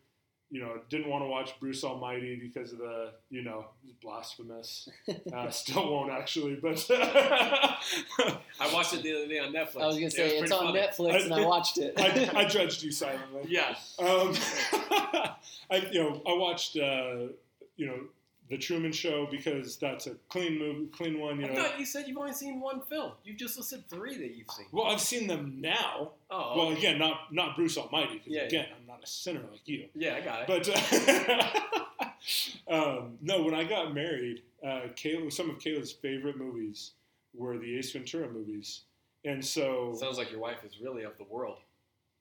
You 0.51 0.61
know, 0.61 0.79
didn't 0.89 1.09
want 1.09 1.25
to 1.25 1.29
watch 1.29 1.59
Bruce 1.59 1.83
Almighty 1.83 2.37
because 2.37 2.71
of 2.73 2.79
the, 2.79 3.11
you 3.29 3.43
know, 3.43 3.65
blasphemous. 4.01 4.89
Uh, 5.33 5.51
still 5.51 5.91
won't 5.91 6.13
actually, 6.13 6.55
but 6.55 6.87
I 6.91 8.71
watched 8.73 8.95
it 8.95 9.03
the 9.03 9.17
other 9.17 9.27
day 9.27 9.41
on 9.41 9.53
Netflix. 9.53 9.83
I 9.83 9.87
was 9.87 9.97
gonna 9.97 10.07
It 10.07 10.13
say 10.13 10.29
it's 10.39 10.51
pretty 10.51 10.55
on 10.55 10.67
funny. 10.75 10.79
Netflix, 10.81 11.25
and 11.25 11.35
I 11.35 11.45
watched 11.47 11.79
it. 11.79 11.95
I, 11.99 12.31
I 12.43 12.45
judged 12.49 12.83
you 12.85 12.93
silently. 12.93 13.43
Yeah. 13.49 13.75
Um, 13.99 14.35
I 15.71 15.89
you 15.91 16.03
know 16.03 16.23
I 16.27 16.35
watched 16.37 16.77
uh, 16.77 17.33
you 17.77 17.87
know 17.87 17.99
the 18.51 18.59
Truman 18.59 18.93
Show 18.93 19.27
because 19.31 19.77
that's 19.79 20.07
a 20.07 20.15
clean 20.29 20.59
movie, 20.59 20.87
clean 20.87 21.19
one. 21.19 21.41
You 21.41 21.47
I 21.47 21.55
know. 21.55 21.63
thought 21.63 21.79
you 21.81 21.87
said 21.87 22.07
you've 22.07 22.19
only 22.19 22.35
seen 22.35 22.61
one 22.61 22.81
film. 22.83 23.13
You've 23.25 23.39
just 23.39 23.57
listed 23.57 23.85
three 23.89 24.17
that 24.17 24.35
you've 24.35 24.51
seen. 24.51 24.67
Well, 24.71 24.87
I've 24.87 25.01
seen 25.01 25.27
them 25.27 25.57
now. 25.61 26.11
Oh, 26.31 26.57
Well, 26.59 26.67
okay. 26.69 26.79
again, 26.79 26.99
not 26.99 27.33
not 27.33 27.57
Bruce 27.57 27.79
Almighty. 27.79 28.21
Yeah, 28.27 28.43
again, 28.43 28.67
I'm 28.79 28.87
not 28.87 29.03
a 29.03 29.07
sinner 29.07 29.41
like 29.51 29.67
you. 29.67 29.87
yeah, 29.95 30.17
I 30.17 30.21
got 30.21 30.43
it. 30.43 30.47
But 30.47 30.69
uh, 30.69 32.11
um, 32.69 33.19
no, 33.21 33.43
when 33.43 33.55
I 33.55 33.65
got 33.65 33.95
married, 33.95 34.43
uh, 34.63 34.89
Kayla, 34.97 35.33
some 35.33 35.51
of 35.51 35.59
Kayla's 35.59 35.93
favorite 35.93 36.37
movies 36.37 36.93
were 37.35 37.59
the 37.59 37.79
Ace 37.79 37.93
Ventura 37.93 38.29
movies, 38.31 38.83
and 39.25 39.45
so 39.45 39.95
Sounds 39.99 40.19
like 40.19 40.31
your 40.31 40.41
wife 40.41 40.65
is 40.65 40.81
really 40.81 41.03
of 41.05 41.17
the 41.19 41.25
world. 41.25 41.59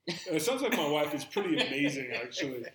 It 0.07 0.41
sounds 0.41 0.61
like 0.61 0.75
my 0.75 0.87
wife 0.87 1.13
is 1.13 1.23
pretty 1.23 1.55
amazing, 1.55 2.11
actually. 2.15 2.65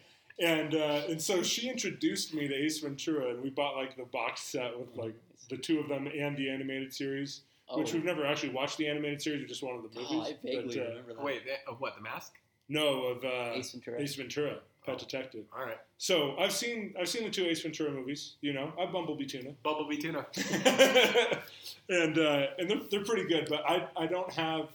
And 0.41 0.75
uh, 0.75 1.03
and 1.09 1.21
so 1.21 1.43
she 1.43 1.69
introduced 1.69 2.33
me 2.33 2.47
to 2.47 2.55
Ace 2.55 2.79
Ventura, 2.79 3.31
and 3.31 3.43
we 3.43 3.51
bought 3.51 3.77
like 3.77 3.97
the 3.97 4.05
box 4.05 4.41
set 4.43 4.79
with 4.79 4.97
like 4.97 5.15
the 5.51 5.57
two 5.57 5.81
of 5.81 5.89
them 5.89 6.07
and 6.07 6.37
the 6.37 6.49
animated 6.49 6.95
series, 6.95 7.41
oh, 7.69 7.79
which 7.79 7.93
we've 7.93 8.05
never 8.05 8.25
actually 8.25 8.51
watched 8.51 8.77
the 8.79 8.87
animated 8.87 9.21
series. 9.21 9.41
We 9.41 9.47
just 9.49 9.63
one 9.63 9.75
of 9.77 9.83
the 9.83 9.89
movies. 9.89 10.09
oh, 10.11 10.21
I 10.23 10.37
vaguely 10.45 10.77
but, 10.77 10.87
uh, 10.87 10.89
remember 10.91 11.15
that. 11.15 11.25
Wait, 11.25 11.45
that, 11.47 11.71
of 11.71 11.81
what? 11.81 11.97
The 11.97 12.03
Mask? 12.03 12.35
no, 12.69 13.05
of 13.07 13.25
uh, 13.25 13.53
Ace 13.55 13.73
Ventura. 13.73 14.01
Ace 14.01 14.15
Ventura, 14.15 14.59
Pet 14.85 14.95
Oh. 14.95 14.99
Detective. 14.99 15.45
All 15.57 15.65
right. 15.65 15.79
So 15.97 16.37
I've 16.39 16.53
seen 16.53 16.95
I've 17.01 17.09
seen 17.09 17.25
the 17.25 17.31
two 17.31 17.45
Ace 17.47 17.63
Ventura 17.63 17.91
movies. 17.91 18.35
You 18.41 18.53
know, 18.53 18.73
I 18.79 18.87
Bumblebee 18.87 19.27
Tuna. 19.27 19.51
Bumblebee 19.65 19.97
Tuna. 19.97 20.27
and 21.89 22.19
uh, 22.19 22.47
and 22.59 22.71
they're, 22.71 22.81
they're 22.91 23.05
pretty 23.05 23.27
good, 23.27 23.49
but 23.49 23.63
I, 23.69 23.89
I 23.97 24.07
don't 24.07 24.33
have 24.35 24.69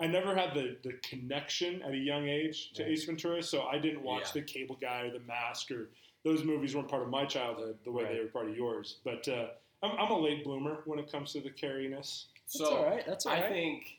I 0.00 0.06
never 0.06 0.34
had 0.34 0.54
the, 0.54 0.76
the 0.82 0.94
connection 1.08 1.82
at 1.82 1.92
a 1.92 1.96
young 1.96 2.28
age 2.28 2.72
to 2.74 2.82
Right. 2.82 2.92
Ace 2.92 3.04
Ventura, 3.04 3.42
so 3.42 3.62
I 3.62 3.78
didn't 3.78 4.02
watch 4.02 4.24
Yeah. 4.34 4.40
the 4.40 4.42
Cable 4.42 4.76
Guy 4.80 5.02
or 5.02 5.10
the 5.10 5.20
Mask 5.20 5.70
or 5.70 5.90
those 6.24 6.44
movies 6.44 6.74
weren't 6.74 6.88
part 6.88 7.02
of 7.02 7.08
my 7.08 7.24
childhood 7.24 7.78
the 7.84 7.90
way 7.90 8.04
they 8.12 8.20
were 8.20 8.26
part 8.28 8.48
of 8.48 8.56
yours. 8.56 8.98
But 9.04 9.26
uh, 9.28 9.48
I'm, 9.82 9.92
I'm 9.98 10.10
a 10.10 10.18
late 10.18 10.44
bloomer 10.44 10.82
when 10.86 10.98
it 10.98 11.10
comes 11.10 11.32
to 11.32 11.40
the 11.40 11.50
cariness. 11.50 12.26
That's 12.34 12.58
So 12.58 12.76
all 12.76 12.84
right. 12.84 13.04
That's 13.06 13.26
all 13.26 13.32
I 13.32 13.40
right. 13.40 13.48
think, 13.50 13.98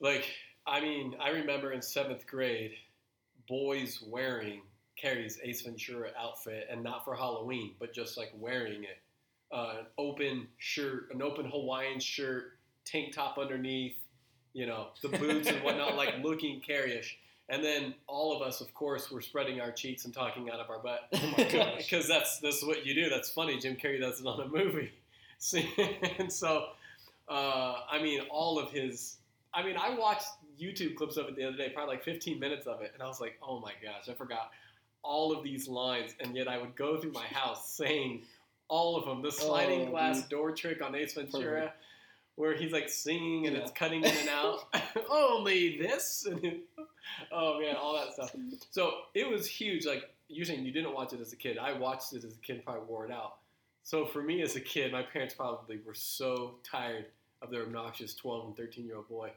like, 0.00 0.26
I 0.66 0.80
mean, 0.80 1.14
I 1.20 1.30
remember 1.30 1.72
in 1.72 1.80
seventh 1.82 2.26
grade, 2.26 2.72
boys 3.48 4.02
wearing 4.06 4.62
Carrey's 5.02 5.38
Ace 5.42 5.62
Ventura 5.62 6.10
outfit, 6.18 6.66
and 6.70 6.82
not 6.82 7.04
for 7.04 7.14
Halloween, 7.14 7.74
but 7.78 7.92
just 7.94 8.16
like 8.16 8.32
wearing 8.36 8.84
it. 8.84 8.98
Uh, 9.52 9.76
an 9.80 9.86
open 9.98 10.48
shirt, 10.58 11.08
an 11.12 11.22
open 11.22 11.44
Hawaiian 11.48 12.00
shirt, 12.00 12.58
tank 12.84 13.14
top 13.14 13.38
underneath, 13.38 13.94
you 14.56 14.64
know, 14.66 14.86
the 15.02 15.08
boots 15.18 15.48
and 15.48 15.62
whatnot, 15.62 15.96
like 15.96 16.14
looking 16.22 16.62
Carrey-ish. 16.66 17.18
And 17.48 17.62
then 17.62 17.94
all 18.08 18.34
of 18.34 18.40
us, 18.42 18.60
of 18.60 18.72
course, 18.74 19.10
were 19.10 19.20
spreading 19.20 19.60
our 19.60 19.70
cheeks 19.70 20.04
and 20.06 20.12
talking 20.14 20.50
out 20.50 20.58
of 20.58 20.68
our 20.70 20.78
butt. 20.80 21.08
Oh 21.12 21.74
because 21.76 22.08
that's 22.14 22.40
that's 22.40 22.64
what 22.64 22.84
you 22.86 22.94
do. 22.94 23.08
That's 23.08 23.30
funny. 23.30 23.58
Jim 23.58 23.76
Carrey 23.76 24.00
does 24.00 24.20
it 24.20 24.26
on 24.26 24.40
a 24.40 24.48
movie. 24.48 24.90
See, 25.38 25.68
and 26.18 26.32
so, 26.32 26.70
uh, 27.28 27.74
I 27.90 28.02
mean, 28.02 28.20
all 28.30 28.58
of 28.58 28.70
his. 28.72 29.18
I 29.54 29.62
mean, 29.62 29.76
I 29.78 29.94
watched 29.94 30.26
YouTube 30.60 30.96
clips 30.96 31.16
of 31.18 31.28
it 31.28 31.36
the 31.36 31.44
other 31.44 31.56
day, 31.56 31.68
probably 31.74 31.94
like 31.96 32.04
15 32.04 32.40
minutes 32.40 32.66
of 32.66 32.80
it, 32.82 32.90
and 32.94 33.02
I 33.02 33.06
was 33.06 33.20
like, 33.20 33.38
oh 33.46 33.60
my 33.60 33.72
gosh, 33.82 34.08
I 34.08 34.14
forgot 34.14 34.50
all 35.02 35.30
of 35.36 35.44
these 35.44 35.68
lines, 35.68 36.14
and 36.18 36.34
yet 36.34 36.48
I 36.48 36.58
would 36.58 36.74
go 36.74 36.98
through 37.00 37.12
my 37.12 37.26
house 37.26 37.70
saying 37.70 38.22
all 38.68 38.96
of 38.96 39.04
them. 39.04 39.22
The 39.22 39.30
sliding 39.30 39.82
Oh, 39.88 39.90
glass 39.90 40.22
dude. 40.22 40.30
door 40.30 40.50
trick 40.52 40.82
on 40.82 40.94
Ace 40.96 41.14
Ventura. 41.14 41.60
Perfect. 41.60 41.76
Where 42.36 42.54
he's 42.54 42.72
like 42.72 42.88
singing 42.88 43.46
and 43.46 43.56
Yeah. 43.56 43.62
it's 43.62 43.72
cutting 43.72 44.04
in 44.04 44.16
and 44.16 44.28
out. 44.28 44.64
Only 45.10 45.78
this, 45.78 46.26
and 46.30 46.60
oh 47.32 47.58
man, 47.60 47.76
all 47.76 47.94
that 47.94 48.12
stuff. 48.14 48.34
So 48.70 48.92
it 49.14 49.28
was 49.28 49.46
huge. 49.46 49.86
Like 49.86 50.04
you're 50.28 50.44
saying, 50.44 50.64
you 50.64 50.72
didn't 50.72 50.94
watch 50.94 51.12
it 51.12 51.20
as 51.20 51.32
a 51.32 51.36
kid. 51.36 51.56
I 51.58 51.72
watched 51.72 52.12
it 52.12 52.24
as 52.24 52.34
a 52.34 52.38
kid, 52.46 52.64
probably 52.64 52.82
wore 52.88 53.04
it 53.06 53.10
out. 53.12 53.36
So 53.84 54.04
for 54.04 54.22
me 54.22 54.42
as 54.42 54.56
a 54.56 54.60
kid, 54.60 54.92
my 54.92 55.02
parents 55.02 55.34
probably 55.34 55.78
were 55.86 55.94
so 55.94 56.56
tired 56.62 57.06
of 57.42 57.50
their 57.50 57.62
obnoxious 57.62 58.14
12 58.14 58.46
and 58.48 58.56
13 58.56 58.84
year 58.86 58.96
old 58.96 59.08
boy 59.08 59.30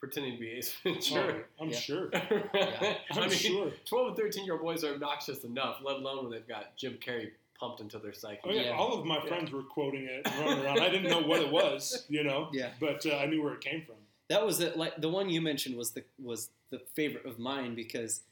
pretending 0.00 0.34
to 0.34 0.38
be 0.40 0.50
Ace 0.50 0.74
Ventura. 0.82 1.44
Oh, 1.58 1.64
I'm 1.64 1.70
Yeah. 1.70 1.78
sure. 1.78 2.10
I 2.14 2.98
I'm 3.12 3.20
mean, 3.28 3.30
sure. 3.30 3.70
12 3.86 4.08
and 4.08 4.16
13 4.16 4.44
year 4.44 4.54
old 4.54 4.62
boys 4.62 4.84
are 4.84 4.92
obnoxious 4.94 5.44
enough, 5.44 5.78
let 5.82 5.96
alone 5.96 6.24
when 6.24 6.32
they've 6.32 6.46
got 6.48 6.76
Jim 6.76 6.98
Carrey 7.04 7.30
pumped 7.58 7.80
into 7.80 7.98
their 7.98 8.12
psyche. 8.12 8.40
Oh 8.44 8.50
yeah, 8.50 8.62
Yeah. 8.62 8.70
all 8.76 8.98
of 8.98 9.04
my 9.06 9.16
Yeah. 9.18 9.26
friends 9.26 9.50
were 9.50 9.62
quoting 9.62 10.04
it 10.04 10.22
and 10.26 10.34
running 10.44 10.64
around. 10.64 10.80
I 10.80 10.88
didn't 10.90 11.10
know 11.10 11.22
what 11.22 11.40
it 11.40 11.50
was, 11.50 12.04
you 12.08 12.24
know. 12.24 12.48
Yeah. 12.52 12.70
But 12.80 13.04
uh, 13.06 13.16
I 13.16 13.26
knew 13.26 13.42
where 13.42 13.54
it 13.54 13.60
came 13.60 13.82
from. 13.84 13.96
That 14.28 14.44
was 14.44 14.58
the 14.58 14.72
like 14.76 14.96
the 15.00 15.08
one 15.08 15.28
you 15.30 15.40
mentioned 15.40 15.76
was 15.76 15.90
the 15.92 16.04
was 16.22 16.50
the 16.70 16.78
favorite 16.94 17.26
of 17.26 17.38
mine 17.38 17.74
because 17.74 18.22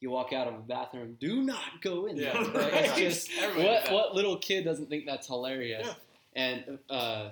you 0.00 0.10
walk 0.10 0.32
out 0.32 0.46
of 0.48 0.54
a 0.54 0.58
bathroom, 0.60 1.16
do 1.20 1.42
not 1.42 1.82
go 1.82 2.06
in 2.06 2.16
there. 2.16 2.32
Yeah. 2.34 2.40
Like, 2.54 2.72
it's 2.98 3.26
just 3.26 3.30
Everybody 3.38 3.68
what 3.68 3.92
what 3.92 4.14
little 4.14 4.38
kid 4.38 4.64
doesn't 4.64 4.88
think 4.88 5.04
that's 5.06 5.26
hilarious? 5.26 5.86
Yeah. 5.86 5.94
And 6.34 6.78
uh, 6.88 7.30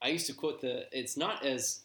I 0.00 0.08
used 0.08 0.26
to 0.26 0.32
quote 0.32 0.60
the 0.62 0.86
it's 0.98 1.16
not 1.16 1.44
as 1.44 1.80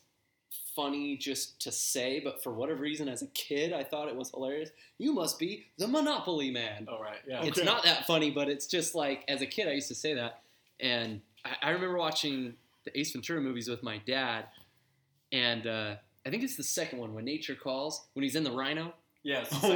funny 0.76 1.18
just 1.18 1.60
to 1.62 1.72
say, 1.72 2.20
but 2.24 2.42
for 2.44 2.54
whatever 2.54 2.82
reason 2.82 3.08
as 3.10 3.22
a 3.22 3.28
kid 3.28 3.74
I 3.74 3.84
thought 3.84 4.08
it 4.08 4.16
was 4.16 4.30
hilarious. 4.32 4.70
You 4.98 5.14
must 5.14 5.40
be 5.40 5.66
the 5.78 5.88
Monopoly 5.88 6.52
man. 6.52 6.88
All 6.92 7.02
right, 7.02 7.18
yeah. 7.28 7.44
It's 7.44 7.58
Okay. 7.58 7.66
not 7.66 7.84
that 7.84 8.06
funny, 8.08 8.32
but 8.32 8.48
it's 8.50 8.68
just 8.68 8.96
like 8.96 9.24
as 9.28 9.42
a 9.42 9.46
kid 9.48 9.68
I 9.68 9.72
used 9.72 9.88
to 9.90 9.96
say 9.96 10.14
that, 10.14 10.42
and 10.80 11.22
I, 11.44 11.56
I 11.62 11.70
remember 11.72 11.98
watching 11.98 12.54
the 12.86 12.98
Ace 13.00 13.12
Ventura 13.12 13.42
movies 13.42 13.68
with 13.68 13.84
my 13.84 13.98
dad, 14.06 14.46
and 15.32 15.68
uh, 15.68 15.96
I 16.26 16.30
think 16.30 16.44
it's 16.44 16.56
the 16.56 16.64
second 16.64 17.00
one 17.00 17.14
when 17.14 17.26
Nature 17.26 17.56
Calls 17.56 18.06
when 18.14 18.24
he's 18.24 18.36
in 18.36 18.44
the 18.44 18.52
rhino. 18.52 18.94
Yes. 19.24 19.50
Oh. 19.64 19.72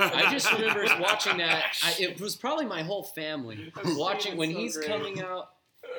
I 0.00 0.28
just 0.30 0.50
remember 0.52 0.86
watching 1.00 1.36
that. 1.38 1.64
I, 1.84 1.94
it 1.98 2.20
was 2.20 2.34
probably 2.36 2.64
my 2.66 2.82
whole 2.82 3.02
family 3.02 3.72
watching 3.84 4.36
when 4.38 4.52
so 4.52 4.58
he's 4.58 4.76
great. 4.76 4.88
coming 4.88 5.20
out, 5.20 5.50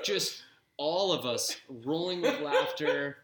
just 0.03 0.41
all 0.81 1.13
of 1.13 1.27
us 1.27 1.55
rolling 1.69 2.21
with 2.21 2.41
laughter. 2.41 3.17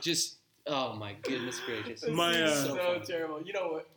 Just 0.00 0.38
oh 0.66 0.94
my 0.94 1.14
goodness 1.22 1.60
gracious! 1.60 2.04
My, 2.08 2.30
is 2.30 2.50
uh, 2.50 2.66
so, 2.68 2.76
funny. 2.76 3.04
terrible. 3.04 3.42
You 3.42 3.52
know 3.52 3.68
what? 3.68 3.88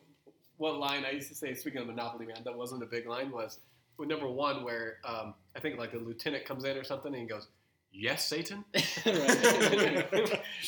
What 0.57 0.77
line 0.79 1.05
I 1.05 1.11
used 1.11 1.29
to 1.29 1.35
say, 1.35 1.53
speaking 1.53 1.79
of 1.81 1.87
Monopoly 1.87 2.25
Man, 2.25 2.41
that 2.43 2.55
wasn't 2.55 2.83
a 2.83 2.85
big 2.85 3.07
line 3.07 3.31
was 3.31 3.59
with 3.97 4.09
number 4.09 4.29
one, 4.29 4.63
where 4.63 4.97
um, 5.05 5.33
I 5.55 5.59
think 5.59 5.79
like 5.79 5.93
a 5.93 5.97
lieutenant 5.97 6.45
comes 6.45 6.65
in 6.65 6.77
or 6.77 6.83
something 6.83 7.13
and 7.13 7.21
he 7.21 7.27
goes, 7.27 7.47
"Yes, 7.93 8.27
Satan." 8.27 8.65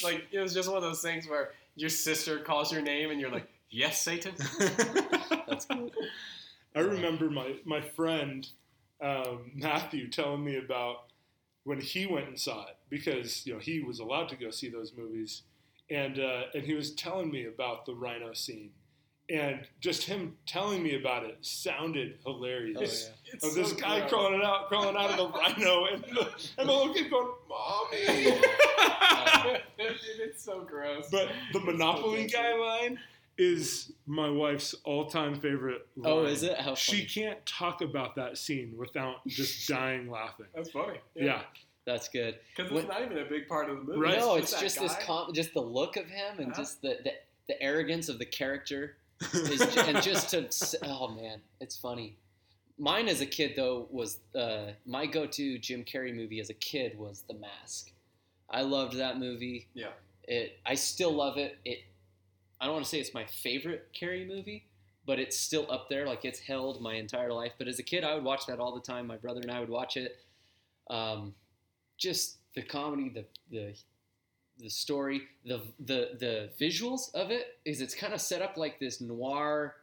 Like 0.03 0.27
it 0.31 0.39
was 0.39 0.53
just 0.53 0.69
one 0.69 0.77
of 0.77 0.83
those 0.83 1.01
things 1.01 1.27
where 1.27 1.51
your 1.75 1.89
sister 1.89 2.39
calls 2.39 2.71
your 2.71 2.81
name 2.81 3.11
and 3.11 3.19
you're 3.19 3.31
like, 3.31 3.47
"Yes, 3.69 4.01
Satan." 4.01 4.33
That's 5.47 5.65
good. 5.65 5.91
I 6.75 6.79
remember 6.79 7.29
my 7.29 7.55
my 7.65 7.81
friend 7.81 8.47
um, 9.01 9.51
Matthew 9.53 10.09
telling 10.09 10.45
me 10.45 10.57
about 10.57 11.07
when 11.67 11.81
he 11.81 12.05
went 12.05 12.29
and 12.29 12.39
saw 12.39 12.61
it 12.67 12.77
because 12.89 13.45
you 13.45 13.53
know 13.53 13.59
he 13.59 13.81
was 13.81 13.99
allowed 13.99 14.29
to 14.29 14.37
go 14.37 14.49
see 14.49 14.69
those 14.69 14.93
movies, 14.97 15.41
and 15.89 16.17
uh, 16.17 16.43
and 16.53 16.63
he 16.63 16.73
was 16.73 16.91
telling 16.95 17.29
me 17.29 17.45
about 17.45 17.85
the 17.85 17.93
rhino 17.93 18.31
scene, 18.31 18.69
and 19.29 19.67
just 19.81 20.03
him 20.03 20.37
telling 20.47 20.81
me 20.81 20.95
about 20.95 21.25
it 21.25 21.37
sounded 21.41 22.19
hilarious. 22.25 23.09
Oh, 23.09 23.13
yeah. 23.25 23.33
It's 23.33 23.45
Of 23.45 23.53
this 23.53 23.73
guy 23.73 23.99
gross. 23.99 24.09
crawling 24.09 24.41
out, 24.43 24.69
crawling 24.69 24.95
out 24.95 25.09
of 25.11 25.17
the 25.17 25.27
rhino, 25.27 25.85
and 25.87 26.03
the, 26.05 26.29
and 26.57 26.69
the 26.69 26.73
little 26.73 26.93
kid 26.93 27.11
going, 27.11 27.27
"Mommy." 27.49 28.23
Dude, 29.77 30.19
it's 30.19 30.41
so 30.43 30.61
gross. 30.61 31.09
but 31.11 31.27
the 31.51 31.59
It's 31.59 31.65
Monopoly 31.65 32.29
so 32.29 32.37
guy 32.37 32.55
line 32.55 32.97
is 33.37 33.91
my 34.05 34.29
wife's 34.29 34.73
all-time 34.83 35.39
favorite. 35.39 35.87
Line. 35.95 36.11
Oh, 36.13 36.25
is 36.25 36.43
it? 36.43 36.57
How 36.59 36.75
She 36.75 37.05
can't 37.05 37.43
talk 37.45 37.81
about 37.81 38.15
that 38.15 38.37
scene 38.37 38.73
without 38.77 39.25
just 39.27 39.67
dying 39.69 40.09
laughing. 40.09 40.47
That's 40.55 40.71
funny. 40.71 40.99
Yeah, 41.15 41.41
That's 41.85 42.09
good. 42.09 42.35
Because 42.55 42.71
When- 42.71 42.83
it's 42.85 42.91
not 42.91 43.01
even 43.03 43.17
a 43.19 43.25
big 43.25 43.47
part 43.47 43.69
of 43.69 43.77
the 43.77 43.83
movie. 43.83 43.99
Right. 43.99 44.17
No, 44.19 44.35
it's 44.35 44.51
that 44.51 44.61
just 44.61 44.79
this 44.79 44.95
com- 45.05 45.33
just 45.33 45.53
the 45.53 45.61
look 45.61 45.97
of 45.97 46.05
him 46.07 46.39
and 46.39 46.47
Uh-huh. 46.51 46.61
just 46.61 46.81
the, 46.81 46.97
the 47.03 47.11
the 47.47 47.61
arrogance 47.63 48.09
of 48.09 48.19
the 48.19 48.25
character 48.25 48.97
is 49.33 49.59
ju- 49.73 49.79
and 49.81 50.01
just 50.03 50.31
to 50.31 50.49
oh 50.83 51.07
man, 51.09 51.39
it's 51.61 51.77
funny. 51.77 52.17
Mine 52.79 53.07
as 53.07 53.21
a 53.21 53.25
kid 53.25 53.53
though 53.55 53.87
was 53.89 54.19
uh, 54.35 54.71
my 54.85 55.05
go-to 55.05 55.57
Jim 55.57 55.83
Carrey 55.85 56.13
movie 56.13 56.39
as 56.41 56.49
a 56.49 56.53
kid 56.55 56.97
was 56.99 57.23
The 57.27 57.33
Mask. 57.35 57.91
I 58.49 58.61
loved 58.61 58.97
that 58.97 59.17
movie. 59.17 59.67
Yeah. 59.73 59.87
It 60.27 60.59
I 60.65 60.75
still 60.75 61.11
love 61.13 61.37
it. 61.37 61.57
It 61.63 61.79
I 62.59 62.65
don't 62.65 62.73
want 62.73 62.85
to 62.85 62.89
say 62.89 62.99
it's 62.99 63.13
my 63.13 63.25
favorite 63.25 63.89
Carrey 63.99 64.27
movie, 64.27 64.65
but 65.05 65.19
it's 65.19 65.37
still 65.37 65.71
up 65.71 65.89
there. 65.89 66.05
Like 66.07 66.25
it's 66.25 66.39
held 66.39 66.81
my 66.81 66.95
entire 66.95 67.31
life. 67.31 67.53
But 67.57 67.67
as 67.67 67.79
a 67.79 67.83
kid, 67.83 68.03
I 68.03 68.13
would 68.15 68.23
watch 68.23 68.45
that 68.47 68.59
all 68.59 68.73
the 68.73 68.81
time. 68.81 69.07
My 69.07 69.17
brother 69.17 69.41
and 69.41 69.51
I 69.51 69.59
would 69.59 69.69
watch 69.69 69.97
it. 69.97 70.17
Um, 70.89 71.33
just 71.97 72.37
the 72.55 72.61
comedy, 72.61 73.09
the 73.09 73.25
the 73.51 73.73
the 74.59 74.69
story, 74.69 75.21
the 75.45 75.61
the 75.79 76.11
the 76.19 76.49
visuals 76.59 77.13
of 77.13 77.29
it 77.31 77.59
is 77.65 77.81
it's 77.81 77.93
kind 77.93 78.13
of 78.13 78.21
set 78.21 78.41
up 78.41 78.57
like 78.57 78.79
this 78.79 79.01
noir, 79.01 79.75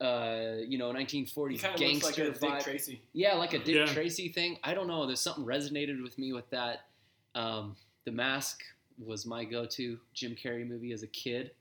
uh, 0.00 0.56
you 0.66 0.76
know, 0.76 0.92
1940s 0.92 1.50
He 1.52 1.58
kind 1.58 1.74
of 1.74 1.80
gangster 1.80 2.06
looks 2.06 2.18
like 2.18 2.18
a 2.18 2.30
Dick 2.32 2.40
vibe. 2.60 2.64
Tracy. 2.64 3.02
Yeah, 3.14 3.34
like 3.34 3.54
a 3.54 3.58
Dick 3.58 3.76
Yeah. 3.76 3.86
Tracy 3.86 4.28
thing. 4.28 4.58
I 4.62 4.74
don't 4.74 4.88
know. 4.88 5.06
There's 5.06 5.20
something 5.20 5.44
resonated 5.44 6.02
with 6.02 6.18
me 6.18 6.32
with 6.34 6.48
that. 6.50 6.86
Um, 7.34 7.76
the 8.04 8.12
Mask 8.12 8.60
was 8.98 9.24
my 9.26 9.44
go-to 9.44 9.98
Jim 10.12 10.36
Carrey 10.36 10.68
movie 10.68 10.92
as 10.92 11.02
a 11.02 11.06
kid. 11.08 11.52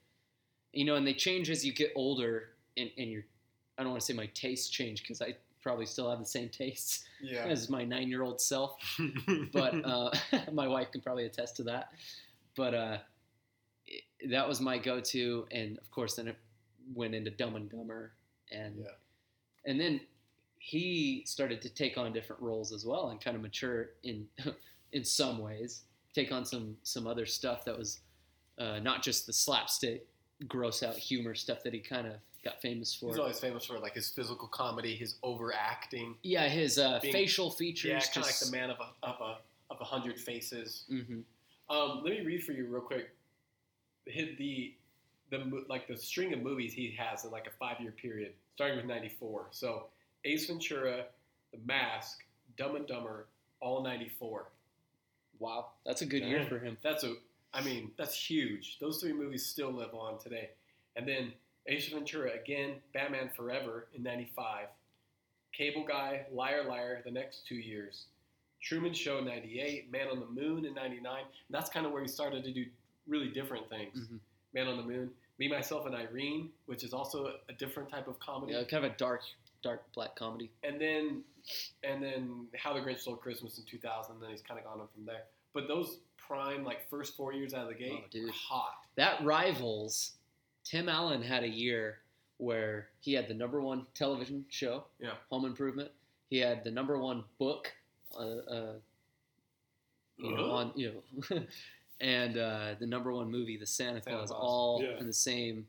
You 0.73 0.85
know, 0.85 0.95
and 0.95 1.05
they 1.05 1.13
change 1.13 1.49
as 1.49 1.65
you 1.65 1.71
get 1.73 1.91
older, 1.95 2.49
and, 2.77 2.89
and 2.97 3.09
your 3.11 3.23
I 3.77 3.83
don't 3.83 3.91
want 3.91 4.01
to 4.01 4.05
say 4.05 4.13
my 4.13 4.27
tastes 4.33 4.69
change 4.69 5.01
because 5.01 5.21
I 5.21 5.35
probably 5.61 5.85
still 5.85 6.09
have 6.09 6.19
the 6.19 6.25
same 6.25 6.49
tastes 6.49 7.05
Yeah. 7.21 7.45
as 7.45 7.69
my 7.69 7.85
nine-year-old 7.85 8.39
self 8.41 8.75
but 9.53 9.73
uh, 9.85 10.11
my 10.51 10.67
wife 10.67 10.91
can 10.91 11.01
probably 11.01 11.25
attest 11.25 11.55
to 11.57 11.63
that. 11.63 11.89
But 12.55 12.73
uh, 12.73 12.97
it, 13.87 14.03
that 14.29 14.47
was 14.47 14.59
my 14.61 14.77
go-to, 14.77 15.47
and 15.51 15.77
of 15.79 15.89
course, 15.89 16.15
then 16.15 16.27
it 16.27 16.37
went 16.93 17.15
into 17.15 17.31
Dumb 17.31 17.55
and 17.55 17.69
Dumber, 17.69 18.11
and 18.51 18.75
Yeah. 18.79 18.91
and 19.65 19.79
then 19.79 20.01
he 20.59 21.23
started 21.25 21.61
to 21.63 21.69
take 21.69 21.97
on 21.97 22.13
different 22.13 22.41
roles 22.41 22.71
as 22.73 22.85
well, 22.85 23.09
and 23.09 23.19
kind 23.21 23.35
of 23.35 23.41
mature 23.41 23.91
in 24.03 24.27
in 24.91 25.03
some 25.03 25.39
ways, 25.39 25.83
take 26.13 26.31
on 26.31 26.45
some 26.45 26.77
some 26.83 27.07
other 27.07 27.25
stuff 27.25 27.63
that 27.65 27.77
was 27.77 28.01
uh, 28.59 28.79
not 28.79 29.01
just 29.01 29.25
the 29.25 29.33
slapstick, 29.33 30.05
gross 30.47 30.83
out 30.83 30.95
humor 30.95 31.35
stuff 31.35 31.63
that 31.63 31.73
he 31.73 31.79
kind 31.79 32.07
of 32.07 32.13
got 32.43 32.61
famous 32.61 32.93
for. 32.93 33.07
He's 33.07 33.19
always 33.19 33.39
famous 33.39 33.65
for 33.65 33.79
like 33.79 33.93
his 33.95 34.09
physical 34.09 34.47
comedy, 34.47 34.95
his 34.95 35.15
overacting. 35.23 36.15
yeah, 36.23 36.47
his 36.47 36.77
uh, 36.77 36.99
being- 37.01 37.13
facial 37.13 37.49
features. 37.51 37.89
Yeah, 37.91 37.99
kind 37.99 38.17
of 38.17 38.23
like 38.25 38.39
the 38.39 38.51
man 38.51 38.69
of 38.69 38.77
a 38.79 39.05
of 39.07 39.15
a 39.21 39.37
of 39.73 39.81
a 39.81 39.85
hundred 39.85 40.19
faces. 40.19 40.83
hmm 40.89 41.21
Um, 41.69 42.01
let 42.03 42.11
me 42.13 42.21
read 42.21 42.43
for 42.43 42.51
you 42.51 42.65
real 42.67 42.81
quick. 42.81 43.09
Hit 44.05 44.37
the 44.37 44.75
the 45.29 45.63
like 45.69 45.87
the 45.87 45.95
string 45.97 46.33
of 46.33 46.41
movies 46.41 46.73
he 46.73 46.91
has 46.97 47.23
in 47.23 47.31
like 47.31 47.47
a 47.47 47.51
five 47.51 47.79
year 47.79 47.91
period, 47.91 48.33
starting 48.55 48.77
with 48.77 48.85
'94. 48.85 49.47
So 49.51 49.85
Ace 50.25 50.47
Ventura, 50.47 51.05
The 51.53 51.59
Mask, 51.65 52.19
Dumb 52.57 52.75
and 52.75 52.85
Dumber, 52.85 53.27
all 53.61 53.81
'94. 53.81 54.49
Wow, 55.39 55.67
that's 55.85 56.01
a 56.01 56.05
good 56.05 56.23
year 56.23 56.45
for 56.45 56.59
him. 56.59 56.77
That's 56.83 57.03
a, 57.03 57.15
I 57.53 57.61
mean, 57.61 57.91
that's 57.97 58.15
huge. 58.15 58.79
Those 58.79 58.99
three 58.99 59.13
movies 59.13 59.45
still 59.45 59.71
live 59.71 59.93
on 59.93 60.19
today. 60.19 60.49
And 60.95 61.07
then 61.07 61.33
Ace 61.67 61.89
Ventura 61.89 62.31
again, 62.33 62.75
Batman 62.93 63.29
Forever 63.35 63.87
in 63.93 64.03
'95, 64.03 64.67
Cable 65.51 65.85
Guy, 65.87 66.25
Liar 66.31 66.63
Liar 66.63 67.01
the 67.05 67.11
next 67.11 67.47
two 67.47 67.55
years, 67.55 68.05
Truman 68.61 68.93
Show 68.93 69.19
'98, 69.19 69.91
Man 69.91 70.07
on 70.07 70.19
the 70.19 70.25
Moon 70.25 70.65
in 70.65 70.73
'99. 70.73 71.23
That's 71.49 71.69
kind 71.69 71.85
of 71.85 71.91
where 71.91 72.01
he 72.01 72.07
started 72.07 72.43
to 72.43 72.51
do 72.51 72.65
really 73.07 73.29
different 73.29 73.69
things. 73.69 73.99
Mhm. 73.99 74.19
Man 74.53 74.67
on 74.67 74.77
the 74.77 74.83
Moon, 74.83 75.13
Me, 75.39 75.47
Myself, 75.47 75.85
and 75.85 75.95
Irene, 75.95 76.51
which 76.65 76.83
is 76.83 76.93
also 76.93 77.39
a 77.49 77.53
different 77.53 77.89
type 77.89 78.07
of 78.07 78.19
comedy. 78.19 78.53
Yeah, 78.53 78.63
kind 78.63 78.85
of 78.85 78.91
a 78.91 78.95
dark, 78.97 79.21
dark 79.61 79.91
black 79.93 80.15
comedy. 80.15 80.51
And 80.63 80.79
then, 80.79 81.23
and 81.83 82.03
then 82.03 82.47
How 82.55 82.73
the 82.73 82.79
Grinch 82.81 82.99
Stole 82.99 83.15
Christmas 83.15 83.57
in 83.57 83.65
2000. 83.65 84.13
And 84.15 84.23
Then 84.23 84.29
he's 84.29 84.41
kind 84.41 84.59
of 84.59 84.65
gone 84.65 84.79
on 84.79 84.87
from 84.89 85.05
there. 85.05 85.23
But 85.53 85.67
those 85.67 85.99
prime 86.27 86.63
like 86.63 86.89
first 86.89 87.15
four 87.15 87.33
years 87.33 87.53
out 87.53 87.63
of 87.63 87.69
the 87.69 87.75
gate, 87.75 88.01
Oh, 88.03 88.07
dude. 88.11 88.25
were 88.25 88.31
hot. 88.31 88.73
That 88.95 89.23
rivals. 89.23 90.13
Tim 90.63 90.87
Allen 90.89 91.21
had 91.21 91.43
a 91.43 91.47
year 91.49 91.99
where 92.37 92.87
he 92.99 93.13
had 93.13 93.27
the 93.27 93.33
number 93.33 93.61
one 93.61 93.85
television 93.93 94.45
show, 94.49 94.85
Yeah. 94.99 95.13
Home 95.29 95.45
Improvement. 95.45 95.91
He 96.29 96.37
had 96.39 96.63
the 96.63 96.71
number 96.71 96.97
one 96.97 97.23
book, 97.39 97.71
uh, 98.17 98.19
uh, 98.19 98.73
you 100.17 100.33
Uh-huh. 100.35 100.51
on 100.51 100.71
you 100.75 101.01
know, 101.29 101.43
and 102.01 102.37
uh, 102.37 102.75
the 102.79 102.85
number 102.87 103.11
one 103.13 103.29
movie, 103.29 103.57
The 103.57 103.65
Santa, 103.67 104.01
Santa 104.01 104.17
Claus, 104.17 104.29
Claus. 104.29 104.39
all 104.41 104.83
Yeah. 104.83 104.97
in 104.99 105.07
the 105.07 105.13
same. 105.13 105.67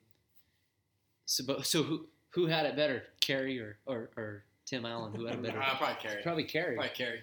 So, 1.27 1.61
so 1.63 1.83
who 1.83 2.07
who 2.31 2.47
had 2.47 2.67
it 2.67 2.75
better, 2.77 3.05
Carrey 3.21 3.61
or, 3.61 3.79
or, 3.87 4.11
or 4.17 4.45
Tim 4.67 4.85
Allen? 4.85 5.15
Who 5.15 5.27
had 5.27 5.37
it 5.37 5.43
better? 5.47 5.61
Uh, 5.63 5.77
probably 5.77 5.95
Carrey. 6.09 6.23
Probably 6.23 6.45
Carrey. 6.45 6.75
Probably 6.75 6.91
Carrey. 6.91 7.21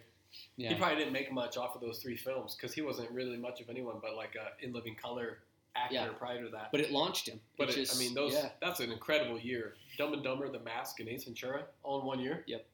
Yeah. 0.62 0.70
He 0.70 0.76
probably 0.76 0.98
didn't 0.98 1.14
make 1.14 1.32
much 1.32 1.58
off 1.58 1.76
of 1.76 1.82
those 1.82 2.00
three 2.00 2.16
films 2.18 2.56
because 2.56 2.74
he 2.74 2.82
wasn't 2.82 3.10
really 3.12 3.38
much 3.38 3.62
of 3.62 3.70
anyone 3.70 3.96
but 4.02 4.16
like 4.16 4.36
a 4.36 4.64
in 4.64 4.74
living 4.74 4.96
color 4.96 5.40
actor 5.76 5.94
Yeah. 5.96 6.08
prior 6.10 6.44
to 6.44 6.50
that. 6.50 6.72
but 6.72 6.82
it 6.82 6.92
launched 6.92 7.28
him. 7.30 7.40
But 7.58 7.70
It 7.70 7.78
it, 7.78 7.82
just- 7.82 7.96
I 7.96 8.00
mean, 8.00 8.14
those 8.14 8.34
Yeah. 8.34 8.50
that's 8.62 8.80
an 8.80 8.92
incredible 8.92 9.40
year. 9.40 9.76
Dumb 9.98 10.14
and 10.14 10.24
Dumber, 10.24 10.50
The 10.50 10.60
Mask, 10.60 11.00
and 11.00 11.08
Ace 11.10 11.24
Ventura 11.24 11.64
all 11.84 12.00
in 12.02 12.06
one 12.06 12.20
year. 12.20 12.44
Yep. 12.48 12.66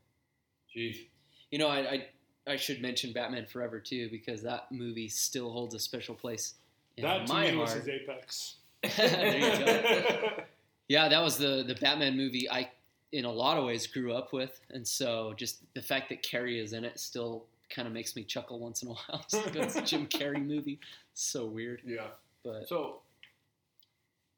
Jeez. 0.75 1.05
You 1.51 1.59
know, 1.59 1.67
I, 1.67 1.79
I 1.91 2.07
I 2.47 2.55
should 2.55 2.81
mention 2.81 3.11
Batman 3.13 3.45
Forever 3.45 3.79
too 3.79 4.09
because 4.09 4.41
that 4.43 4.71
movie 4.71 5.09
still 5.09 5.51
holds 5.51 5.75
a 5.75 5.79
special 5.79 6.15
place 6.15 6.55
in 6.97 7.03
that 7.03 7.27
to 7.27 7.33
my 7.33 7.51
me 7.51 7.57
was 7.57 7.73
his 7.73 7.87
apex. 7.87 8.55
there 8.97 9.37
you 9.37 9.65
go. 9.65 10.43
Yeah, 10.89 11.09
that 11.09 11.21
was 11.21 11.37
the 11.37 11.63
the 11.67 11.75
Batman 11.75 12.15
movie 12.15 12.49
I, 12.49 12.69
in 13.11 13.25
a 13.25 13.31
lot 13.31 13.57
of 13.57 13.65
ways, 13.65 13.85
grew 13.87 14.13
up 14.13 14.31
with, 14.31 14.57
and 14.69 14.87
so 14.87 15.33
just 15.35 15.57
the 15.73 15.81
fact 15.81 16.07
that 16.09 16.23
Carrey 16.23 16.61
is 16.63 16.71
in 16.71 16.85
it 16.85 16.97
still 16.99 17.45
kind 17.69 17.87
of 17.87 17.93
makes 17.93 18.15
me 18.15 18.23
chuckle 18.23 18.59
once 18.59 18.81
in 18.83 18.89
a 18.89 18.91
while. 19.09 19.21
It's 19.23 19.33
like, 19.33 19.55
it's 19.55 19.75
a 19.75 19.81
Jim 19.81 20.07
Carrey 20.09 20.45
movie, 20.45 20.79
so 21.13 21.45
weird, 21.45 21.81
Yeah. 21.85 22.07
but 22.43 22.67
So, 22.67 23.01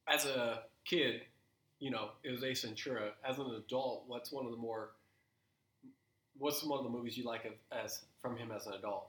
as 0.08 0.26
a 0.26 0.64
kid, 0.86 1.22
you 1.80 1.92
know, 1.92 2.10
it 2.24 2.32
was 2.32 2.44
Ace 2.44 2.64
Ventura. 2.64 3.12
As 3.28 3.38
an 3.40 3.46
adult, 3.52 4.04
what's 4.08 4.32
one 4.32 4.46
of 4.46 4.52
the 4.52 4.58
more 4.58 4.90
what's 6.38 6.64
one 6.64 6.80
of 6.80 6.86
the 6.86 6.90
movies 6.90 7.18
you 7.18 7.26
like 7.26 7.46
of, 7.46 7.52
as 7.72 8.02
from 8.22 8.38
him 8.38 8.50
as 8.52 8.66
an 8.66 8.74
adult? 8.74 9.08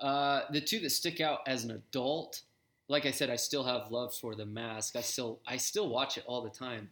Uh, 0.00 0.42
the 0.50 0.60
two 0.60 0.80
that 0.80 0.90
stick 0.90 1.20
out 1.20 1.40
as 1.46 1.64
an 1.64 1.70
adult, 1.70 2.40
like 2.88 3.06
I 3.06 3.10
said, 3.10 3.30
I 3.30 3.36
still 3.36 3.62
have 3.64 3.90
love 3.90 4.14
for 4.14 4.34
The 4.34 4.46
Mask. 4.46 4.96
I 4.96 5.00
still 5.02 5.38
I 5.46 5.56
still 5.56 5.88
watch 5.88 6.16
it 6.18 6.24
all 6.26 6.42
the 6.42 6.50
time. 6.50 6.88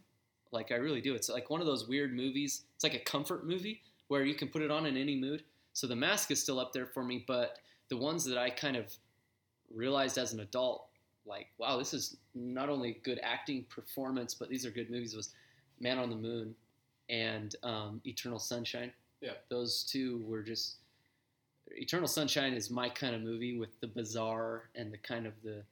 Like 0.53 0.71
I 0.71 0.77
really 0.77 1.01
do. 1.01 1.15
It's 1.15 1.29
like 1.29 1.51
one 1.51 1.61
of 1.61 1.67
those 1.67 1.89
weird 1.89 2.15
movies. 2.15 2.63
It's 2.77 2.85
like 2.85 2.95
a 2.95 2.99
comfort 3.01 3.47
movie 3.47 3.83
where 4.09 4.25
you 4.25 4.35
can 4.35 4.49
put 4.49 4.63
it 4.63 4.71
on 4.71 4.87
in 4.87 4.97
any 4.97 5.17
mood. 5.19 5.43
So 5.73 5.87
The 5.87 5.97
Mask 5.97 6.31
is 6.31 6.43
still 6.43 6.61
up 6.61 6.73
there 6.73 6.87
for 6.87 7.03
me, 7.03 7.25
but 7.27 7.59
the 7.89 7.97
ones 7.97 8.25
that 8.25 8.39
I 8.39 8.51
kind 8.51 8.77
of 8.77 8.93
realized 9.75 10.19
as 10.19 10.33
an 10.33 10.41
adult, 10.41 10.87
like 11.27 11.49
wow, 11.59 11.79
this 11.79 11.95
is 11.95 12.17
not 12.35 12.69
only 12.69 13.01
good 13.05 13.21
acting 13.23 13.65
performance, 13.69 14.35
but 14.35 14.49
these 14.49 14.67
are 14.67 14.71
good 14.71 14.91
movies. 14.91 15.15
Was 15.15 15.31
Man 15.81 15.99
on 15.99 16.11
the 16.11 16.17
Moon 16.17 16.55
and 17.09 17.55
um, 17.63 18.01
Eternal 18.05 18.39
Sunshine. 18.39 18.93
Yeah. 19.21 19.35
those 19.51 19.85
two 19.85 20.25
were 20.27 20.43
just 20.43 20.79
Eternal 21.69 22.09
Sunshine 22.09 22.55
is 22.55 22.71
my 22.71 22.89
kind 22.89 23.15
of 23.15 23.23
movie 23.23 23.57
with 23.57 23.79
the 23.81 23.87
bizarre 23.87 24.69
and 24.75 24.93
the 24.93 24.99
kind 24.99 25.27
of 25.27 25.33
the 25.45 25.63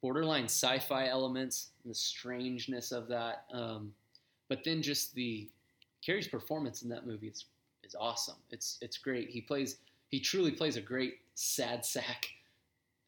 borderline 0.00 0.44
sci-fi 0.44 1.06
elements 1.06 1.70
and 1.84 1.90
the 1.90 1.94
strangeness 1.94 2.90
of 2.90 3.08
that. 3.08 3.44
Um, 3.52 3.92
but 4.48 4.64
then 4.64 4.82
just 4.82 5.14
the 5.14 5.48
Carrey's 6.06 6.28
performance 6.28 6.82
in 6.82 6.88
that 6.88 7.06
movie 7.06 7.28
is 7.28 7.44
is 7.92 7.96
awesome. 8.00 8.36
It's 8.50 8.78
it's 8.80 8.98
great. 8.98 9.28
He 9.28 9.40
plays 9.40 9.76
he 10.08 10.20
truly 10.20 10.50
plays 10.50 10.76
a 10.76 10.80
great 10.80 11.18
sad 11.34 11.84
sack. 11.84 12.26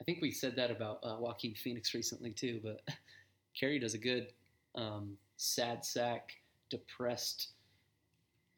I 0.00 0.04
think 0.04 0.20
we 0.20 0.30
said 0.30 0.56
that 0.56 0.70
about 0.70 1.00
uh, 1.02 1.16
Joaquin 1.18 1.54
Phoenix 1.54 1.94
recently 1.94 2.30
too, 2.30 2.60
but 2.62 2.82
Carrey 3.60 3.80
does 3.80 3.94
a 3.94 3.98
good 3.98 4.32
um, 4.74 5.16
sad 5.36 5.84
sack, 5.84 6.32
depressed. 6.68 7.52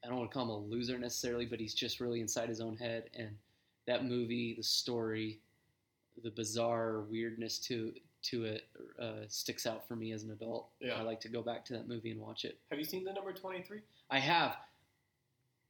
I 0.05 0.09
don't 0.09 0.19
want 0.19 0.31
to 0.31 0.35
call 0.35 0.45
him 0.45 0.51
a 0.51 0.59
loser 0.59 0.99
necessarily, 0.99 1.47
but 1.47 1.61
he's 1.61 1.75
just 1.75 2.01
really 2.01 2.21
inside 2.21 2.49
his 2.49 2.61
own 2.61 2.77
head. 2.77 3.11
And 3.15 3.31
that 3.87 4.05
movie, 4.05 4.55
the 4.57 4.63
story, 4.63 5.41
the 6.23 6.31
bizarre 6.31 7.01
weirdness 7.03 7.59
to 7.61 7.93
to 8.23 8.45
it 8.45 8.65
uh, 9.01 9.27
sticks 9.29 9.67
out 9.67 9.87
for 9.87 9.95
me 9.95 10.13
as 10.13 10.25
an 10.25 10.33
adult. 10.33 10.71
Yeah. 10.81 10.95
I 10.95 11.03
like 11.03 11.21
to 11.21 11.29
go 11.29 11.43
back 11.43 11.65
to 11.67 11.75
that 11.75 11.87
movie 11.87 12.11
and 12.11 12.21
watch 12.21 12.45
it. 12.45 12.59
Have 12.71 12.79
you 12.79 12.85
seen 12.85 13.05
the 13.05 13.13
number 13.13 13.33
23? 13.33 13.81
I 14.11 14.19
have. 14.19 14.57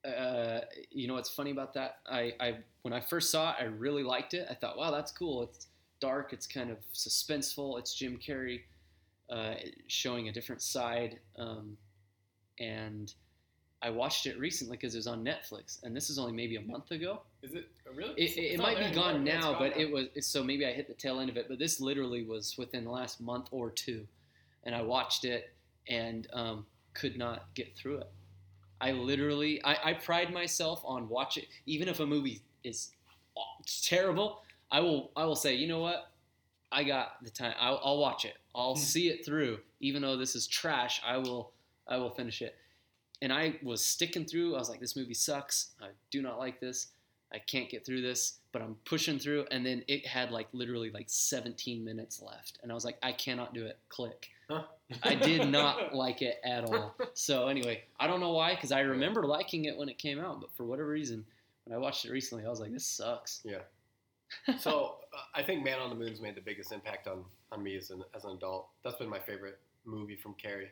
Uh, 0.07 0.61
you 0.91 1.09
know 1.09 1.15
what's 1.15 1.31
funny 1.31 1.51
about 1.51 1.75
that? 1.75 1.99
I, 2.07 2.33
I 2.41 2.57
when 2.83 2.93
I 2.93 3.01
first 3.01 3.31
saw 3.31 3.51
it, 3.51 3.57
I 3.61 3.65
really 3.65 4.03
liked 4.03 4.35
it. 4.35 4.47
I 4.51 4.55
thought, 4.55 4.79
wow, 4.79 4.91
that's 4.91 5.13
cool. 5.13 5.43
It's 5.43 5.67
dark. 6.01 6.33
It's 6.33 6.47
kind 6.47 6.71
of 6.71 6.79
suspenseful. 6.95 7.79
It's 7.79 7.95
Jim 7.95 8.19
Carrey 8.19 8.61
uh, 9.31 9.55
showing 9.89 10.29
a 10.29 10.33
different 10.33 10.63
side. 10.63 11.19
Um, 11.39 11.77
and 12.59 13.13
I 13.83 13.91
watched 13.91 14.27
it 14.27 14.39
recently 14.39 14.77
because 14.77 14.95
it 14.95 14.99
was 14.99 15.07
on 15.07 15.25
Netflix, 15.25 15.83
and 15.83 15.95
this 15.95 16.09
is 16.09 16.19
only 16.19 16.33
maybe 16.33 16.57
a 16.57 16.61
month 16.61 16.91
ago. 16.91 17.21
Is 17.43 17.55
it 17.55 17.69
uh, 17.87 17.95
really? 17.95 18.15
It, 18.15 18.37
it, 18.37 18.53
it 18.55 18.59
might 18.59 18.79
be 18.79 18.95
gone 18.95 19.17
anymore. 19.17 19.35
Now, 19.35 19.53
gone 19.53 19.59
but 19.59 19.77
now. 19.77 19.83
it 19.83 19.93
was 19.93 20.27
so 20.27 20.43
maybe 20.43 20.67
I 20.67 20.73
hit 20.73 20.89
the 20.89 20.95
tail 20.95 21.21
end 21.21 21.31
of 21.31 21.37
it. 21.37 21.47
But 21.49 21.59
this 21.59 21.81
literally 21.81 22.23
was 22.23 22.57
within 22.57 22.85
the 22.85 22.91
last 22.91 23.21
month 23.21 23.49
or 23.51 23.71
two, 23.71 24.07
and 24.65 24.75
I 24.75 24.83
watched 24.83 25.25
it 25.25 25.53
and 25.89 26.27
um, 26.33 26.67
could 26.95 27.17
not 27.19 27.47
get 27.55 27.77
through 27.77 27.99
it. 27.99 28.11
I 28.81 28.93
literally, 28.93 29.63
I, 29.65 29.91
I 29.91 29.93
pride 29.95 30.33
myself 30.33 30.83
on 30.85 31.09
watching, 31.09 31.45
even 31.67 31.89
if 31.89 32.01
a 32.01 32.07
movie 32.07 32.43
is 32.65 32.91
terrible, 33.83 34.43
I 34.71 34.81
will, 34.81 35.11
I 35.17 35.25
will 35.25 35.37
say, 35.37 35.55
you 35.55 35.67
know 35.67 35.81
what, 35.81 36.13
I 36.73 36.85
got 36.85 37.23
the 37.23 37.31
time. 37.31 37.55
I'll, 37.59 37.81
I'll 37.83 37.99
watch 37.99 38.25
it. 38.25 38.35
I'll 38.55 38.75
Hmm. 38.75 38.81
see 38.81 39.09
it 39.09 39.25
through, 39.25 39.59
even 39.81 40.03
though 40.03 40.17
this 40.17 40.35
is 40.35 40.47
trash. 40.47 41.01
I 41.07 41.17
will, 41.19 41.53
I 41.89 41.97
will 41.97 42.11
finish 42.11 42.43
it. 42.43 42.57
And 43.23 43.33
I 43.33 43.59
was 43.63 43.85
sticking 43.85 44.25
through. 44.27 44.55
I 44.57 44.59
was 44.59 44.69
like, 44.69 44.81
this 44.81 44.97
movie 44.97 45.15
sucks. 45.15 45.71
I 45.81 45.89
do 46.11 46.21
not 46.21 46.39
like 46.39 46.61
this. 46.61 46.89
I 47.33 47.39
can't 47.39 47.69
get 47.71 47.85
through 47.87 48.03
this, 48.03 48.39
but 48.53 48.63
I'm 48.63 48.77
pushing 48.85 49.19
through. 49.19 49.47
And 49.51 49.65
then 49.65 49.85
it 49.89 50.07
had 50.07 50.31
like 50.31 50.49
literally 50.53 50.91
like 50.91 51.07
17 51.09 51.85
minutes 51.85 52.21
left, 52.21 52.59
and 52.63 52.71
I 52.71 52.75
was 52.75 52.85
like, 52.85 52.99
I 53.03 53.13
cannot 53.13 53.55
do 53.55 53.65
it. 53.67 53.79
Click. 53.89 54.29
Huh? 54.51 54.65
I 55.03 55.15
did 55.15 55.49
not 55.49 55.95
like 55.95 56.23
it 56.23 56.37
at 56.45 56.65
all. 56.65 56.97
So 57.15 57.49
anyway, 57.49 57.83
I 57.99 58.07
don't 58.07 58.21
know 58.21 58.33
why, 58.33 58.55
because 58.55 58.73
I 58.73 58.81
remember 58.81 59.27
liking 59.27 59.65
it 59.65 59.77
when 59.77 59.89
it 59.89 59.99
came 59.99 60.19
out, 60.21 60.41
but 60.41 60.55
for 60.55 60.65
whatever 60.65 60.89
reason, 60.89 61.25
when 61.65 61.75
I 61.75 61.79
watched 61.79 62.05
it 62.05 62.13
recently, 62.13 62.45
I 62.45 62.49
was 62.49 62.61
like, 62.61 62.73
this 62.73 62.87
sucks. 62.87 63.41
Yeah. 63.45 63.63
so 64.59 64.97
uh, 65.15 65.19
I 65.35 65.43
think 65.43 65.65
Man 65.65 65.79
on 65.79 65.91
the 65.91 65.97
Moon's 65.97 66.21
made 66.21 66.35
the 66.35 66.41
biggest 66.41 66.73
impact 66.73 67.09
on, 67.09 67.25
on 67.53 67.63
me 67.63 67.77
as 67.77 67.91
an 67.91 68.03
as 68.15 68.25
an 68.25 68.33
adult. 68.33 68.69
That's 68.85 68.97
been 68.97 69.09
my 69.09 69.19
favorite 69.21 69.59
movie 69.85 70.17
from 70.17 70.35
Carrey. 70.35 70.69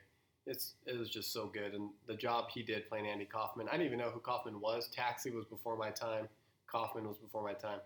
It's 0.46 0.74
it 0.86 0.98
was 0.98 1.08
just 1.08 1.32
so 1.32 1.46
good, 1.46 1.74
and 1.74 1.90
the 2.06 2.14
job 2.14 2.46
he 2.52 2.62
did 2.62 2.88
playing 2.88 3.06
Andy 3.06 3.24
Kaufman. 3.24 3.68
I 3.68 3.72
didn't 3.72 3.86
even 3.86 3.98
know 3.98 4.10
who 4.10 4.20
Kaufman 4.20 4.60
was. 4.60 4.88
Taxi 4.88 5.30
was 5.30 5.44
before 5.46 5.76
my 5.76 5.90
time. 5.90 6.28
Kaufman 6.66 7.06
was 7.06 7.16
before 7.16 7.42
my 7.42 7.54
time. 7.54 7.80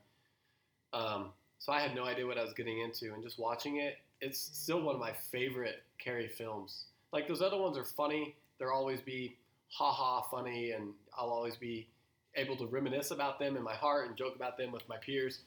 Um, 0.92 1.30
so 1.58 1.72
I 1.72 1.80
had 1.80 1.94
no 1.94 2.04
idea 2.04 2.26
what 2.26 2.38
I 2.38 2.44
was 2.44 2.54
getting 2.54 2.80
into, 2.80 3.12
and 3.14 3.22
just 3.22 3.38
watching 3.38 3.76
it, 3.76 3.98
it's 4.20 4.38
still 4.40 4.80
one 4.82 4.94
of 4.94 5.00
my 5.00 5.12
favorite 5.12 5.82
Carrey 6.04 6.30
films. 6.30 6.86
Like 7.12 7.28
those 7.28 7.42
other 7.42 7.58
ones 7.58 7.76
are 7.78 7.84
funny. 7.84 8.34
They'll 8.58 8.68
always 8.70 9.00
be 9.00 9.36
ha 9.70 9.92
ha 9.92 10.22
funny, 10.30 10.72
and 10.72 10.92
I'll 11.16 11.30
always 11.30 11.56
be 11.56 11.86
able 12.34 12.56
to 12.56 12.66
reminisce 12.66 13.10
about 13.10 13.38
them 13.38 13.56
in 13.56 13.62
my 13.62 13.74
heart 13.74 14.08
and 14.08 14.16
joke 14.16 14.36
about 14.36 14.56
them 14.58 14.72
with 14.72 14.88
my 14.88 14.96
peers. 14.98 15.40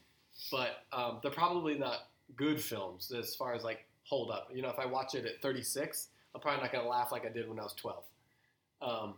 But 0.52 0.84
um, 0.94 1.20
they're 1.22 1.32
probably 1.32 1.78
not 1.78 2.08
good 2.36 2.62
films 2.62 3.12
as 3.12 3.36
far 3.36 3.54
as 3.54 3.64
like 3.64 3.86
hold 4.04 4.32
up. 4.32 4.50
You 4.54 4.62
know, 4.62 4.70
if 4.70 4.80
I 4.80 4.86
watch 4.86 5.16
it 5.16 5.26
at 5.26 5.42
36, 5.42 6.08
I'm 6.34 6.42
probably 6.42 6.62
not 6.64 6.72
gonna 6.72 6.88
laugh 6.88 7.12
like 7.12 7.26
I 7.26 7.30
did 7.30 7.48
when 7.50 7.60
I 7.60 7.64
was 7.64 7.74
12. 7.74 8.04
Um, 8.82 9.14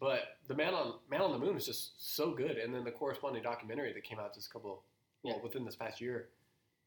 but 0.00 0.36
the 0.48 0.54
Man 0.54 0.74
on 0.74 0.94
Man 1.10 1.20
on 1.20 1.32
the 1.32 1.38
Moon 1.38 1.56
is 1.56 1.64
just 1.64 2.14
so 2.16 2.32
good, 2.32 2.56
and 2.58 2.74
then 2.74 2.84
the 2.84 2.90
corresponding 2.90 3.42
documentary 3.42 3.92
that 3.92 4.02
came 4.04 4.18
out 4.18 4.34
just 4.34 4.48
a 4.48 4.50
couple, 4.52 4.82
well, 5.22 5.36
Yeah. 5.36 5.42
within 5.42 5.64
this 5.64 5.76
past 5.76 6.00
year, 6.00 6.28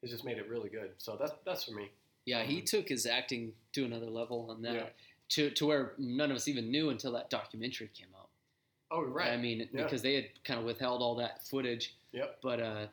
has 0.02 0.10
just 0.10 0.24
made 0.24 0.38
it 0.38 0.48
really 0.48 0.68
good. 0.68 0.90
So 0.98 1.16
that's 1.18 1.32
that's 1.44 1.64
for 1.64 1.72
me. 1.72 1.90
Yeah, 2.24 2.42
he 2.42 2.60
took 2.60 2.88
his 2.88 3.06
acting 3.06 3.52
to 3.72 3.84
another 3.84 4.06
level 4.10 4.48
on 4.50 4.62
that, 4.62 4.74
Yeah. 4.74 4.86
to 5.30 5.50
to 5.50 5.66
where 5.66 5.94
none 5.98 6.30
of 6.30 6.36
us 6.36 6.48
even 6.48 6.70
knew 6.70 6.90
until 6.90 7.12
that 7.12 7.30
documentary 7.30 7.90
came 7.94 8.08
out. 8.18 8.28
Oh, 8.90 9.02
right. 9.02 9.32
I 9.32 9.36
mean, 9.36 9.68
Yeah. 9.72 9.84
because 9.84 10.02
they 10.02 10.14
had 10.14 10.26
kind 10.44 10.58
of 10.60 10.64
withheld 10.66 11.02
all 11.02 11.14
that 11.16 11.46
footage. 11.46 11.94
Yep. 12.12 12.38
But 12.42 12.60
uh, 12.60 12.86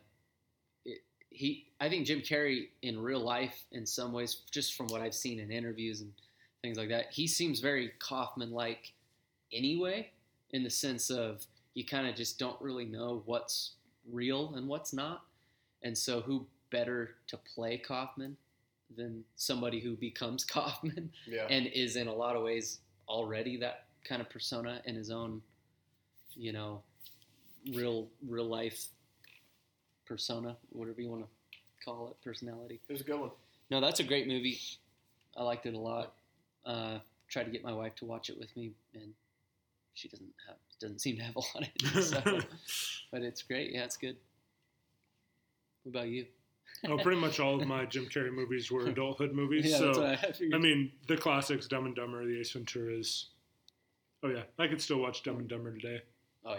it, 0.83 0.99
he, 1.29 1.67
I 1.79 1.87
think 1.89 2.05
Jim 2.05 2.19
Carrey 2.21 2.67
in 2.81 3.01
real 3.01 3.21
life, 3.21 3.63
in 3.71 3.85
some 3.85 4.11
ways, 4.11 4.41
just 4.51 4.73
from 4.75 4.87
what 4.87 5.01
I've 5.01 5.15
seen 5.15 5.39
in 5.39 5.51
interviews 5.51 6.01
and 6.01 6.11
things 6.61 6.77
like 6.77 6.89
that, 6.89 7.11
he 7.11 7.27
seems 7.27 7.61
very 7.61 7.93
Kaufman-like 7.99 8.91
anyway, 9.53 10.11
in 10.51 10.63
the 10.63 10.69
sense 10.69 11.09
of 11.09 11.45
you 11.75 11.85
kind 11.85 12.07
of 12.07 12.15
just 12.15 12.39
don't 12.39 12.59
really 12.61 12.85
know 12.85 13.21
what's 13.25 13.75
real 14.11 14.55
and 14.55 14.67
what's 14.67 14.91
not, 14.93 15.23
and 15.81 15.97
so 15.97 16.19
who 16.21 16.45
better 16.75 17.11
to 17.27 17.37
play 17.37 17.77
Kaufman 17.77 18.35
than 18.95 19.23
somebody 19.35 19.79
who 19.79 19.95
becomes 19.95 20.43
Kaufman 20.55 21.09
yeah. 21.25 21.47
and 21.49 21.67
is 21.67 21.95
in 21.95 22.07
a 22.07 22.13
lot 22.13 22.35
of 22.35 22.43
ways 22.43 22.79
already 23.07 23.57
that 23.57 23.85
kind 24.03 24.21
of 24.21 24.29
persona 24.29 24.81
in 24.85 24.95
his 24.95 25.09
own, 25.09 25.41
you 26.35 26.51
know, 26.51 26.81
real 27.73 28.07
real 28.27 28.45
life 28.45 28.87
persona, 30.05 30.55
whatever 30.69 31.01
you 31.01 31.09
want 31.09 31.23
to 31.23 31.29
call 31.83 32.09
it, 32.09 32.15
personality. 32.23 32.79
it 32.87 32.91
was 32.91 33.01
a 33.01 33.05
good 33.05 33.19
one. 33.19 33.31
No, 33.71 33.81
that's 33.81 33.99
a 33.99 34.03
great 34.03 34.27
movie. 34.27 34.59
I 35.35 35.43
liked 35.43 35.65
it 35.65 35.73
a 35.73 35.79
lot. 35.79 36.13
Uh, 36.65 36.99
tried 37.29 37.45
to 37.45 37.51
get 37.51 37.63
my 37.63 37.73
wife 37.73 37.95
to 37.95 38.05
watch 38.05 38.29
it 38.29 38.37
with 38.37 38.55
me, 38.55 38.71
and 38.93 39.13
she 39.93 40.07
doesn't 40.09 40.33
have 40.47 40.57
doesn't 40.79 40.99
seem 40.99 41.15
to 41.17 41.23
have 41.23 41.35
a 41.35 41.39
lot 41.39 41.61
of 41.61 41.69
it. 41.75 42.03
So, 42.03 42.21
but 43.11 43.21
it's 43.21 43.41
great. 43.41 43.71
Yeah, 43.71 43.85
it's 43.85 43.97
good. 43.97 44.17
What 45.83 45.91
about 45.91 46.09
you? 46.09 46.25
Oh, 46.87 46.97
pretty 46.97 47.19
much 47.19 47.39
all 47.39 47.61
of 47.61 47.67
my 47.67 47.85
Jim 47.85 48.05
Carrey 48.05 48.31
movies 48.33 48.71
were 48.71 48.87
adulthood 48.87 49.33
movies. 49.33 49.65
Yeah, 49.65 49.79
that's 49.79 49.97
so 49.97 50.01
what 50.03 50.19
I. 50.53 50.55
I 50.55 50.59
mean, 50.59 50.91
the 51.07 51.17
classics, 51.17 51.67
Dumb 51.67 51.85
and 51.85 51.95
Dumber, 51.95 52.25
The 52.25 52.39
Ace 52.39 52.53
Venturas. 52.53 53.25
Oh 54.23 54.29
yeah, 54.29 54.43
I 54.59 54.67
could 54.67 54.81
still 54.81 54.99
watch 54.99 55.23
Dumb 55.23 55.37
and 55.37 55.47
Dumber 55.47 55.71
today 55.71 56.01
oh 56.45 56.55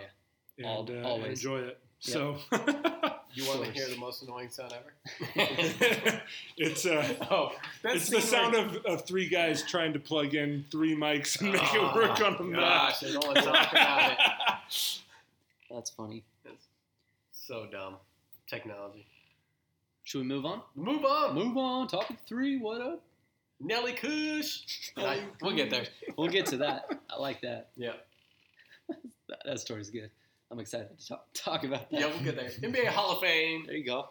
yeah. 0.59 0.67
Al- 0.67 0.81
and 0.89 1.05
uh, 1.05 1.09
always. 1.09 1.39
enjoy 1.39 1.59
it. 1.59 1.79
Yep. 2.03 2.15
So 2.15 2.37
You 3.33 3.47
want 3.49 3.65
to 3.65 3.71
hear 3.71 3.87
the 3.89 3.99
most 3.99 4.23
annoying 4.23 4.49
sound 4.49 4.73
ever? 4.73 4.95
it's 6.57 6.87
uh, 6.87 7.15
oh, 7.31 7.53
that 7.83 7.97
it's 7.97 8.09
the 8.09 8.21
sound 8.21 8.55
where- 8.55 8.65
of, 8.65 8.77
of 8.87 9.07
three 9.07 9.29
guys 9.29 9.63
trying 9.63 9.93
to 9.93 9.99
plug 9.99 10.35
in 10.35 10.65
three 10.71 10.97
mics 10.97 11.41
and 11.41 11.53
make 11.53 11.63
Oh, 11.75 11.89
it 11.91 11.95
work 11.95 12.21
on 12.23 12.51
the 12.51 12.57
gosh, 12.57 13.05
I 13.05 13.13
don't 13.13 13.25
want 13.27 13.37
to 13.37 13.43
talk 13.43 13.73
about 13.73 14.13
it. 14.13 14.19
That's 15.71 15.91
funny. 15.91 16.25
So 17.33 17.67
dumb. 17.71 17.97
Technology. 18.49 19.07
Should 20.07 20.21
we 20.21 20.29
move 20.29 20.45
on? 20.47 20.63
Move 20.77 21.05
on. 21.05 21.35
Move 21.35 21.57
on. 21.57 21.89
Topic 21.89 22.17
three. 22.29 22.59
What 22.59 22.81
up? 22.81 23.03
Nellie 23.59 23.93
Kush. 23.93 24.61
I- 24.97 25.25
we'll 25.43 25.57
get 25.57 25.69
there. 25.69 25.85
We'll 26.17 26.29
get 26.29 26.47
to 26.47 26.59
that. 26.59 26.89
I 27.11 27.19
like 27.21 27.41
that. 27.43 27.69
Yeah. 27.77 27.93
That, 29.29 29.41
that 29.45 29.59
story's 29.59 29.91
good. 29.91 30.09
I'm 30.53 30.61
excited 30.61 30.97
to 30.97 31.09
talk, 31.09 31.27
talk 31.35 31.65
about 31.65 31.91
that. 31.91 32.01
Yeah, 32.01 32.07
we'll 32.07 32.23
get 32.23 32.37
there. 32.37 32.49
NBA 32.49 32.87
Hall 32.87 33.11
of 33.11 33.21
Fame. 33.21 33.65
There 33.67 33.75
you 33.75 33.85
go. 33.85 34.11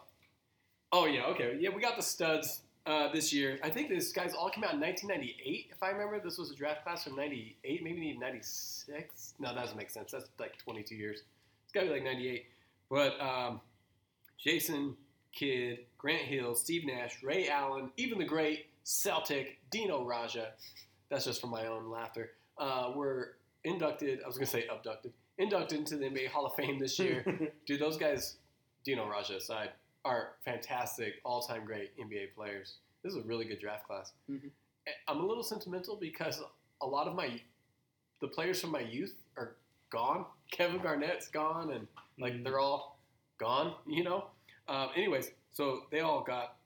Oh 0.92 1.06
yeah, 1.06 1.22
okay. 1.28 1.56
Yeah, 1.58 1.70
we 1.74 1.80
got 1.80 1.96
the 1.96 2.02
studs 2.02 2.60
uh, 2.84 3.10
this 3.10 3.32
year. 3.32 3.58
I 3.64 3.70
think 3.70 3.88
these 3.88 4.12
guys 4.12 4.34
all 4.34 4.50
came 4.50 4.62
out 4.62 4.74
in 4.74 4.80
1998. 4.80 5.68
If 5.74 5.82
I 5.82 5.88
remember, 5.88 6.20
this 6.22 6.36
was 6.36 6.50
a 6.50 6.54
draft 6.54 6.84
class 6.84 7.04
from 7.04 7.16
98, 7.16 7.82
maybe 7.82 8.02
even 8.08 8.20
96. 8.20 9.32
No, 9.38 9.54
that 9.54 9.58
doesn't 9.62 9.78
make 9.78 9.88
sense. 9.88 10.12
That's 10.12 10.26
like 10.38 10.58
22 10.58 10.94
years. 10.94 11.22
It's 11.64 11.72
got 11.72 11.80
to 11.80 11.86
be 11.86 11.94
like 11.94 12.04
98. 12.04 12.44
But 12.90 13.18
um, 13.18 13.62
Jason 14.36 14.98
Kidd, 15.36 15.80
Grant 15.98 16.22
Hill, 16.22 16.54
Steve 16.56 16.84
Nash, 16.86 17.22
Ray 17.22 17.48
Allen, 17.48 17.90
even 17.96 18.18
the 18.18 18.24
great 18.24 18.66
Celtic 18.84 19.58
Dino 19.70 20.04
Radja. 20.04 20.46
That's 21.10 21.24
just 21.26 21.40
from 21.40 21.50
my 21.50 21.66
own 21.66 21.88
laughter. 21.90 22.30
Uh, 22.58 22.92
were 22.96 23.36
inducted. 23.64 24.20
I 24.24 24.26
was 24.26 24.36
gonna 24.38 24.46
say 24.46 24.66
abducted. 24.66 25.12
Inducted 25.38 25.78
into 25.78 25.96
the 25.96 26.06
NBA 26.06 26.28
Hall 26.28 26.46
of 26.46 26.54
Fame 26.54 26.78
this 26.78 26.98
year. 26.98 27.22
Dude, 27.66 27.78
those 27.80 27.98
guys, 27.98 28.36
Dino 28.84 29.04
Radja 29.04 29.36
aside, 29.36 29.70
are 30.06 30.30
fantastic, 30.44 31.14
all-time 31.24 31.64
great 31.66 31.90
NBA 31.98 32.34
players. 32.34 32.76
This 33.02 33.12
is 33.12 33.18
a 33.22 33.26
really 33.26 33.44
good 33.44 33.60
draft 33.60 33.86
class. 33.86 34.12
Mhm. 34.30 34.50
I'm 35.06 35.18
a 35.20 35.26
little 35.26 35.42
sentimental 35.42 35.96
because 35.96 36.40
a 36.80 36.86
lot 36.86 37.06
of 37.08 37.14
my, 37.14 37.40
the 38.20 38.28
players 38.28 38.58
from 38.60 38.70
my 38.70 38.80
youth 38.80 39.14
are 39.36 39.56
gone. 39.90 40.24
Kevin 40.50 40.78
Garnett's 40.80 41.28
gone, 41.28 41.72
and 41.72 41.86
like 42.18 42.32
Mhm. 42.34 42.44
they're 42.44 42.58
all 42.58 42.98
gone. 43.38 43.74
You 43.86 44.02
know. 44.04 44.30
Um, 44.68 44.88
anyways, 44.96 45.30
so 45.52 45.82
they 45.90 46.00
all 46.00 46.22
got 46.22 46.56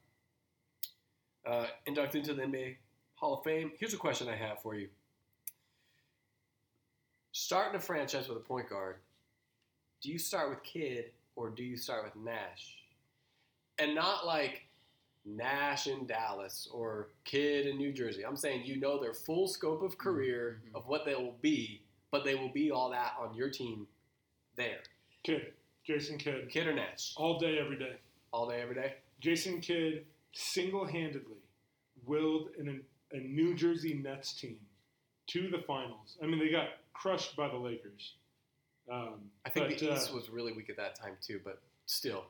uh, 1.47 1.67
inducted 1.87 2.23
into 2.29 2.35
the 2.35 2.43
NBA 2.43 2.77
Hall 3.15 3.35
of 3.39 3.45
Fame. 3.45 3.73
Here's 3.79 3.95
a 3.95 3.99
question 3.99 4.29
I 4.29 4.37
have 4.37 4.61
for 4.63 4.75
you. 4.75 4.89
Starting 7.33 7.77
a 7.77 7.81
franchise 7.81 8.29
with 8.29 8.39
a 8.39 8.41
point 8.41 8.69
guard, 8.69 8.97
do 10.03 10.11
you 10.11 10.19
start 10.19 10.51
with 10.51 10.63
Kidd 10.63 11.07
or 11.37 11.51
do 11.51 11.63
you 11.63 11.77
start 11.77 12.05
with 12.05 12.17
Nash? 12.17 12.79
And 13.79 13.95
not 13.95 14.27
like 14.27 14.67
Nash 15.25 15.87
in 15.87 16.07
Dallas 16.07 16.69
or 16.73 17.09
Kidd 17.25 17.67
in 17.67 17.77
New 17.77 17.93
Jersey. 17.93 18.25
I'm 18.25 18.37
saying 18.37 18.63
you 18.65 18.81
know 18.81 18.99
their 19.01 19.15
full 19.15 19.47
scope 19.47 19.83
of 19.83 19.97
career 19.99 20.63
Mhm. 20.67 20.75
of 20.75 20.87
what 20.89 21.05
they 21.05 21.15
will 21.15 21.37
be, 21.41 21.83
but 22.11 22.25
they 22.25 22.35
will 22.35 22.49
be 22.49 22.71
all 22.71 22.91
that 22.91 23.15
on 23.19 23.35
your 23.35 23.51
team 23.51 23.87
there. 24.57 24.83
Kidd, 25.23 25.55
Jason 25.91 26.19
Kidd, 26.19 26.49
Kidd 26.49 26.69
or 26.69 26.75
Nash? 26.75 27.15
all 27.17 27.39
day, 27.39 27.59
every 27.59 27.77
day. 27.77 27.97
All 28.33 28.49
day, 28.49 28.61
every 28.63 28.77
day? 28.77 28.95
Jason 29.21 29.61
Kidd 29.61 30.05
single-handedly 30.33 31.43
willed 32.07 32.51
an, 32.59 32.83
a 33.13 33.19
New 33.19 33.57
Jersey 33.57 33.95
Nets 33.95 34.33
team 34.33 34.57
to 35.29 35.49
the 35.49 35.59
finals. 35.67 36.17
I 36.23 36.27
mean, 36.27 36.39
they 36.39 36.49
got 36.49 36.69
crushed 36.93 37.35
by 37.35 37.49
the 37.49 37.57
Lakers. 37.57 38.15
Um, 38.91 39.15
I 39.45 39.51
think 39.51 39.69
but, 39.69 39.79
the 39.79 39.93
uh, 39.93 39.97
East 39.97 40.15
was 40.15 40.31
really 40.31 40.53
weak 40.53 40.71
at 40.71 40.77
that 40.77 40.95
time 40.95 41.17
too, 41.21 41.41
but 41.45 41.61
still, 41.87 42.25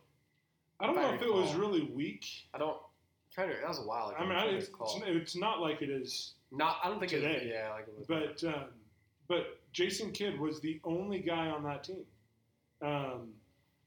I 0.79 0.87
don't 0.87 0.97
if 0.97 1.05
I 1.05 1.09
know 1.09 1.15
if 1.15 1.23
it 1.23 1.33
was 1.33 1.55
really 1.55 1.83
weak. 1.83 2.27
I 2.55 2.59
don't. 2.59 2.77
Trying 3.33 3.51
to. 3.51 3.55
That 3.61 3.69
was 3.69 3.79
a 3.79 3.83
while 3.83 4.09
ago. 4.09 4.17
I 4.19 4.23
mean, 4.25 4.37
I, 4.37 4.47
it's, 4.47 4.69
it's, 4.69 5.01
it's 5.07 5.37
not 5.37 5.61
like 5.61 5.83
it 5.83 5.91
is 5.91 6.33
not. 6.51 6.79
I 6.83 6.89
don't 6.89 6.99
think 6.99 7.13
it. 7.13 7.21
today. 7.21 7.51
Yeah, 7.55 7.71
like 7.71 7.87
it 7.89 7.95
was. 7.97 8.07
But 8.07 8.47
um, 8.49 8.65
but 9.29 9.59
Jason 9.73 10.13
Kidd 10.13 10.39
was 10.39 10.61
the 10.61 10.81
only 10.85 11.21
guy 11.21 11.47
on 11.47 11.63
that 11.65 11.85
team. 11.85 12.05
Um, 12.83 13.29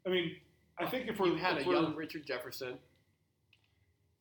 I 0.06 0.10
mean, 0.10 0.36
I 0.78 0.86
think 0.86 1.08
if 1.08 1.20
we're 1.20 1.28
you 1.28 1.36
had 1.36 1.58
a 1.60 1.64
young 1.64 1.95
Richard 1.95 2.26
Jefferson. 2.26 2.78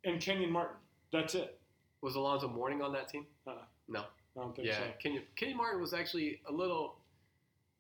and 0.05 0.21
Kenyon 0.21 0.51
Martin, 0.51 0.77
that's 1.13 1.35
it. 1.35 1.59
Was 2.03 2.15
Alonzo 2.17 2.49
Mourning 2.49 2.83
on 2.83 2.93
that 2.93 3.09
team? 3.09 3.27
Uh, 3.47 3.53
No. 3.89 4.01
I 4.37 4.41
don't 4.41 4.57
think 4.57 4.67
Yeah, 4.69 4.79
so. 4.79 4.85
Kenyon, 5.03 5.25
Kenyon 5.37 5.59
Martin 5.59 5.81
was 5.81 5.93
actually 5.93 6.41
a 6.49 6.53
little. 6.53 6.97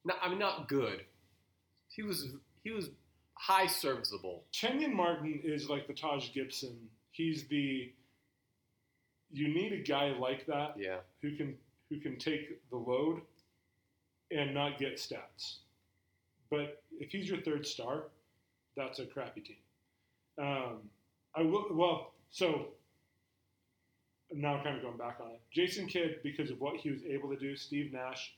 Not, 0.05 0.18
I 0.22 0.28
mean, 0.28 0.38
not 0.38 0.68
good. 0.68 1.05
He 1.88 2.03
was. 2.03 2.28
He 2.64 2.70
was 2.70 2.90
high 3.34 3.66
serviceable. 3.66 4.44
Kenyon 4.53 4.94
Martin 4.94 5.40
is 5.42 5.68
like 5.70 5.86
the 5.86 5.94
Taj 5.94 6.32
Gibson. 6.32 6.76
He's 7.12 7.46
the. 7.48 7.92
You 9.32 9.48
need 9.48 9.72
a 9.72 9.78
guy 9.82 10.11
like 10.18 10.44
that 10.46 10.74
Yeah. 10.78 10.98
who 11.22 11.34
can 11.36 11.57
who 11.88 12.00
can 12.00 12.18
take 12.18 12.61
the 12.70 12.76
load 12.76 13.22
and 14.30 14.53
not 14.55 14.78
get 14.78 14.96
stats. 14.96 15.59
But 16.53 16.82
if 17.00 17.11
he's 17.11 17.30
your 17.30 17.40
third 17.40 17.66
star, 17.66 18.05
that's 18.76 18.98
a 18.98 19.07
crappy 19.07 19.40
team. 19.40 19.57
Um, 20.38 20.80
I 21.34 21.40
will 21.40 21.64
well, 21.70 22.12
so 22.30 22.66
now 24.30 24.57
I'm 24.57 24.62
kind 24.62 24.76
of 24.76 24.82
going 24.82 24.98
back 24.98 25.16
on 25.22 25.30
it. 25.30 25.40
Jason 25.50 25.86
Kidd, 25.86 26.16
because 26.22 26.50
of 26.50 26.61
what 26.61 26.76
he 26.76 26.90
was 26.90 27.05
able 27.05 27.30
to 27.30 27.38
do, 27.38 27.57
Steve 27.57 27.90
Nash, 27.90 28.34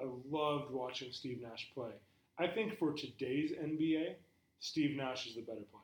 I 0.00 0.04
loved 0.30 0.72
watching 0.72 1.12
Steve 1.12 1.42
Nash 1.42 1.70
play. 1.74 1.90
I 2.38 2.46
think 2.46 2.78
for 2.78 2.94
today's 2.94 3.52
NBA, 3.52 4.14
Steve 4.60 4.96
Nash 4.96 5.26
is 5.26 5.34
the 5.34 5.42
better 5.42 5.60
player. 5.70 5.82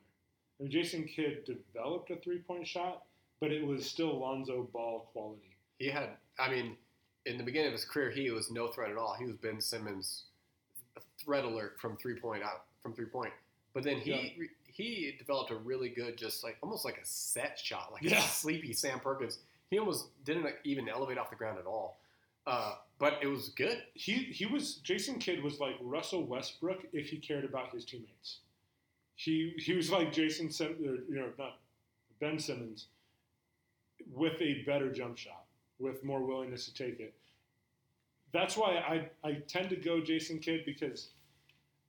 And 0.61 0.71
Jason 0.71 1.05
Kidd 1.05 1.45
developed 1.45 2.11
a 2.11 2.17
three 2.17 2.39
point 2.39 2.67
shot, 2.67 3.03
but 3.43 3.53
it 3.53 3.67
was 3.67 3.85
still 3.85 4.19
Lonzo 4.19 4.67
Ball 4.73 5.11
quality. 5.13 5.55
He 5.79 5.89
had. 5.89 6.13
I 6.39 6.51
mean, 6.51 6.79
in 7.27 7.37
the 7.37 7.45
beginning 7.45 7.69
of 7.69 7.75
his 7.75 7.85
career, 7.85 8.11
he 8.11 8.31
was 8.31 8.51
no 8.51 8.69
threat 8.69 8.91
at 8.91 8.97
all. 8.97 9.15
He 9.19 9.27
was 9.27 9.37
Ben 9.37 9.61
Simmons, 9.61 10.25
threat 11.19 11.45
alert 11.45 11.79
from 11.81 11.97
three 11.97 12.19
point 12.19 12.43
out 12.43 12.65
from 12.83 12.95
three 12.95 13.07
point. 13.07 13.33
But 13.75 13.83
then 13.83 13.99
he 13.99 14.11
Yeah. 14.11 14.31
re- 14.39 14.51
he 14.67 15.15
developed 15.19 15.51
a 15.51 15.57
really 15.57 15.89
good, 15.89 16.17
just 16.17 16.45
like 16.45 16.57
almost 16.63 16.85
like 16.85 16.99
a 16.99 17.05
set 17.05 17.59
shot, 17.59 17.93
like 17.93 18.03
Yeah. 18.03 18.19
a 18.19 18.23
sleepy 18.29 18.73
Sam 18.73 19.01
Perkins. 19.01 19.39
He 19.71 19.79
almost 19.79 20.07
didn't 20.25 20.55
even 20.65 20.89
elevate 20.89 21.19
off 21.19 21.31
the 21.31 21.37
ground 21.37 21.59
at 21.59 21.67
all. 21.67 21.99
Uh, 22.47 22.77
but 22.99 23.19
it 23.23 23.27
was 23.27 23.51
good. 23.51 23.83
he 23.95 24.15
he 24.25 24.47
was 24.47 24.77
Jason 24.77 25.19
Kidd 25.19 25.43
was 25.43 25.61
like 25.61 25.77
Russell 25.81 26.25
Westbrook 26.25 26.87
if 26.93 27.11
he 27.11 27.19
cared 27.19 27.45
about 27.45 27.73
his 27.75 27.85
teammates. 27.85 28.39
He 29.17 29.55
he 29.59 29.75
was 29.75 29.91
like 29.91 30.13
Jason 30.13 30.51
Sim, 30.51 30.73
or, 30.85 30.95
you 31.13 31.17
know 31.21 31.31
not 31.39 31.59
Ben 32.21 32.39
Simmons 32.39 32.87
with 34.13 34.41
a 34.41 34.63
better 34.63 34.91
jump 34.93 35.19
shot 35.19 35.45
with 35.79 36.03
more 36.05 36.21
willingness 36.23 36.65
to 36.67 36.75
take 36.75 37.01
it. 37.01 37.15
That's 38.33 38.57
why 38.57 38.77
I 38.77 39.29
I 39.29 39.33
tend 39.47 39.71
to 39.71 39.77
go 39.77 40.01
Jason 40.01 40.39
Kidd 40.39 40.65
because 40.67 41.11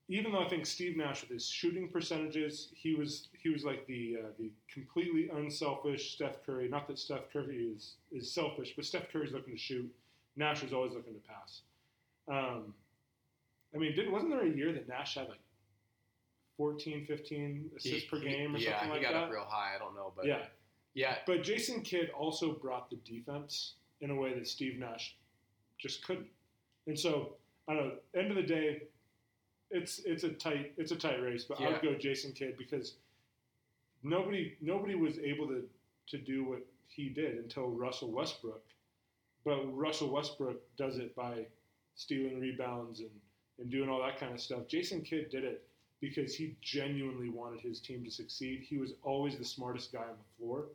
even 0.08 0.32
though 0.32 0.44
I 0.44 0.48
think 0.50 0.66
Steve 0.66 0.98
Nash 0.98 1.22
with 1.22 1.30
his 1.30 1.48
shooting 1.48 1.88
percentages, 1.90 2.70
he 2.74 2.96
was 2.96 3.28
he 3.38 3.50
was 3.50 3.64
like 3.64 3.86
the 3.88 4.18
uh, 4.24 4.28
the 4.40 4.50
completely 4.74 5.30
unselfish 5.30 6.14
Steph 6.14 6.44
Curry. 6.46 6.68
Not 6.68 6.88
that 6.88 6.98
Steph 6.98 7.32
Curry 7.32 7.70
is 7.76 7.96
is 8.12 8.32
selfish, 8.32 8.74
but 8.76 8.86
Steph 8.86 9.12
Curry's 9.12 9.32
looking 9.32 9.54
to 9.54 9.60
shoot. 9.60 9.94
Nash 10.36 10.64
was 10.64 10.74
always 10.74 10.94
looking 10.94 11.14
to 11.14 11.20
pass. 11.20 11.62
Um, 12.28 12.74
I 13.76 13.78
mean, 13.78 13.96
didn't 13.96 14.12
wasn't 14.12 14.32
there 14.32 14.46
a 14.46 14.50
year 14.50 14.72
that 14.74 14.88
Nash 14.88 15.16
had 15.16 15.28
like 15.30 15.40
14, 16.58 17.06
15 17.06 17.72
assists 17.78 18.04
He- 18.04 18.08
per 18.08 18.20
game 18.20 18.56
or 18.56 18.60
yeah, 18.60 18.80
something 18.80 18.90
like 18.90 19.02
that? 19.02 19.02
Yeah, 19.02 19.08
he 19.10 19.14
got 19.14 19.20
that? 19.20 19.24
up 19.26 19.32
real 19.32 19.46
high. 19.48 19.76
I 19.76 19.80
don't 19.80 19.96
know, 19.96 20.12
but 20.16 20.26
yeah, 20.26 20.46
yeah, 20.94 21.18
but 21.28 21.44
Jason 21.44 21.82
Kidd 21.82 22.10
also 22.18 22.54
brought 22.54 22.90
the 22.90 22.96
defense 22.98 23.76
in 24.02 24.10
a 24.10 24.16
way 24.16 24.34
that 24.34 24.48
Steve 24.48 24.80
Nash 24.80 25.16
just 25.80 26.06
couldn't. 26.06 26.28
And 26.88 26.98
so 27.00 27.34
I 27.68 27.74
don't 27.74 27.88
know. 27.88 27.94
End 28.16 28.32
of 28.32 28.36
the 28.36 28.44
day, 28.44 28.84
it's 29.72 30.00
it's 30.00 30.24
a 30.24 30.30
tight 30.30 30.74
it's 30.78 30.92
a 30.92 30.96
tight 30.96 31.22
race, 31.22 31.46
but 31.46 31.62
I 31.62 31.70
would 31.70 31.82
go 31.82 31.96
Jason 31.96 32.32
Kidd 32.32 32.58
because 32.58 32.96
nobody 34.04 34.56
nobody 34.62 34.96
was 34.96 35.20
able 35.20 35.48
to 35.48 35.64
to 36.08 36.18
do 36.18 36.44
what 36.44 36.66
he 36.88 37.10
did 37.10 37.38
until 37.38 37.68
Russell 37.68 38.12
Westbrook. 38.12 38.64
But 39.46 39.66
Russell 39.76 40.10
Westbrook 40.10 40.62
does 40.78 40.98
it 40.98 41.16
by 41.16 41.46
stealing 41.96 42.40
rebounds 42.40 43.00
and, 43.00 43.10
and 43.60 43.70
doing 43.70 43.90
all 43.90 44.02
that 44.02 44.20
kind 44.20 44.34
of 44.34 44.42
stuff. 44.42 44.68
Jason 44.68 45.02
Kidd 45.02 45.30
did 45.30 45.44
it 45.44 45.66
because 46.02 46.36
he 46.36 46.56
genuinely 46.62 47.30
wanted 47.30 47.60
his 47.60 47.80
team 47.80 48.04
to 48.04 48.12
succeed. 48.12 48.66
He 48.68 48.78
was 48.78 48.94
always 49.04 49.38
the 49.38 49.46
smartest 49.46 49.92
guy 49.92 50.00
on 50.00 50.18
the 50.18 50.38
floor. 50.38 50.66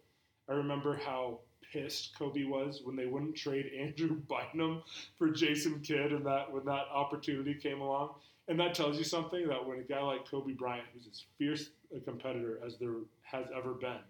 I 0.49 0.53
remember 0.53 0.97
how 0.97 1.41
pissed 1.73 2.17
Kobe 2.19 2.45
was 2.45 2.81
when 2.85 2.97
they 2.97 3.07
wouldn't 3.07 3.37
trade 3.37 3.71
Andrew 3.79 4.17
Bynum 4.29 4.83
for 5.19 5.31
Jason 5.31 5.81
Kidd 5.81 6.13
and 6.13 6.27
that 6.27 6.53
when 6.53 6.65
that 6.65 6.87
opportunity 6.93 7.55
came 7.55 7.81
along. 7.81 8.11
And 8.49 8.61
that 8.61 8.75
tells 8.75 8.99
you 8.99 9.05
something 9.05 9.49
that 9.49 9.67
when 9.67 9.79
a 9.79 9.83
guy 9.83 10.03
like 10.03 10.29
Kobe 10.31 10.53
Bryant, 10.53 10.87
who's 10.93 11.07
as 11.07 11.25
fierce 11.39 11.71
a 11.97 12.01
competitor 12.01 12.61
as 12.65 12.77
there 12.77 12.97
has 13.23 13.47
ever 13.57 13.73
been 13.73 14.01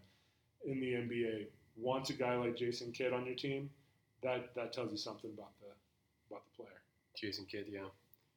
in 0.67 0.81
the 0.81 0.95
NBA, 0.95 1.47
wants 1.77 2.11
a 2.11 2.15
guy 2.15 2.35
like 2.37 2.57
Jason 2.57 2.91
Kidd 2.91 3.13
on 3.13 3.27
your 3.27 3.37
team, 3.37 3.71
that 4.23 4.55
that 4.55 4.73
tells 4.73 4.91
you 4.91 4.97
something 4.97 5.31
about 5.33 5.53
the 5.61 5.69
about 6.31 6.43
the 6.47 6.63
player. 6.63 6.81
Jason 7.17 7.45
Kidd, 7.45 7.67
yeah. 7.71 7.87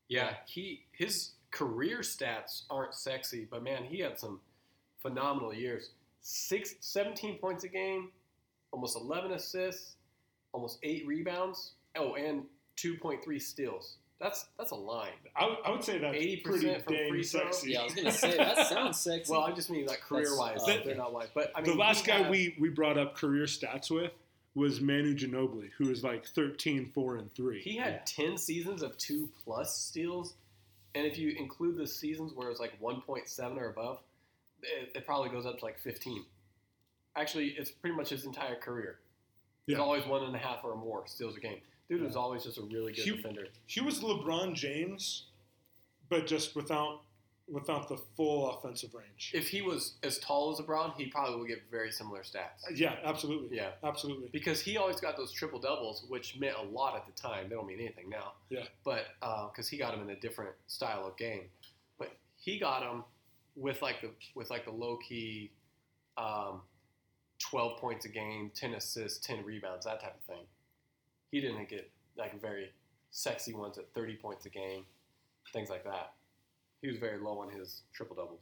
Yeah, 0.07 0.36
he 0.45 0.86
his 0.91 1.32
career 1.51 1.99
stats 1.99 2.63
aren't 2.70 2.93
sexy, 2.93 3.47
but 3.49 3.63
man, 3.63 3.84
he 3.84 3.99
had 3.99 4.20
some 4.20 4.39
phenomenal 5.01 5.53
years. 5.53 5.91
Six, 6.22 6.76
17 6.82 7.38
points 7.38 7.63
a 7.63 7.70
game, 7.70 8.09
almost 8.72 8.95
11 8.97 9.32
assists, 9.32 9.95
almost 10.53 10.80
8 10.84 11.05
rebounds. 11.07 11.72
Oh, 11.95 12.13
and 12.15 12.43
2.3 12.78 13.41
steals. 13.41 13.95
That's 14.20 14.45
that's 14.57 14.72
a 14.72 14.76
line. 14.76 15.11
I, 15.36 15.45
would- 15.45 15.57
I 15.63 15.70
would 15.72 15.84
say 15.84 15.99
that's 15.99 16.18
80% 16.18 16.43
pretty 16.43 16.74
from 16.80 16.93
dang 16.93 17.09
free 17.09 17.24
throw? 17.24 17.41
sexy. 17.51 17.72
Yeah, 17.74 17.82
I 17.82 17.84
was 17.84 17.93
gonna 17.93 18.11
say 18.11 18.36
that 18.38 18.68
sounds 18.70 18.99
sexy. 18.99 19.32
Well, 19.32 19.41
I 19.41 19.51
just 19.51 19.70
mean 19.70 19.86
like 19.86 20.01
career 20.01 20.36
wise, 20.36 20.59
That's- 20.65 20.82
uh, 20.82 20.86
they're 20.88 20.95
not 20.97 21.13
wise. 21.13 21.28
But 21.36 21.51
I 21.55 21.61
mean, 21.61 21.72
the 21.72 21.78
last 21.78 22.05
he 22.05 22.11
guy 22.11 22.18
had- 22.20 22.32
we, 22.32 22.55
we 22.59 22.70
brought 22.70 22.97
up 22.97 23.15
career 23.15 23.45
stats 23.45 23.91
with 23.91 24.11
was 24.55 24.82
Manu 24.82 25.15
Ginobili, 25.15 25.70
who 25.78 25.88
was 25.89 26.03
like 26.03 26.26
13, 26.26 26.88
4, 26.95 27.18
and 27.18 27.32
3. 27.36 27.61
He 27.61 27.78
had 27.78 28.07
10 28.07 28.38
seasons 28.39 28.82
of 28.82 28.97
2 28.97 29.30
plus 29.43 29.78
steals. 29.80 30.34
And 30.95 31.05
if 31.05 31.20
you 31.20 31.36
include 31.38 31.78
the 31.78 31.86
seasons 31.86 32.34
where 32.34 32.49
it's 32.49 32.59
like 32.59 32.74
1.7 32.82 33.55
or 33.57 33.70
above, 33.70 33.99
it, 34.63 34.89
it 34.95 35.05
probably 35.05 35.30
goes 35.30 35.45
up 35.45 35.59
to 35.59 35.65
like 35.65 35.78
15. 35.78 36.26
Actually, 37.18 37.47
it's 37.57 37.72
pretty 37.72 37.95
much 37.95 38.09
his 38.09 38.26
entire 38.26 38.55
career. 38.55 38.99
He's 39.65 39.76
Yeah. 39.78 39.84
always 39.84 40.05
one 40.05 40.24
and 40.24 40.36
a 40.36 40.39
half 40.39 40.63
or 40.63 40.76
more 40.76 41.05
steals 41.07 41.36
a 41.36 41.39
game. 41.39 41.61
Dude 41.89 42.01
was 42.01 42.15
always 42.15 42.43
just 42.43 42.57
a 42.57 42.61
really 42.61 42.93
good 42.93 43.03
He- 43.03 43.11
defender. 43.15 43.47
He 43.65 43.82
was 43.82 43.99
LeBron 44.01 44.53
James, 44.55 45.26
but 46.09 46.28
just 46.28 46.55
without 46.55 47.01
without 47.49 47.88
the 47.88 47.95
full 47.95 48.51
offensive 48.51 48.93
range. 48.93 49.32
If 49.34 49.47
he 49.47 49.61
was 49.61 49.97
as 50.03 50.20
tall 50.20 50.51
as 50.51 50.59
LeBron, 50.59 50.97
he 50.97 51.05
probably 51.05 51.38
would 51.39 51.47
get 51.47 51.63
very 51.72 51.93
similar 51.93 52.22
stats. 52.22 52.65
yeah, 52.76 52.99
absolutely. 53.05 53.55
Yeah. 53.55 53.72
absolutely. 53.84 54.28
Because 54.28 54.59
he 54.61 54.76
always 54.76 54.99
got 54.99 55.15
those 55.15 55.32
triple 55.32 55.57
doubles, 55.57 56.03
which 56.09 56.36
meant 56.38 56.57
a 56.57 56.61
lot 56.61 56.97
at 56.97 57.05
the 57.05 57.13
time. 57.13 57.47
They 57.47 57.55
don't 57.55 57.65
mean 57.65 57.80
anything 57.80 58.09
now. 58.09 58.34
Yeah. 58.49 58.68
But 58.84 59.07
because 59.49 59.70
he 59.70 59.78
got 59.78 59.91
them 59.93 60.01
in 60.01 60.09
a 60.09 60.20
different 60.20 60.57
style 60.68 61.07
of 61.07 61.15
game, 61.15 61.49
but 61.97 62.11
he 62.38 62.59
got 62.59 62.82
them 62.82 63.05
with 63.55 63.82
like 63.82 64.01
the 64.01 64.11
with 64.36 64.49
like 64.49 64.65
the 64.65 64.72
low 64.72 64.97
key, 64.97 65.49
um, 66.18 66.63
twelve 67.39 67.77
points 67.79 68.05
a 68.05 68.09
game, 68.09 68.51
ten 68.55 68.73
assists, 68.73 69.25
ten 69.25 69.43
rebounds, 69.43 69.85
that 69.85 69.99
type 70.01 70.15
of 70.15 70.21
thing. 70.23 70.45
He 71.31 71.41
didn't 71.41 71.69
get 71.69 71.89
like 72.17 72.39
very 72.41 72.71
sexy 73.11 73.53
ones 73.53 73.77
at 73.77 73.91
thirty 73.93 74.15
points 74.15 74.45
a 74.45 74.49
game, 74.49 74.85
things 75.53 75.69
like 75.69 75.83
that. 75.83 76.13
He 76.81 76.88
was 76.88 76.97
very 76.97 77.19
low 77.19 77.39
on 77.39 77.49
his 77.49 77.81
triple 77.93 78.15
doubles. 78.15 78.39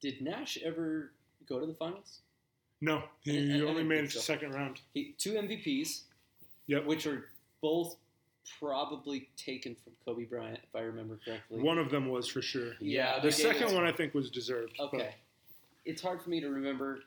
Did 0.00 0.20
Nash 0.22 0.58
ever 0.64 1.12
go 1.48 1.58
to 1.60 1.66
the 1.66 1.74
finals? 1.74 2.20
No, 2.80 3.02
he, 3.20 3.54
I- 3.54 3.58
I- 3.58 3.60
only 3.62 3.82
made 3.84 3.96
think 3.98 4.10
it 4.10 4.12
to 4.12 4.18
so. 4.18 4.32
second 4.32 4.52
round. 4.54 4.80
He 4.94 5.14
two 5.18 5.32
MVPs, 5.32 6.02
Yep. 6.66 6.84
which 6.86 7.06
were 7.06 7.24
both 7.60 7.96
probably 8.60 9.28
taken 9.36 9.74
from 9.74 9.92
Kobe 10.04 10.24
Bryant, 10.24 10.60
if 10.62 10.74
I 10.74 10.80
remember 10.80 11.18
correctly. 11.24 11.60
One 11.60 11.76
of 11.78 11.90
them 11.90 12.08
was 12.08 12.26
for 12.28 12.40
sure. 12.40 12.72
Yeah, 12.80 13.18
The 13.20 13.30
second 13.32 13.74
one 13.74 13.84
I 13.84 13.92
think 13.92 14.14
was 14.14 14.30
deserved. 14.30 14.74
but- 14.78 14.86
Okay, 14.94 15.14
it's 15.84 16.00
hard 16.00 16.22
for 16.22 16.30
me 16.30 16.40
to 16.40 16.48
remember. 16.48 17.02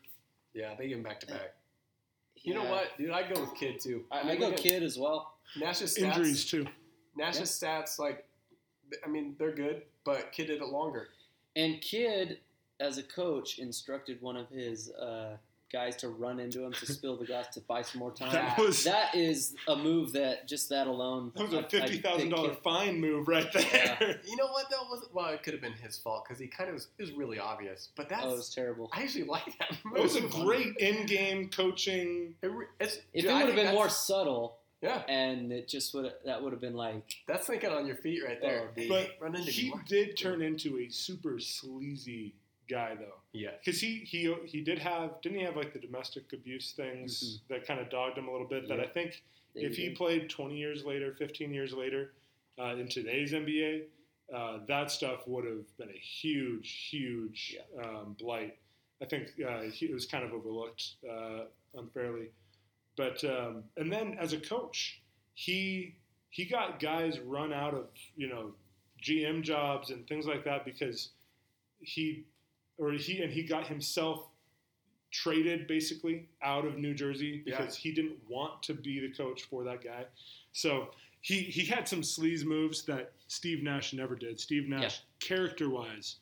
Yeah, 0.54 0.76
they 0.78 0.88
give 0.88 0.98
him 0.98 1.04
back 1.04 1.20
to 1.22 1.28
back. 1.28 1.54
You 2.44 2.54
know 2.56 2.64
what, 2.64 2.98
dude? 2.98 3.12
I'd 3.12 3.34
go 3.34 3.42
with 3.42 3.54
Kidd 3.56 3.80
too. 3.80 4.04
I, 4.12 4.22
I 4.22 4.24
mean, 4.24 4.40
go 4.40 4.52
Kidd 4.52 4.84
as 4.84 4.98
well. 4.98 5.36
Nash's 5.58 5.96
stats, 5.96 6.18
Injuries 6.18 6.46
too. 6.46 6.66
Nash's 7.16 7.50
stats, 7.50 8.00
like, 8.00 8.26
I 9.06 9.10
mean, 9.10 9.36
they're 9.38 9.54
good, 9.54 9.84
but 10.04 10.32
Kidd 10.32 10.48
did 10.48 10.62
it 10.62 10.68
longer. 10.68 11.10
And 11.56 11.80
Kidd, 11.82 12.40
as 12.80 12.98
a 12.98 13.04
coach, 13.04 13.60
instructed 13.60 14.22
one 14.22 14.38
of 14.38 14.50
his 14.50 14.92
uh, 14.92 15.38
guys 15.72 15.96
to 15.98 16.10
run 16.10 16.40
into 16.40 16.64
him 16.64 16.74
to 16.74 16.86
spill 16.86 17.18
the 17.18 17.26
glass 17.26 17.48
to 17.56 17.62
buy 17.62 17.82
some 17.82 18.00
more 18.00 18.12
time. 18.12 18.32
That 18.34 18.58
was 18.58 18.84
that 18.84 19.16
is 19.16 19.56
a 19.68 19.76
move 19.76 20.14
that 20.14 20.48
just 20.48 20.70
that 20.70 20.88
alone. 20.88 21.32
that 21.36 21.44
was 21.44 21.54
a 21.54 21.64
fifty 21.64 21.98
thousand 22.00 22.30
dollar 22.30 22.54
fine 22.56 23.00
move 23.00 23.28
right 23.28 23.52
there. 23.54 23.64
Yeah. 23.74 24.14
You 24.26 24.36
know 24.36 24.48
what 24.52 24.66
though? 24.70 24.84
Was 24.90 25.08
well, 25.14 25.28
it 25.28 25.44
could 25.44 25.54
have 25.54 25.62
been 25.62 25.74
his 25.74 25.98
fault 25.98 26.26
because 26.28 26.40
he 26.40 26.48
kind 26.48 26.70
of 26.70 26.76
was, 26.76 26.88
it 26.98 27.02
was 27.02 27.12
really 27.14 27.40
obvious. 27.40 27.90
But 27.96 28.10
that 28.10 28.24
Oh, 28.24 28.36
was 28.36 28.50
terrible. 28.54 28.90
I 28.94 29.04
actually 29.04 29.24
like 29.26 29.58
that. 29.60 29.78
Move. 29.86 29.98
It 29.98 30.02
was 30.04 30.16
a 30.16 30.22
great 30.22 30.76
in-game 30.78 31.50
coaching. 31.50 32.36
It 32.42 32.48
re- 32.52 32.66
it's, 32.80 32.98
If 33.14 33.24
dude, 33.24 33.32
it 33.32 33.34
would 33.34 33.46
have 33.48 33.56
been 33.56 33.74
more 33.74 33.90
subtle, 33.90 34.58
yeah, 34.82 35.04
and 35.08 35.52
it 35.52 35.68
just 35.68 35.94
would 35.94 36.12
that 36.26 36.42
would 36.42 36.52
have 36.54 36.62
been 36.62 36.76
like 36.76 37.04
that's 37.28 37.48
thinking 37.48 37.70
on 37.70 37.86
your 37.86 37.96
feet 37.98 38.22
right 38.26 38.42
there. 38.42 38.70
Oh, 38.78 38.84
But 38.90 39.12
run 39.20 39.36
into 39.36 39.52
he 39.52 39.70
me. 39.70 39.76
Did 39.88 40.18
turn 40.18 40.42
into 40.42 40.80
a 40.80 40.90
super 40.90 41.40
sleazy 41.40 42.34
guy 42.70 42.96
though. 42.96 43.20
Yeah, 43.34 43.52
Because 43.64 43.80
he, 43.80 44.00
he 44.00 44.34
he 44.46 44.62
did 44.62 44.80
have 44.80 45.22
didn't 45.22 45.40
he 45.40 45.44
have 45.44 45.56
like 45.56 45.74
the 45.74 45.80
domestic 45.80 46.32
abuse 46.34 46.74
things 46.74 47.42
that 47.50 47.66
kind 47.66 47.80
of 47.80 47.90
dogged 47.90 48.18
him 48.18 48.28
a 48.28 48.32
little 48.32 48.48
bit? 48.48 48.68
That 48.68 48.80
I 48.80 48.88
think 48.88 49.24
they 49.56 49.62
if 49.62 49.76
he 49.76 49.90
played 49.92 50.30
20 50.30 50.56
years 50.56 50.86
later 50.86 51.14
15 51.18 51.54
years 51.54 51.74
later 51.74 52.14
uh, 52.60 52.76
in 52.76 52.88
today's 52.88 53.34
NBA 53.34 53.84
uh, 54.34 54.60
that 54.68 54.90
stuff 54.92 55.28
would 55.28 55.46
have 55.46 55.78
been 55.78 55.90
a 55.90 56.00
huge 56.00 56.88
huge 56.90 57.58
um, 57.84 58.16
blight. 58.20 58.58
I 59.02 59.06
think 59.06 59.30
uh, 59.48 59.62
he, 59.64 59.88
it 59.88 59.94
was 59.94 60.06
kind 60.06 60.24
of 60.24 60.32
overlooked 60.32 60.84
uh, 61.10 61.46
unfairly. 61.76 62.30
But 62.96 63.24
um, 63.24 63.64
and 63.78 63.92
then 63.92 64.18
as 64.20 64.34
a 64.34 64.38
coach 64.38 65.02
he 65.34 65.96
he 66.30 66.46
got 66.46 66.80
guys 66.80 67.20
run 67.20 67.52
out 67.52 67.74
of 67.74 67.88
you 68.16 68.30
know 68.30 68.52
GM 69.02 69.42
jobs 69.42 69.90
and 69.90 70.08
things 70.08 70.26
like 70.26 70.44
that 70.46 70.66
because 70.66 71.10
he 71.80 72.26
or 72.82 72.92
he 72.94 73.22
and 73.22 73.32
he 73.32 73.44
got 73.44 73.68
himself 73.68 74.28
traded 75.12 75.68
basically 75.68 76.28
out 76.42 76.66
of 76.66 76.78
New 76.78 76.94
Jersey 76.94 77.44
Yeah. 77.46 77.58
because 77.60 77.76
he 77.76 77.92
didn't 77.92 78.18
want 78.30 78.64
to 78.64 78.74
be 78.74 79.00
the 79.00 79.12
coach 79.12 79.44
for 79.44 79.64
that 79.66 79.84
guy. 79.84 80.06
So 80.54 80.92
he 81.22 81.42
he 81.42 81.66
had 81.66 81.88
some 81.88 82.02
sleaze 82.02 82.44
moves 82.46 82.84
that 82.84 83.12
Steve 83.28 83.62
Nash 83.64 83.94
never 83.94 84.16
did. 84.16 84.40
Steve 84.40 84.68
Nash, 84.68 85.02
character 85.20 85.70
wise, 85.70 86.18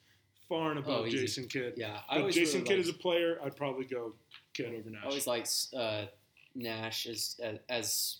far 0.48 0.72
and 0.72 0.80
above 0.80 1.06
Oh. 1.06 1.10
Jason 1.10 1.48
Kidd. 1.48 1.74
yeah. 1.78 2.02
I 2.10 2.22
But 2.22 2.34
Jason 2.34 2.62
really 2.62 2.68
Kidd 2.70 2.78
liked- 2.80 2.90
as 2.90 2.96
a 2.96 2.98
player, 2.98 3.40
I'd 3.44 3.56
probably 3.56 3.86
go 3.86 4.14
Kidd 4.54 4.74
over 4.74 4.90
Nash. 4.90 5.04
I 5.04 5.08
always 5.08 5.28
liked 5.28 5.68
uh, 5.76 6.06
Nash 6.56 7.06
as, 7.08 7.40
as 7.42 7.60
as 7.70 8.18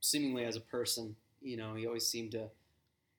seemingly 0.00 0.44
as 0.44 0.56
a 0.56 0.60
person. 0.60 1.14
You 1.40 1.56
know, 1.56 1.74
he 1.74 1.86
always 1.86 2.06
seemed 2.06 2.32
to. 2.32 2.48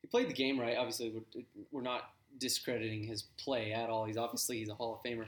He 0.02 0.08
played 0.08 0.28
the 0.30 0.34
game 0.34 0.60
right. 0.60 0.76
Obviously, 0.78 1.10
we're, 1.12 1.44
we're 1.72 1.82
not 1.82 2.14
discrediting 2.38 3.04
his 3.04 3.24
play 3.38 3.74
at 3.74 3.90
all. 3.90 4.06
He's 4.06 4.18
obviously 4.18 4.60
he's 4.60 4.70
a 4.70 4.76
Hall 4.76 4.96
of 4.96 5.10
Famer. 5.10 5.26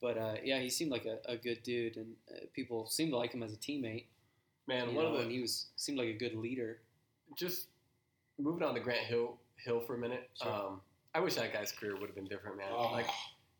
But 0.00 0.16
uh, 0.16 0.34
yeah, 0.44 0.60
he 0.60 0.70
seemed 0.70 0.90
like 0.90 1.06
a, 1.06 1.18
a 1.30 1.36
good 1.36 1.62
dude, 1.62 1.96
and 1.96 2.14
uh, 2.30 2.46
people 2.54 2.86
seemed 2.86 3.10
to 3.10 3.16
like 3.16 3.32
him 3.32 3.42
as 3.42 3.52
a 3.52 3.56
teammate. 3.56 4.04
man. 4.66 4.94
One 4.94 5.04
know, 5.04 5.14
of 5.14 5.24
the 5.24 5.30
he 5.30 5.40
was 5.40 5.66
seemed 5.76 5.98
like 5.98 6.08
a 6.08 6.12
good 6.18 6.34
leader. 6.34 6.78
just 7.36 7.66
moving 8.38 8.62
on 8.62 8.74
to 8.74 8.80
Grant 8.80 9.06
Hill 9.06 9.38
Hill 9.56 9.80
for 9.80 9.96
a 9.96 9.98
minute. 9.98 10.30
Sure. 10.40 10.52
Um, 10.52 10.80
I 11.14 11.20
wish 11.20 11.34
that 11.34 11.52
guy's 11.52 11.72
career 11.72 11.96
would 11.98 12.06
have 12.06 12.14
been 12.14 12.26
different, 12.26 12.56
man. 12.56 12.68
Oh. 12.70 12.92
Like 12.92 13.08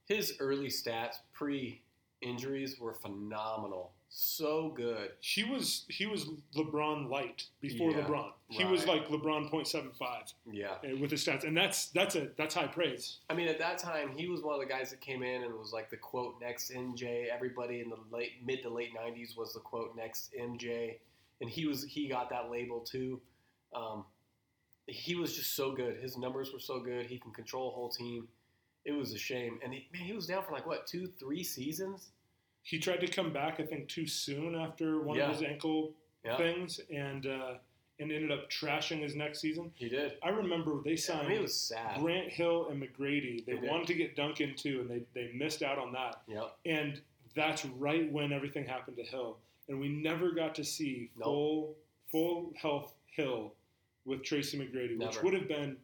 his 0.07 0.35
early 0.39 0.69
stats 0.69 1.17
pre 1.33 1.83
injuries 2.21 2.79
were 2.79 2.95
phenomenal. 2.95 3.93
So 4.11 4.71
good. 4.75 5.11
he 5.21 5.45
was 5.45 5.85
he 5.89 6.07
was 6.07 6.27
LeBron 6.57 7.11
light 7.11 7.45
before 7.61 7.91
Yeah, 7.91 7.99
LeBron. 8.03 8.31
He 8.49 8.65
was 8.65 8.87
like 8.87 9.07
LeBron 9.09 9.51
0.75 9.51 10.33
Yeah. 10.51 10.77
with 10.99 11.11
his 11.11 11.25
stats, 11.25 11.45
and 11.45 11.55
that's 11.57 11.89
that's 11.91 12.17
a 12.17 12.29
that's 12.39 12.55
high 12.55 12.67
praise. 12.69 13.19
I 13.29 13.35
mean, 13.35 13.49
at 13.49 13.59
that 13.59 13.79
time, 13.79 14.11
he 14.17 14.27
was 14.27 14.41
one 14.43 14.55
of 14.55 14.61
the 14.61 14.67
guys 14.67 14.91
that 14.91 15.01
came 15.03 15.23
in 15.23 15.43
and 15.45 15.55
was 15.55 15.73
like 15.73 15.91
the 15.91 15.99
quote 15.99 16.37
next 16.41 16.71
MJ. 16.73 17.27
Everybody 17.29 17.81
in 17.81 17.91
the 17.91 17.99
late 18.11 18.33
mid 18.45 18.63
to 18.63 18.71
late 18.71 18.91
'90s 18.97 19.37
was 19.37 19.53
the 19.53 19.61
quote 19.61 19.95
next 19.95 20.33
MJ, 20.39 20.97
and 21.43 21.51
he 21.51 21.67
was 21.67 21.85
he 21.85 22.09
got 22.09 22.31
that 22.31 22.51
label 22.51 22.81
too. 22.81 23.21
Um, 23.75 24.05
he 24.87 25.15
was 25.17 25.37
just 25.37 25.55
so 25.55 25.73
good. 25.73 25.99
His 25.99 26.17
numbers 26.17 26.51
were 26.51 26.61
so 26.61 26.81
good. 26.81 27.05
He 27.07 27.19
can 27.19 27.33
control 27.33 27.69
a 27.69 27.73
whole 27.73 27.91
team. 27.91 28.27
It 28.87 28.93
was 28.93 29.13
a 29.13 29.19
shame, 29.19 29.59
and 29.63 29.75
he, 29.75 29.87
man, 29.93 30.03
he 30.03 30.15
was 30.15 30.27
down 30.27 30.43
for 30.45 30.53
like 30.53 30.67
what 30.67 30.87
two, 30.87 31.09
three 31.21 31.45
seasons. 31.45 32.09
He 32.69 32.79
tried 32.79 33.01
to 33.01 33.07
come 33.07 33.33
back, 33.33 33.61
I 33.61 33.65
think, 33.65 33.89
too 33.89 34.07
soon 34.07 34.55
after 34.55 35.01
one 35.01 35.17
Yeah. 35.17 35.31
of 35.31 35.33
his 35.39 35.43
ankle 35.43 35.95
Yeah, 36.23 36.37
things, 36.37 36.81
and 36.93 37.27
uh, 37.27 37.55
and 37.99 38.13
ended 38.13 38.31
up 38.31 38.51
trashing 38.51 39.01
his 39.01 39.17
next 39.17 39.41
season. 39.41 39.73
he 39.75 39.89
did. 39.89 40.19
I 40.23 40.29
remember 40.29 40.83
they 40.85 40.93
I 40.93 40.97
signed 40.97 41.29
mean, 41.29 41.39
it 41.39 41.43
was 41.43 41.59
sad. 41.59 41.99
Grant 41.99 42.29
Hill 42.29 42.69
and 42.69 42.81
McGrady. 42.83 43.43
They 43.47 43.55
They 43.57 43.67
wanted 43.69 43.87
to 43.87 43.95
get 43.95 44.15
Duncan 44.17 44.55
too, 44.55 44.81
and 44.83 44.91
they, 44.91 45.03
they 45.15 45.33
missed 45.33 45.63
out 45.63 45.79
on 45.79 45.93
that. 45.93 46.21
Yep. 46.29 46.57
And 46.67 47.01
that's 47.35 47.65
right 47.65 48.13
when 48.13 48.33
everything 48.33 48.67
happened 48.67 48.99
to 48.99 49.03
Hill, 49.03 49.39
and 49.69 49.81
we 49.81 49.89
never 49.89 50.33
got 50.33 50.55
to 50.57 50.65
see 50.65 51.11
Nope. 51.17 51.25
full 51.25 51.77
full 52.13 52.53
health 52.61 52.93
Hill 53.07 53.55
with 54.05 54.23
Tracy 54.25 54.59
McGrady, 54.59 54.99
which 54.99 55.23
would 55.23 55.33
have 55.33 55.49
been. 55.49 55.79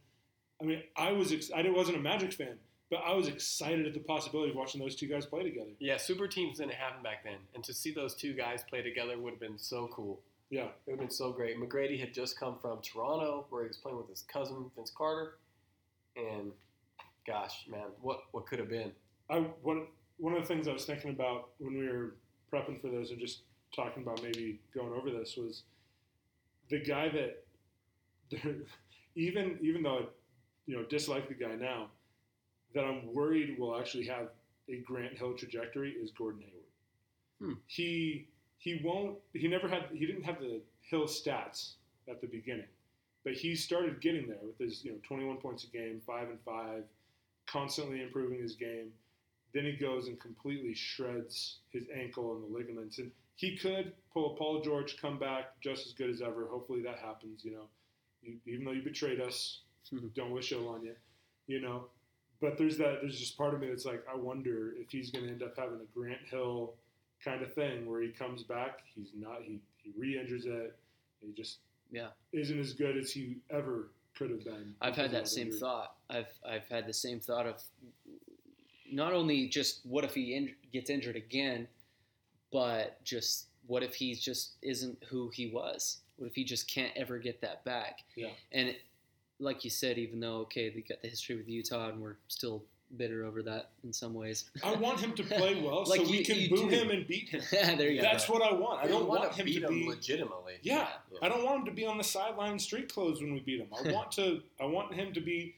I 0.60 0.64
mean, 0.64 0.82
I 0.96 1.12
was 1.12 1.32
ex- 1.32 1.50
I 1.50 1.62
wasn't 1.70 1.96
a 1.96 2.00
Magic 2.00 2.32
fan, 2.34 2.58
but 2.90 3.00
I 3.04 3.14
was 3.14 3.28
excited 3.28 3.86
at 3.86 3.94
the 3.94 4.00
possibility 4.00 4.50
of 4.50 4.56
watching 4.56 4.80
those 4.80 4.96
two 4.96 5.06
guys 5.06 5.26
play 5.26 5.42
together. 5.42 5.70
Yeah, 5.78 5.96
super 5.96 6.28
teams 6.28 6.58
didn't 6.58 6.74
happen 6.74 7.02
back 7.02 7.24
then, 7.24 7.38
and 7.54 7.64
to 7.64 7.74
see 7.74 7.92
those 7.92 8.14
two 8.14 8.34
guys 8.34 8.62
play 8.68 8.82
together 8.82 9.18
would 9.18 9.32
have 9.32 9.40
been 9.40 9.58
so 9.58 9.88
cool. 9.92 10.20
Yeah, 10.50 10.64
It 10.64 10.70
would 10.86 10.92
have 10.92 11.00
been 11.00 11.10
so 11.10 11.32
great. 11.32 11.58
McGrady 11.58 11.98
had 11.98 12.12
just 12.14 12.38
come 12.38 12.56
from 12.60 12.80
Toronto, 12.82 13.46
where 13.50 13.62
he 13.62 13.68
was 13.68 13.78
playing 13.78 13.96
with 13.96 14.08
his 14.08 14.22
cousin 14.22 14.70
Vince 14.76 14.92
Carter, 14.96 15.38
and 16.16 16.52
gosh, 17.26 17.64
man, 17.68 17.86
what 18.00 18.20
what 18.32 18.46
could 18.46 18.58
have 18.58 18.68
been? 18.68 18.92
I 19.30 19.38
one 19.62 19.86
one 20.18 20.34
of 20.34 20.42
the 20.42 20.46
things 20.46 20.68
I 20.68 20.72
was 20.72 20.84
thinking 20.84 21.10
about 21.10 21.50
when 21.58 21.78
we 21.78 21.88
were 21.88 22.14
prepping 22.52 22.80
for 22.80 22.88
this 22.88 23.10
and 23.10 23.18
just 23.18 23.40
talking 23.74 24.02
about 24.02 24.22
maybe 24.22 24.60
going 24.72 24.92
over 24.92 25.10
this 25.10 25.36
was 25.36 25.62
the 26.70 26.78
guy 26.78 27.08
that 27.08 27.44
even 29.16 29.58
even 29.60 29.82
though 29.82 29.98
I 29.98 30.02
you 30.66 30.76
know 30.76 30.84
dislike 30.84 31.28
the 31.28 31.34
guy 31.34 31.54
now 31.56 31.88
that 32.74 32.84
I'm 32.84 33.12
worried 33.14 33.58
will 33.58 33.78
actually 33.78 34.06
have 34.06 34.28
a 34.68 34.78
Grant 34.78 35.16
Hill 35.16 35.34
trajectory 35.34 35.92
is 35.92 36.10
Gordon 36.10 36.42
Hayward. 36.42 36.64
Hmm. 37.40 37.60
He 37.66 38.28
he 38.58 38.80
won't 38.84 39.18
he 39.32 39.48
never 39.48 39.68
had 39.68 39.86
he 39.92 40.06
didn't 40.06 40.24
have 40.24 40.40
the 40.40 40.60
Hill 40.82 41.04
stats 41.04 41.74
at 42.08 42.20
the 42.20 42.26
beginning, 42.26 42.66
but 43.24 43.34
he 43.34 43.54
started 43.54 44.00
getting 44.00 44.26
there 44.28 44.38
with 44.42 44.58
his 44.58 44.84
you 44.84 44.92
know 44.92 44.98
21 45.06 45.38
points 45.38 45.64
a 45.64 45.68
game, 45.68 46.00
five 46.06 46.28
and 46.28 46.38
five, 46.44 46.84
constantly 47.46 48.02
improving 48.02 48.40
his 48.40 48.54
game. 48.54 48.92
Then 49.52 49.64
he 49.64 49.72
goes 49.72 50.08
and 50.08 50.18
completely 50.20 50.74
shreds 50.74 51.58
his 51.70 51.84
ankle 51.94 52.34
and 52.34 52.42
the 52.42 52.58
ligaments. 52.58 52.98
And 52.98 53.12
he 53.36 53.56
could 53.56 53.92
pull 54.12 54.34
a 54.34 54.36
Paul 54.36 54.62
George, 54.62 54.96
come 55.00 55.18
back 55.18 55.60
just 55.60 55.86
as 55.86 55.92
good 55.92 56.10
as 56.10 56.20
ever. 56.20 56.46
Hopefully 56.46 56.82
that 56.82 56.98
happens. 56.98 57.44
You 57.44 57.52
know, 57.52 57.68
you, 58.22 58.36
even 58.46 58.64
though 58.64 58.72
you 58.72 58.82
betrayed 58.82 59.20
us, 59.20 59.60
don't 60.14 60.32
wish 60.32 60.50
ill 60.50 60.68
on 60.68 60.84
you. 60.84 60.94
You 61.46 61.60
know, 61.60 61.84
but 62.44 62.58
there's 62.58 62.76
that. 62.76 62.98
There's 63.00 63.18
just 63.18 63.38
part 63.38 63.54
of 63.54 63.60
me 63.60 63.68
that's 63.68 63.86
like, 63.86 64.04
I 64.12 64.14
wonder 64.14 64.74
if 64.78 64.90
he's 64.90 65.10
going 65.10 65.24
to 65.24 65.30
end 65.30 65.42
up 65.42 65.56
having 65.56 65.80
a 65.80 65.98
Grant 65.98 66.20
Hill 66.30 66.74
kind 67.24 67.42
of 67.42 67.54
thing 67.54 67.88
where 67.88 68.02
he 68.02 68.08
comes 68.08 68.42
back, 68.42 68.80
he's 68.94 69.12
not. 69.16 69.38
He 69.42 69.60
he 69.82 69.92
re-injures 69.96 70.44
it. 70.46 70.76
He 71.20 71.32
just 71.32 71.58
Yeah. 71.90 72.08
isn't 72.32 72.58
as 72.58 72.72
good 72.74 72.96
as 72.98 73.10
he 73.12 73.36
ever 73.50 73.88
could 74.16 74.30
have 74.30 74.44
been. 74.44 74.74
I've 74.80 74.96
had 74.96 75.10
that 75.12 75.26
same 75.28 75.50
thought. 75.50 75.96
I've 76.10 76.32
I've 76.46 76.68
had 76.68 76.86
the 76.86 76.92
same 76.92 77.18
thought 77.20 77.46
of 77.46 77.62
not 78.90 79.12
only 79.14 79.48
just 79.48 79.80
what 79.86 80.04
if 80.04 80.14
he 80.14 80.34
in, 80.34 80.54
gets 80.72 80.90
injured 80.90 81.16
again, 81.16 81.66
but 82.52 83.02
just 83.04 83.46
what 83.66 83.82
if 83.82 83.94
he 83.94 84.14
just 84.14 84.56
isn't 84.62 85.02
who 85.08 85.30
he 85.30 85.46
was? 85.50 86.00
What 86.16 86.26
if 86.28 86.34
he 86.34 86.44
just 86.44 86.70
can't 86.70 86.92
ever 86.94 87.18
get 87.18 87.40
that 87.40 87.64
back? 87.64 88.00
Yeah. 88.16 88.28
And 88.52 88.76
like 89.38 89.64
you 89.64 89.70
said, 89.70 89.98
even 89.98 90.20
though 90.20 90.36
okay, 90.42 90.70
they 90.70 90.80
got 90.80 91.02
the 91.02 91.08
history 91.08 91.36
with 91.36 91.48
Utah, 91.48 91.88
and 91.88 92.00
we're 92.00 92.16
still 92.28 92.62
bitter 92.96 93.24
over 93.24 93.42
that 93.42 93.70
in 93.82 93.92
some 93.92 94.14
ways. 94.14 94.50
I 94.62 94.74
want 94.76 95.00
him 95.00 95.12
to 95.14 95.24
play 95.24 95.60
well 95.64 95.84
Like 95.86 96.02
so 96.02 96.10
we 96.10 96.22
can 96.24 96.48
boo 96.48 96.56
do. 96.56 96.68
him 96.68 96.90
and 96.90 97.06
beat 97.08 97.28
him. 97.30 97.40
there 97.78 97.90
you 97.90 98.00
That's 98.00 98.26
go. 98.26 98.34
what 98.34 98.42
I 98.42 98.54
want. 98.54 98.84
I 98.84 98.86
don't 98.86 99.06
wanna 99.08 99.22
want 99.22 99.34
him 99.34 99.46
beat 99.46 99.60
to 99.60 99.66
him 99.66 99.80
be. 99.80 99.88
legitimately. 99.88 100.54
Yeah, 100.62 100.88
Yeah. 101.10 101.18
I 101.22 101.28
don't 101.28 101.44
want 101.44 101.60
him 101.60 101.64
to 101.66 101.72
be 101.72 101.86
on 101.86 101.98
the 101.98 102.04
sideline 102.04 102.52
in 102.52 102.58
street 102.58 102.92
clothes 102.92 103.20
when 103.20 103.32
we 103.32 103.40
beat 103.40 103.60
him. 103.60 103.68
I 103.76 103.90
want 103.92 104.12
to. 104.12 104.42
I 104.60 104.66
want 104.66 104.94
him 104.94 105.12
to 105.14 105.20
be 105.20 105.56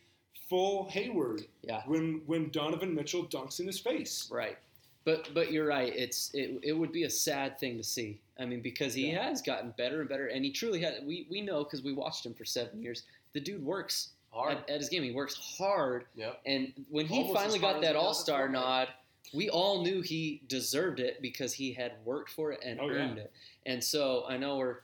full 0.48 0.88
Hayward 0.90 1.42
Yeah. 1.62 1.82
when 1.86 2.22
when 2.26 2.50
Donovan 2.50 2.94
Mitchell 2.94 3.26
dunks 3.26 3.60
in 3.60 3.66
his 3.66 3.78
face. 3.80 4.28
Right. 4.32 4.56
But 5.04 5.28
but 5.34 5.52
you're 5.52 5.66
right. 5.66 5.92
It's 5.94 6.30
it, 6.32 6.58
it 6.62 6.72
would 6.72 6.92
be 6.92 7.02
a 7.04 7.10
sad 7.10 7.58
thing 7.58 7.76
to 7.76 7.84
see. 7.84 8.18
I 8.38 8.44
mean, 8.46 8.60
because 8.60 8.94
he 8.94 9.10
Yeah. 9.10 9.28
has 9.28 9.42
gotten 9.42 9.74
better 9.76 10.00
and 10.00 10.08
better, 10.08 10.26
and 10.28 10.44
he 10.44 10.50
truly 10.52 10.80
has. 10.82 11.02
We 11.04 11.26
we 11.28 11.42
know 11.42 11.64
because 11.64 11.82
we 11.82 11.92
watched 11.92 12.24
him 12.24 12.32
for 12.34 12.44
seven 12.46 12.80
years. 12.82 13.02
The 13.36 13.40
dude 13.42 13.62
works 13.62 14.12
Hard. 14.32 14.56
at, 14.56 14.70
at 14.70 14.80
his 14.80 14.88
game. 14.88 15.02
He 15.02 15.10
works 15.12 15.34
hard, 15.58 16.06
Yep. 16.14 16.40
and 16.46 16.72
when 16.88 17.06
he 17.06 17.18
Almost 17.18 17.34
finally 17.38 17.58
got 17.58 17.82
that 17.82 17.94
All 17.94 18.14
Star 18.14 18.48
nod, 18.48 18.88
we 19.34 19.50
all 19.50 19.82
knew 19.82 20.00
he 20.00 20.40
deserved 20.48 21.00
it 21.00 21.20
because 21.20 21.52
he 21.52 21.70
had 21.74 21.92
worked 22.06 22.30
for 22.30 22.50
it 22.52 22.60
and 22.64 22.80
Oh, 22.80 22.88
yeah. 22.88 22.94
earned 22.94 23.18
it. 23.18 23.30
And 23.66 23.84
so 23.84 24.24
I 24.26 24.38
know 24.38 24.56
we're 24.56 24.78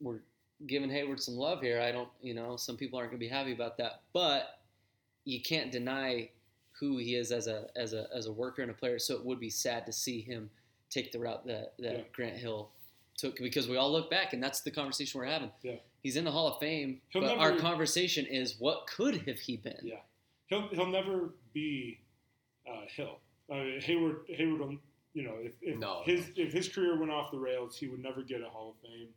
we're 0.00 0.20
giving 0.66 0.88
Hayward 0.88 1.20
some 1.22 1.34
love 1.36 1.60
here. 1.60 1.82
I 1.82 1.92
don't, 1.92 2.08
you 2.22 2.32
know, 2.32 2.56
some 2.56 2.78
people 2.78 2.98
aren't 2.98 3.10
going 3.10 3.20
to 3.20 3.26
be 3.26 3.28
happy 3.28 3.52
about 3.52 3.76
that, 3.76 4.00
but 4.14 4.60
you 5.26 5.42
can't 5.42 5.70
deny 5.70 6.30
who 6.80 6.96
he 6.96 7.14
is 7.14 7.30
as 7.30 7.46
a 7.46 7.68
as 7.76 7.92
a 7.92 8.06
as 8.14 8.24
a 8.24 8.32
worker 8.32 8.62
and 8.62 8.70
a 8.70 8.74
player. 8.74 8.98
So 8.98 9.16
it 9.16 9.24
would 9.26 9.38
be 9.40 9.50
sad 9.50 9.84
to 9.84 9.92
see 9.92 10.22
him 10.22 10.48
take 10.88 11.12
the 11.12 11.18
route 11.18 11.46
that, 11.46 11.74
that 11.80 11.92
Yeah. 11.92 12.02
Grant 12.14 12.36
Hill 12.38 12.70
took 13.18 13.36
because 13.36 13.68
we 13.68 13.76
all 13.76 13.92
look 13.92 14.10
back 14.10 14.32
and 14.32 14.42
that's 14.42 14.60
the 14.62 14.70
conversation 14.70 15.18
we're 15.20 15.26
having. 15.26 15.50
Yeah. 15.62 15.76
He's 16.06 16.14
in 16.14 16.22
the 16.22 16.30
Hall 16.30 16.46
of 16.46 16.60
Fame, 16.60 17.00
He'll 17.08 17.20
but 17.22 17.36
never- 17.36 17.40
our 17.40 17.56
conversation 17.56 18.26
is 18.26 18.60
what 18.60 18.86
could 18.86 19.26
have 19.26 19.40
he 19.40 19.56
been? 19.56 19.80
Yeah. 19.82 19.96
He'll 20.46 20.68
he'll 20.68 20.86
never 20.86 21.30
be 21.52 21.98
uh, 22.64 22.82
Hill. 22.86 23.18
Uh, 23.50 23.80
Hayward 23.80 24.18
Hayward, 24.28 24.78
you 25.14 25.24
know, 25.24 25.34
if, 25.40 25.54
if 25.60 25.76
No, 25.80 26.02
his 26.04 26.30
if 26.36 26.52
his 26.52 26.68
career 26.68 26.96
went 26.96 27.10
off 27.10 27.32
the 27.32 27.38
rails, 27.40 27.76
he 27.76 27.88
would 27.88 27.98
never 28.00 28.22
get 28.22 28.40
a 28.40 28.48
Hall 28.48 28.76
of 28.76 28.88
Fame. 28.88 29.08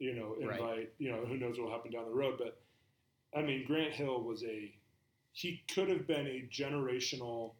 You 0.00 0.12
know, 0.16 0.36
invite. 0.38 0.60
Right. 0.60 0.92
You 0.98 1.12
know, 1.12 1.24
who 1.24 1.38
knows 1.38 1.58
what 1.58 1.68
will 1.68 1.72
happen 1.72 1.92
down 1.92 2.04
the 2.04 2.10
road? 2.14 2.34
But 2.36 2.60
I 3.34 3.40
mean, 3.40 3.64
Grant 3.66 3.94
Hill 3.94 4.22
was 4.22 4.44
a 4.44 4.70
he 5.32 5.62
could 5.74 5.88
have 5.88 6.06
been 6.06 6.26
a 6.26 6.46
generational 6.52 7.52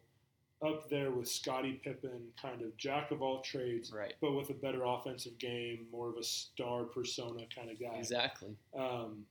up 0.65 0.89
there 0.89 1.11
with 1.11 1.27
Scottie 1.29 1.79
Pippen, 1.83 2.19
kind 2.41 2.61
of 2.61 2.75
jack 2.77 3.11
of 3.11 3.21
all 3.21 3.41
trades, 3.41 3.91
Right. 3.93 4.13
but 4.19 4.33
with 4.33 4.49
a 4.49 4.53
better 4.53 4.83
offensive 4.83 5.37
game, 5.37 5.87
more 5.91 6.09
of 6.09 6.17
a 6.17 6.23
star 6.23 6.83
persona 6.83 7.43
kind 7.55 7.69
of 7.69 7.79
guy. 7.79 7.95
Exactly. 7.97 8.55
Um, 8.77 9.25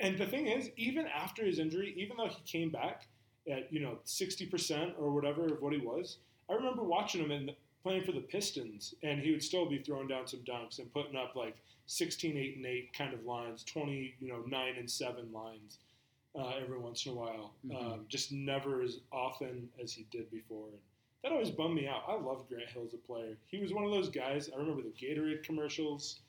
and 0.00 0.16
the 0.18 0.26
thing 0.26 0.46
is, 0.46 0.70
even 0.76 1.06
after 1.06 1.44
his 1.44 1.58
injury, 1.58 1.94
even 1.96 2.16
though 2.16 2.28
he 2.28 2.42
came 2.46 2.70
back 2.70 3.06
at 3.50 3.72
you 3.72 3.80
know 3.80 3.98
sixty 4.04 4.46
percent 4.46 4.94
or 4.98 5.10
whatever 5.12 5.46
of 5.46 5.60
what 5.62 5.72
he 5.72 5.78
was, 5.80 6.18
I 6.48 6.54
remember 6.54 6.82
watching 6.82 7.20
him 7.22 7.30
and 7.30 7.54
playing 7.82 8.04
for 8.04 8.12
the 8.12 8.20
Pistons, 8.20 8.94
and 9.02 9.20
he 9.20 9.32
would 9.32 9.42
still 9.42 9.66
be 9.66 9.78
throwing 9.78 10.06
down 10.08 10.26
some 10.26 10.40
dunks 10.40 10.78
and 10.78 10.92
putting 10.92 11.16
up 11.16 11.34
like 11.34 11.56
16, 11.86 12.36
8, 12.36 12.56
and 12.56 12.64
eight 12.66 12.92
kind 12.94 13.12
of 13.12 13.24
lines, 13.26 13.64
twenty, 13.64 14.14
you 14.20 14.28
know, 14.28 14.42
nine 14.46 14.76
and 14.78 14.88
seven 14.90 15.30
lines 15.32 15.78
uh, 16.34 16.52
every 16.60 16.78
once 16.78 17.04
in 17.06 17.12
a 17.12 17.14
while. 17.14 17.54
Mhm. 17.66 17.92
Um, 17.92 18.04
just 18.08 18.32
never 18.32 18.82
as 18.82 19.00
often 19.12 19.68
as 19.82 19.92
he 19.92 20.04
did 20.10 20.30
before. 20.30 20.68
And 20.68 20.78
that 21.22 21.32
always 21.32 21.50
bummed 21.50 21.74
me 21.74 21.86
out. 21.86 22.02
I 22.08 22.14
loved 22.16 22.48
Grant 22.48 22.68
Hill 22.70 22.84
as 22.86 22.94
a 22.94 22.98
player. 22.98 23.36
He 23.48 23.58
was 23.58 23.72
one 23.72 23.84
of 23.84 23.90
those 23.90 24.08
guys. 24.08 24.50
I 24.50 24.56
remember 24.56 24.82
the 24.82 24.90
Gatorade 24.90 25.42
commercials, 25.44 26.20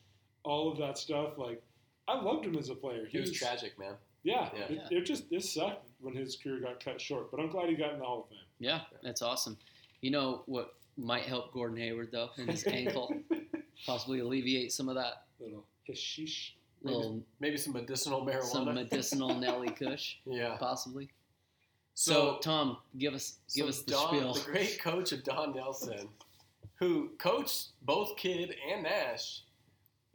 all 0.43 0.71
of 0.71 0.77
that 0.79 0.97
stuff. 0.97 1.37
Like, 1.37 1.63
I 2.07 2.19
loved 2.19 2.45
him 2.45 2.55
as 2.57 2.69
a 2.69 2.75
player. 2.75 3.05
He 3.05 3.19
was 3.19 3.31
tragic, 3.31 3.77
man. 3.79 3.95
Yeah, 4.23 4.49
Yeah. 4.55 4.87
It, 4.89 4.91
it 4.91 5.01
just 5.05 5.25
it 5.31 5.43
sucked 5.43 5.89
when 5.99 6.15
his 6.15 6.35
career 6.37 6.59
got 6.59 6.83
cut 6.83 6.99
short. 7.01 7.29
But 7.31 7.39
I'm 7.39 7.49
glad 7.49 7.69
he 7.69 7.75
got 7.75 7.93
in 7.93 7.99
the 7.99 8.05
Hall 8.05 8.21
of 8.23 8.29
Fame. 8.29 8.39
Yeah, 8.59 8.81
that's 9.01 9.21
awesome. 9.21 9.57
You 10.01 10.11
know 10.11 10.43
what 10.45 10.75
might 10.97 11.23
help 11.23 11.51
Gordon 11.53 11.77
Hayward 11.77 12.11
though 12.11 12.29
in 12.37 12.47
his 12.47 12.65
ankle, 12.67 13.13
possibly 13.85 14.19
alleviate 14.19 14.71
some 14.71 14.87
of 14.89 14.95
that 14.95 15.25
Little 15.39 15.65
hashish. 15.87 16.55
Little 16.83 17.21
Maybe 17.39 17.57
some 17.57 17.73
medicinal 17.73 18.25
marijuana. 18.25 18.43
some 18.43 18.65
medicinal 18.75 19.33
Nellie 19.39 19.69
Kush, 19.69 20.17
yeah. 20.25 20.57
possibly. 20.59 21.09
So, 21.95 22.37
Tom, 22.41 22.77
give 22.97 23.13
us 23.13 23.37
give 23.55 23.65
so 23.65 23.69
us 23.69 23.81
the 23.83 23.91
Don, 23.91 24.07
spiel. 24.07 24.33
The 24.33 24.41
great 24.51 24.81
coach 24.81 25.11
of 25.11 25.23
Don 25.23 25.55
Nelson, 25.55 26.09
who 26.75 27.09
coached 27.19 27.67
both 27.83 28.15
Kidd 28.17 28.55
and 28.71 28.83
Nash 28.83 29.41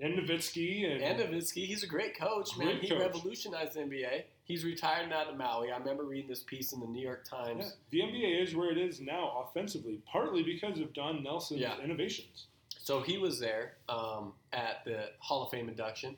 And 0.01 0.19
Nowitzki 0.19 0.85
and, 0.91 1.03
and 1.03 1.19
Nowitzki. 1.21 1.65
He's 1.67 1.83
a 1.85 1.87
great 1.87 2.19
coach, 2.19 2.57
man. 2.59 2.69
Great 2.69 2.83
he 2.83 2.89
coach. 2.91 3.01
revolutionized 3.01 3.75
the 3.75 3.81
NBA. 3.81 4.23
He's 4.45 4.65
retired 4.65 5.09
now 5.11 5.25
to 5.25 5.33
Maui. 5.37 5.71
I 5.71 5.77
remember 5.77 6.05
reading 6.05 6.29
this 6.29 6.43
piece 6.43 6.73
in 6.73 6.81
the 6.81 6.87
New 6.87 7.03
York 7.03 7.25
Times. 7.29 7.77
yeah, 7.91 8.07
the 8.09 8.13
NBA 8.13 8.43
is 8.43 8.55
where 8.57 8.71
it 8.73 8.79
is 8.79 9.01
now 9.01 9.47
offensively, 9.49 10.01
partly 10.11 10.43
because 10.43 10.81
of 10.81 10.93
Don 10.95 11.23
Nelson's 11.23 11.61
Yeah. 11.61 11.79
innovations. 11.83 12.47
So 12.79 13.03
he 13.03 13.19
was 13.19 13.39
there 13.39 13.75
um, 13.89 14.33
at 14.53 14.85
the 14.87 15.11
Hall 15.19 15.45
of 15.45 15.51
Fame 15.51 15.69
induction. 15.69 16.17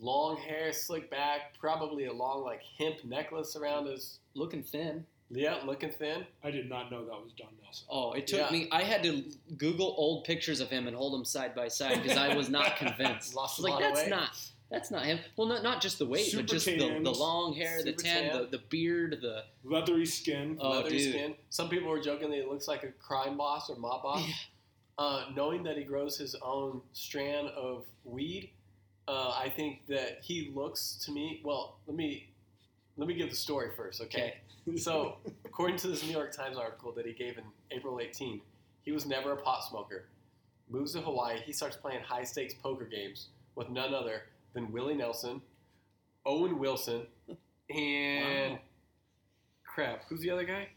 Long 0.00 0.36
hair, 0.36 0.72
slick 0.72 1.10
back, 1.10 1.58
probably 1.58 2.04
a 2.06 2.12
long 2.12 2.42
like 2.44 2.62
hemp 2.78 3.04
necklace 3.04 3.56
around 3.56 3.86
his 3.86 4.20
Looking 4.34 4.62
thin. 4.62 5.04
yeah, 5.30 5.58
looking 5.66 5.90
thin. 5.90 6.24
I 6.44 6.50
did 6.50 6.68
not 6.68 6.90
know 6.90 7.04
that 7.04 7.10
was 7.22 7.32
Don 7.36 7.48
Nelson. 7.62 7.86
Oh, 7.90 8.12
it 8.12 8.26
took 8.26 8.40
Yeah. 8.40 8.50
me. 8.50 8.68
I 8.70 8.82
had 8.82 9.02
to 9.02 9.24
Google 9.56 9.94
old 9.98 10.24
pictures 10.24 10.60
of 10.60 10.70
him 10.70 10.86
and 10.86 10.96
hold 10.96 11.14
them 11.14 11.24
side 11.24 11.54
by 11.54 11.68
side 11.68 12.02
because 12.02 12.16
I 12.16 12.34
was 12.36 12.48
not 12.48 12.76
convinced. 12.78 13.34
Lost 13.34 13.58
a 13.58 13.62
like 13.62 13.72
lot 13.72 13.82
of 13.82 13.88
that's 13.88 14.00
weight. 14.02 14.10
not 14.10 14.30
that's 14.70 14.90
not 14.90 15.04
him. 15.06 15.18
Well, 15.36 15.48
not 15.48 15.62
not 15.64 15.80
just 15.82 15.98
the 15.98 16.06
weight, 16.06 16.26
Super 16.26 16.42
but 16.42 16.50
just 16.52 16.66
the, 16.66 16.78
tanned. 16.78 17.04
the 17.06 17.10
long 17.10 17.54
hair, 17.54 17.78
the 17.82 17.90
Super 17.90 18.02
tan, 18.02 18.30
tan. 18.30 18.42
the, 18.42 18.58
the 18.58 18.62
beard, 18.68 19.18
the 19.22 19.44
Leathery 19.64 20.06
skin. 20.06 20.58
Oh, 20.60 20.70
leathery 20.70 20.98
dude. 20.98 21.12
skin. 21.14 21.34
Some 21.50 21.68
people 21.70 21.88
were 21.88 22.00
joking 22.00 22.30
that 22.30 22.36
he 22.36 22.44
looks 22.44 22.68
like 22.68 22.84
a 22.84 22.92
crime 22.92 23.36
boss 23.38 23.68
or 23.70 23.76
mob 23.76 24.02
boss. 24.02 24.24
Yeah. 24.28 24.34
Uh, 24.98 25.24
knowing 25.34 25.62
that 25.62 25.76
he 25.78 25.84
grows 25.84 26.18
his 26.18 26.34
own 26.42 26.80
strand 26.92 27.48
of 27.48 27.84
weed, 28.04 28.50
uh, 29.08 29.30
I 29.42 29.48
think 29.48 29.86
that 29.88 30.18
he 30.22 30.52
looks 30.54 30.98
to 31.06 31.12
me. 31.12 31.40
Well, 31.44 31.76
let 31.86 31.96
me 31.96 32.28
let 32.96 33.08
me 33.08 33.14
give 33.14 33.30
the 33.30 33.36
story 33.36 33.70
first, 33.76 34.00
okay? 34.02 34.34
So, 34.76 35.16
according 35.46 35.78
to 35.78 35.88
this 35.88 36.02
New 36.04 36.12
York 36.12 36.30
Times 36.30 36.58
article 36.58 36.92
that 36.92 37.06
he 37.06 37.14
gave 37.14 37.38
in 37.38 37.44
April 37.70 38.00
18, 38.00 38.38
he 38.82 38.92
was 38.92 39.06
never 39.06 39.32
a 39.32 39.36
pot 39.38 39.64
smoker. 39.64 40.04
Moves 40.68 40.92
to 40.92 41.00
Hawaii, 41.00 41.38
he 41.40 41.54
starts 41.54 41.74
playing 41.74 42.00
high 42.02 42.24
stakes 42.24 42.52
poker 42.52 42.84
games 42.84 43.28
with 43.54 43.70
none 43.70 43.94
other 43.94 44.24
than 44.52 44.70
Willie 44.70 44.94
Nelson, 44.94 45.40
Owen 46.26 46.58
Wilson, 46.58 47.06
and 47.70 48.52
Wow. 48.52 48.58
crap, 49.64 50.04
who's 50.10 50.20
the 50.20 50.30
other 50.30 50.44
guy? 50.44 50.68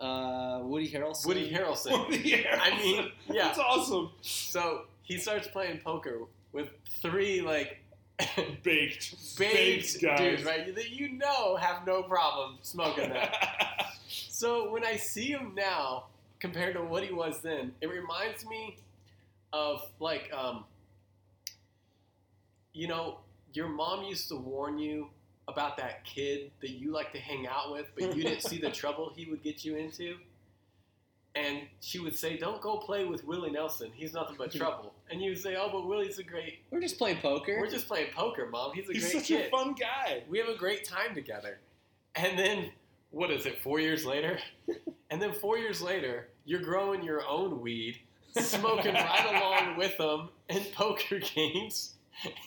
uh, 0.00 0.60
Woody 0.62 0.90
Harrelson. 0.90 1.26
Woody 1.26 1.52
Harrelson. 1.52 2.24
yeah, 2.24 2.58
I 2.62 2.76
mean, 2.78 3.10
yeah. 3.30 3.48
that's 3.48 3.58
awesome. 3.58 4.12
So 4.22 4.86
he 5.02 5.18
starts 5.18 5.46
playing 5.48 5.80
poker 5.84 6.20
with 6.54 6.68
three 7.02 7.42
like 7.42 7.80
Baked, 8.62 9.36
baked 9.38 10.00
guys. 10.00 10.18
dudes, 10.18 10.44
right? 10.44 10.72
That 10.74 10.90
you 10.90 11.12
know 11.12 11.56
have 11.56 11.84
no 11.86 12.02
problem 12.04 12.58
smoking 12.62 13.10
that. 13.10 13.34
So 14.06 14.70
when 14.70 14.84
I 14.84 14.96
see 14.96 15.26
him 15.26 15.52
now, 15.56 16.04
compared 16.38 16.74
to 16.74 16.82
what 16.82 17.02
he 17.02 17.12
was 17.12 17.40
then, 17.40 17.72
it 17.80 17.88
reminds 17.88 18.44
me 18.46 18.76
of 19.52 19.80
like, 19.98 20.30
um, 20.32 20.64
you 22.72 22.86
know, 22.86 23.18
your 23.54 23.68
mom 23.68 24.04
used 24.04 24.28
to 24.28 24.36
warn 24.36 24.78
you 24.78 25.08
about 25.48 25.76
that 25.78 26.04
kid 26.04 26.50
that 26.60 26.70
you 26.70 26.92
like 26.92 27.12
to 27.12 27.18
hang 27.18 27.46
out 27.46 27.72
with, 27.72 27.86
but 27.94 28.14
you 28.16 28.22
didn't 28.22 28.42
see 28.42 28.58
the 28.58 28.70
trouble 28.82 29.12
he 29.16 29.24
would 29.30 29.42
get 29.42 29.64
you 29.64 29.76
into. 29.76 30.16
And 31.36 31.62
she 31.80 31.98
would 31.98 32.14
say, 32.16 32.36
"Don't 32.36 32.60
go 32.60 32.76
play 32.76 33.04
with 33.04 33.24
Willie 33.24 33.50
Nelson. 33.50 33.90
He's 33.94 34.12
nothing 34.14 34.36
but 34.38 34.52
trouble." 34.54 34.94
And 35.10 35.20
you 35.20 35.30
would 35.30 35.40
say, 35.40 35.56
"Oh, 35.56 35.68
but 35.72 35.86
Willie's 35.86 36.18
a 36.18 36.22
great. 36.22 36.60
We're 36.70 36.80
just 36.80 36.96
playing 36.98 37.18
poker. 37.18 37.56
We're 37.60 37.70
just 37.70 37.88
playing 37.88 38.12
poker, 38.14 38.46
mom. 38.50 38.72
He's 38.74 38.88
a 38.88 38.92
He's 38.92 39.02
great 39.02 39.12
such 39.14 39.26
kid." 39.28 39.46
a 39.46 39.50
fun 39.50 39.74
guy. 39.74 40.22
we 40.28 40.38
have 40.38 40.48
a 40.48 40.56
great 40.56 40.84
time 40.84 41.14
together. 41.14 41.58
And 42.14 42.38
then, 42.38 42.70
what 43.10 43.30
is 43.32 43.46
it, 43.46 43.60
four 43.62 43.80
years 43.80 44.04
later? 44.04 44.38
And 45.10 45.22
then 45.22 45.32
four 45.32 45.58
years 45.58 45.80
later, 45.80 46.28
you're 46.44 46.62
growing 46.62 47.04
your 47.04 47.24
own 47.28 47.60
weed, 47.60 48.00
smoking 48.36 48.94
right 48.94 49.26
along 49.30 49.76
with 49.76 49.96
them 49.96 50.28
in 50.48 50.64
poker 50.74 51.20
games. 51.20 51.92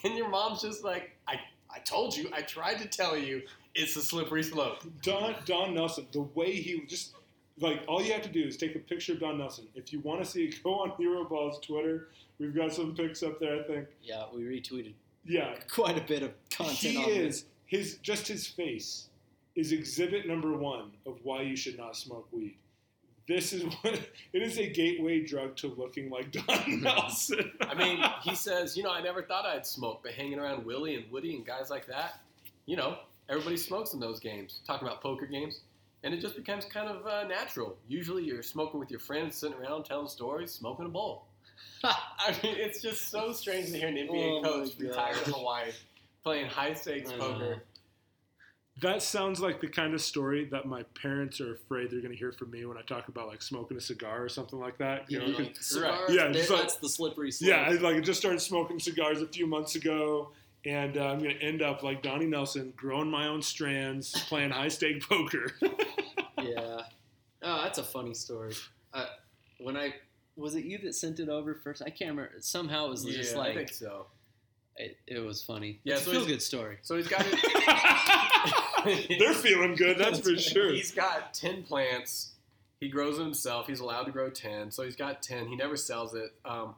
And 0.04 0.14
your 0.18 0.28
mom's 0.28 0.60
just 0.60 0.84
like, 0.84 1.12
I, 1.26 1.40
I 1.74 1.78
told 1.78 2.14
you, 2.14 2.28
I 2.34 2.42
tried 2.42 2.74
to 2.80 2.88
tell 2.88 3.16
you, 3.16 3.40
it's 3.74 3.96
a 3.96 4.02
slippery 4.02 4.42
slope. 4.42 4.82
Don 5.00 5.36
Don 5.46 5.72
Nelson, 5.72 6.08
the 6.12 6.22
way 6.22 6.52
he 6.52 6.82
just 6.86 7.14
like 7.60 7.82
all 7.88 8.02
you 8.02 8.12
have 8.12 8.22
to 8.22 8.28
do 8.28 8.42
is 8.44 8.56
take 8.56 8.74
a 8.74 8.78
picture 8.78 9.12
of 9.12 9.20
Don 9.20 9.38
Nelson. 9.38 9.66
If 9.74 9.92
you 9.92 10.00
want 10.00 10.22
to 10.22 10.30
see 10.30 10.44
it, 10.44 10.62
go 10.64 10.74
on 10.74 10.90
Heroball's 10.98 11.58
Twitter. 11.64 12.08
We've 12.38 12.54
got 12.54 12.72
some 12.72 12.94
pics 12.94 13.22
up 13.22 13.40
there, 13.40 13.60
I 13.60 13.62
think. 13.64 13.88
yeah, 14.02 14.24
we 14.32 14.42
retweeted 14.42 14.94
Yeah, 15.24 15.54
quite 15.70 15.98
a 15.98 16.02
bit 16.02 16.22
of 16.22 16.32
content 16.50 16.78
he 16.78 16.96
on 16.96 17.10
is 17.10 17.44
his 17.66 17.96
just 17.96 18.28
his 18.28 18.46
face 18.46 19.08
is 19.56 19.72
exhibit 19.72 20.26
number 20.28 20.56
one 20.56 20.92
of 21.04 21.18
why 21.24 21.42
you 21.42 21.56
should 21.56 21.76
not 21.76 21.96
smoke 21.96 22.28
weed. 22.32 22.56
This 23.26 23.52
is 23.52 23.62
what 23.82 23.94
it 24.32 24.42
is 24.42 24.58
a 24.58 24.68
gateway 24.68 25.20
drug 25.24 25.56
to 25.56 25.66
looking 25.76 26.10
like 26.10 26.30
Don 26.30 26.80
Nelson. 26.80 27.52
I 27.60 27.74
mean, 27.74 28.02
he 28.22 28.34
says, 28.34 28.76
you 28.76 28.82
know, 28.84 28.92
I 28.92 29.02
never 29.02 29.22
thought 29.22 29.44
I'd 29.44 29.66
smoke, 29.66 30.00
but 30.02 30.12
hanging 30.12 30.38
around 30.38 30.64
Willie 30.64 30.94
and 30.94 31.10
Woody 31.10 31.34
and 31.34 31.44
guys 31.44 31.68
like 31.70 31.86
that, 31.88 32.20
you 32.66 32.76
know, 32.76 32.98
everybody 33.28 33.56
smokes 33.56 33.92
in 33.92 34.00
those 34.00 34.20
games. 34.20 34.60
Talking 34.66 34.86
about 34.88 35.02
poker 35.02 35.26
games. 35.26 35.60
And 36.04 36.14
it 36.14 36.20
just 36.20 36.36
becomes 36.36 36.64
kind 36.64 36.88
of 36.88 37.06
uh, 37.06 37.24
natural. 37.26 37.76
Usually 37.88 38.24
you're 38.24 38.42
smoking 38.42 38.78
with 38.78 38.90
your 38.90 39.00
friends, 39.00 39.36
sitting 39.36 39.56
around 39.58 39.84
telling 39.84 40.06
stories, 40.08 40.52
smoking 40.52 40.86
a 40.86 40.88
bowl. 40.88 41.24
I 41.84 42.36
mean, 42.42 42.54
it's 42.56 42.80
just 42.80 43.10
so 43.10 43.32
strange 43.32 43.66
to 43.72 43.78
hear 43.78 43.88
an 43.88 43.96
NBA 43.96 44.40
Oh 44.40 44.42
coach 44.42 44.78
retired 44.78 45.16
in. 45.26 45.32
Hawaii 45.32 45.70
playing 46.22 46.46
high 46.46 46.72
stakes 46.74 47.10
I 47.10 47.16
poker. 47.18 47.62
that 48.80 49.02
sounds 49.02 49.40
like 49.40 49.60
the 49.60 49.66
kind 49.66 49.92
of 49.92 50.00
story 50.00 50.44
that 50.52 50.66
my 50.66 50.84
parents 51.00 51.40
are 51.40 51.54
afraid 51.54 51.90
they're 51.90 52.00
going 52.00 52.12
to 52.12 52.16
hear 52.18 52.30
from 52.32 52.50
me 52.52 52.64
when 52.64 52.76
I 52.76 52.82
talk 52.82 53.08
about 53.08 53.26
like 53.26 53.42
smoking 53.42 53.76
a 53.76 53.80
cigar 53.80 54.22
or 54.22 54.28
something 54.28 54.58
like 54.60 54.78
that. 54.78 55.10
You 55.10 55.20
Yeah, 55.20 55.26
know, 55.32 55.38
like, 55.38 55.56
'cause- 55.56 55.66
cigars, 55.66 56.10
Yeah, 56.14 56.30
just 56.30 56.50
like- 56.50 56.60
that's 56.60 56.76
the 56.76 56.88
slippery 56.88 57.32
slope. 57.32 57.48
Yeah, 57.50 57.60
I 57.62 57.70
like 57.72 57.96
I 57.96 58.00
just 58.00 58.20
started 58.20 58.40
smoking 58.40 58.78
cigars 58.78 59.20
a 59.20 59.26
few 59.26 59.48
months 59.48 59.74
ago, 59.74 60.30
and 60.64 60.96
uh, 60.96 61.06
I'm 61.06 61.18
gonna 61.18 61.34
end 61.40 61.62
up 61.62 61.82
like 61.82 62.02
Donnie 62.02 62.26
Nelson, 62.26 62.72
growing 62.76 63.10
my 63.10 63.28
own 63.28 63.42
strands, 63.42 64.12
playing 64.24 64.50
high 64.50 64.68
stake 64.68 65.02
poker. 65.08 65.52
yeah. 66.42 66.80
Oh, 67.42 67.62
that's 67.62 67.78
a 67.78 67.84
funny 67.84 68.14
story. 68.14 68.54
Uh, 68.92 69.06
when 69.58 69.76
I 69.76 69.94
was 70.36 70.54
it 70.54 70.64
you 70.64 70.78
that 70.78 70.94
sent 70.94 71.20
it 71.20 71.28
over 71.28 71.54
first? 71.54 71.82
I 71.82 71.90
can't 71.90 72.10
remember. 72.10 72.32
Somehow 72.40 72.86
it 72.86 72.90
was 72.90 73.04
just 73.04 73.34
Yeah, 73.34 73.40
I 73.40 73.44
think 73.46 73.56
like 73.56 73.72
so. 73.72 74.06
it, 74.76 74.96
it 75.06 75.18
was 75.20 75.42
funny. 75.42 75.80
Yeah, 75.84 75.94
it's 75.94 76.04
so 76.04 76.10
a 76.10 76.14
feel 76.14 76.26
good 76.26 76.42
story. 76.42 76.78
So 76.82 76.96
he's 76.96 77.08
got 77.08 77.24
it. 77.26 79.18
They're 79.18 79.34
feeling 79.34 79.74
good, 79.74 79.98
that's 79.98 80.20
for 80.20 80.36
sure. 80.36 80.72
He's 80.72 80.92
got 80.92 81.34
10 81.34 81.64
plants 81.64 82.32
he 82.80 82.88
grows 82.88 83.18
it 83.18 83.22
himself. 83.22 83.66
He's 83.66 83.80
allowed 83.80 84.04
to 84.04 84.12
grow 84.12 84.30
ten, 84.30 84.70
so 84.70 84.84
he's 84.84 84.96
got 84.96 85.22
ten. 85.22 85.48
He 85.48 85.56
never 85.56 85.76
sells 85.76 86.14
it. 86.14 86.32
Um, 86.44 86.74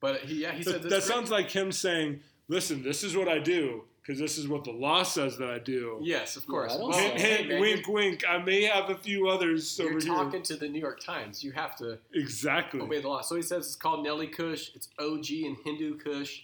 but 0.00 0.20
he 0.20 0.42
yeah 0.42 0.52
he 0.52 0.62
said 0.62 0.74
That, 0.74 0.82
this 0.84 0.92
that 0.92 1.02
sounds 1.02 1.30
like 1.30 1.50
him 1.50 1.72
saying, 1.72 2.20
"Listen, 2.48 2.82
this 2.82 3.02
is 3.04 3.16
what 3.16 3.28
I 3.28 3.38
do 3.38 3.84
because 4.02 4.20
this 4.20 4.38
is 4.38 4.46
what 4.46 4.62
the 4.64 4.70
law 4.70 5.02
says 5.02 5.36
that 5.38 5.50
I 5.50 5.58
do." 5.58 5.98
yes, 6.02 6.36
of 6.36 6.46
course. 6.46 6.72
I 6.72 6.76
don't 6.78 6.90
Well, 6.90 6.92
sell 6.98 7.08
Hint, 7.10 7.20
hey, 7.20 7.36
hint, 7.38 7.48
man, 7.48 7.60
wink, 7.60 7.88
wink. 7.88 8.24
I 8.28 8.38
may 8.38 8.62
have 8.64 8.88
a 8.90 8.96
few 8.96 9.28
others 9.28 9.78
You're, 9.78 9.88
over 9.90 9.98
you're 9.98 10.14
talking 10.16 10.30
here. 10.32 10.42
to 10.42 10.56
the 10.56 10.68
New 10.68 10.80
York 10.80 11.00
Times. 11.00 11.42
You 11.42 11.52
have 11.52 11.76
to 11.78 11.98
Exactly. 12.14 12.80
obey 12.80 13.00
the 13.00 13.08
law. 13.08 13.20
So 13.22 13.34
he 13.36 13.42
says 13.42 13.66
it's 13.66 13.76
called 13.76 14.04
Nellie 14.04 14.28
Kush. 14.28 14.70
It's 14.74 14.88
OG 14.98 15.30
and 15.46 15.56
Hindu 15.64 15.98
Kush. 15.98 16.42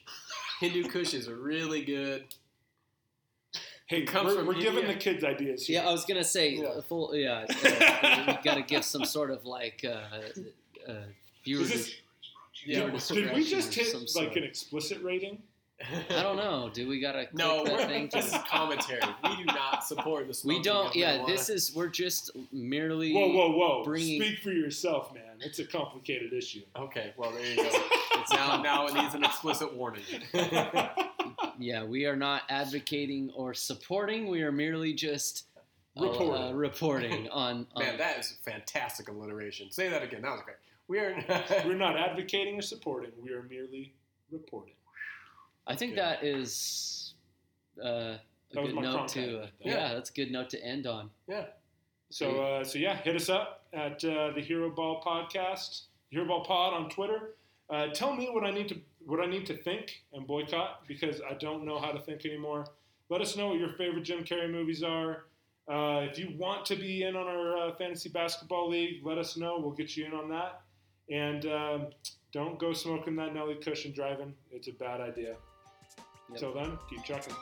Hindu 0.61 0.85
Kush 0.89 1.15
is 1.15 1.29
really 1.29 1.85
good. 1.85 2.25
Hey, 3.87 4.05
comes 4.05 4.29
we're, 4.31 4.37
from 4.37 4.47
we're 4.47 4.55
giving 4.61 4.87
the 4.87 4.95
kids 4.95 5.23
ideas 5.23 5.67
here. 5.67 5.83
Yeah, 5.83 5.89
I 5.89 5.93
was 5.93 6.05
gonna 6.07 6.25
say 6.25 6.51
Yeah. 6.55 6.79
a 6.79 6.83
full. 6.83 7.15
Yeah, 7.15 7.45
uh, 7.49 8.25
we 8.39 8.43
got 8.43 8.55
to 8.55 8.63
give 8.63 8.85
some 8.85 9.05
sort 9.05 9.31
of 9.31 9.45
like 9.45 9.85
uh, 9.85 10.91
uh, 10.91 10.95
viewer. 11.45 11.65
This- 11.65 11.95
Yeah, 12.65 12.89
did, 12.91 13.01
did 13.09 13.35
we 13.35 13.45
just 13.45 13.75
hit 13.75 13.93
like 13.95 14.09
sort. 14.09 14.37
an 14.37 14.45
explicit 14.45 15.03
rating? 15.03 15.43
I 16.11 16.23
don't 16.23 16.37
know. 16.45 16.71
Do 16.73 16.89
we 16.89 17.01
gotta 17.01 17.27
click 17.27 17.35
No, 17.35 17.65
that 17.65 17.73
we're, 17.73 17.87
thing? 17.87 18.11
this 18.13 18.27
is 18.35 18.39
commentary. 18.49 19.01
We 19.25 19.37
do 19.37 19.45
not 19.45 19.85
support 19.85 20.27
this. 20.29 20.45
we 20.45 20.63
don't. 20.63 20.95
Yeah, 20.95 21.19
marijuana. 21.19 21.27
this 21.27 21.49
is. 21.49 21.75
We're 21.75 21.89
just 21.89 22.31
merely. 22.53 23.13
Whoa, 23.13 23.29
whoa, 23.33 23.51
whoa! 23.53 23.85
bringing- 23.85 24.21
Speak 24.23 24.39
for 24.41 24.53
yourself, 24.53 25.13
man. 25.15 25.23
It's 25.41 25.59
a 25.59 25.65
complicated 25.65 26.33
issue. 26.33 26.63
Okay, 26.77 27.13
well 27.17 27.33
there 27.33 27.45
you 27.45 27.57
go. 27.57 27.69
It's 28.17 28.33
now 28.33 28.63
now 28.63 28.87
it 28.87 28.95
needs 28.95 29.15
an 29.15 29.25
explicit 29.25 29.75
warning. 29.75 30.03
Yeah, 31.59 31.85
we 31.85 32.07
are 32.07 32.17
not 32.17 32.43
advocating 32.49 33.31
or 33.37 33.55
supporting. 33.55 34.27
We 34.29 34.43
are 34.43 34.51
merely 34.51 34.95
just 34.95 35.45
uh, 35.97 36.03
Reporting. 36.05 36.43
uh, 36.45 36.53
reporting 36.53 37.29
on. 37.29 37.67
on 37.77 37.85
Man, 37.85 37.99
that 37.99 38.19
is 38.19 38.37
fantastic 38.43 39.09
alliteration. 39.09 39.71
Say 39.71 39.89
that 39.89 40.03
again. 40.03 40.23
That 40.23 40.31
was 40.33 40.41
great. 40.45 40.57
We 40.89 40.99
are. 40.99 41.15
We're 41.67 41.77
not 41.77 41.97
advocating 41.97 42.59
or 42.59 42.63
supporting. 42.63 43.11
We 43.23 43.31
are 43.33 43.43
merely 43.43 43.93
reporting. 44.31 44.75
I 45.67 45.77
think 45.77 45.93
Okay. 45.93 46.01
that 46.01 46.25
is 46.25 47.15
uh, 47.83 47.89
a 47.89 48.21
That 48.53 48.65
good 48.65 48.75
note 48.75 49.09
to. 49.09 49.39
Uh, 49.39 49.41
right 49.43 49.51
yeah. 49.61 49.95
that's 49.95 50.11
a 50.11 50.13
good 50.13 50.31
note 50.31 50.51
to 50.51 50.65
end 50.65 50.87
on. 50.87 51.11
yeah. 51.29 51.47
So, 52.11 52.43
uh, 52.43 52.63
so 52.65 52.79
yeah, 52.79 52.97
hit 52.97 53.17
us 53.17 53.31
up 53.31 53.65
at 53.73 54.05
uh, 54.05 54.33
the 54.35 54.43
Heroball 54.43 55.03
Podcast, 55.03 55.85
Heroball 56.13 56.45
Pod 56.45 56.75
on 56.75 56.91
Twitter. 56.91 57.37
Uh, 57.71 57.87
tell 57.89 58.15
me 58.15 58.29
what 58.31 58.45
I 58.45 58.51
need 58.51 58.69
to 58.69 58.77
what 59.07 59.21
I 59.21 59.27
need 59.27 59.47
to 59.47 59.57
think 59.57 60.03
and 60.13 60.27
boycott 60.27 60.87
because 60.87 61.23
I 61.29 61.35
don't 61.35 61.65
know 61.65 61.79
how 61.81 61.91
to 61.91 61.99
think 62.01 62.27
anymore. 62.27 62.67
Let 63.09 63.21
us 63.23 63.35
know 63.37 63.49
what 63.49 63.59
your 63.59 63.71
favorite 63.71 64.03
Jim 64.05 64.25
Carrey 64.25 64.51
movies 64.51 64.83
are. 64.83 65.25
Uh, 65.71 66.01
if 66.11 66.19
you 66.19 66.35
want 66.37 66.67
to 66.67 66.77
be 66.77 67.03
in 67.05 67.17
on 67.17 67.27
our 67.27 67.57
uh, 67.69 67.75
fantasy 67.77 68.11
basketball 68.11 68.69
league, 68.69 69.05
let 69.07 69.17
us 69.17 69.37
know. 69.39 69.59
We'll 69.59 69.71
get 69.73 69.97
you 69.97 70.05
in 70.05 70.13
on 70.13 70.29
that. 70.31 70.61
And 71.11 71.47
um, 71.47 71.87
don't 72.33 72.59
go 72.59 72.73
smoking 72.75 73.17
that 73.17 73.33
Nellie 73.35 73.55
Cushion 73.57 73.93
driving. 73.93 74.35
It's 74.51 74.69
a 74.69 74.73
bad 74.73 75.01
idea. 75.01 75.37
Till 76.37 76.55
then, 76.55 76.79
keep 76.89 77.05
chucking. 77.05 77.35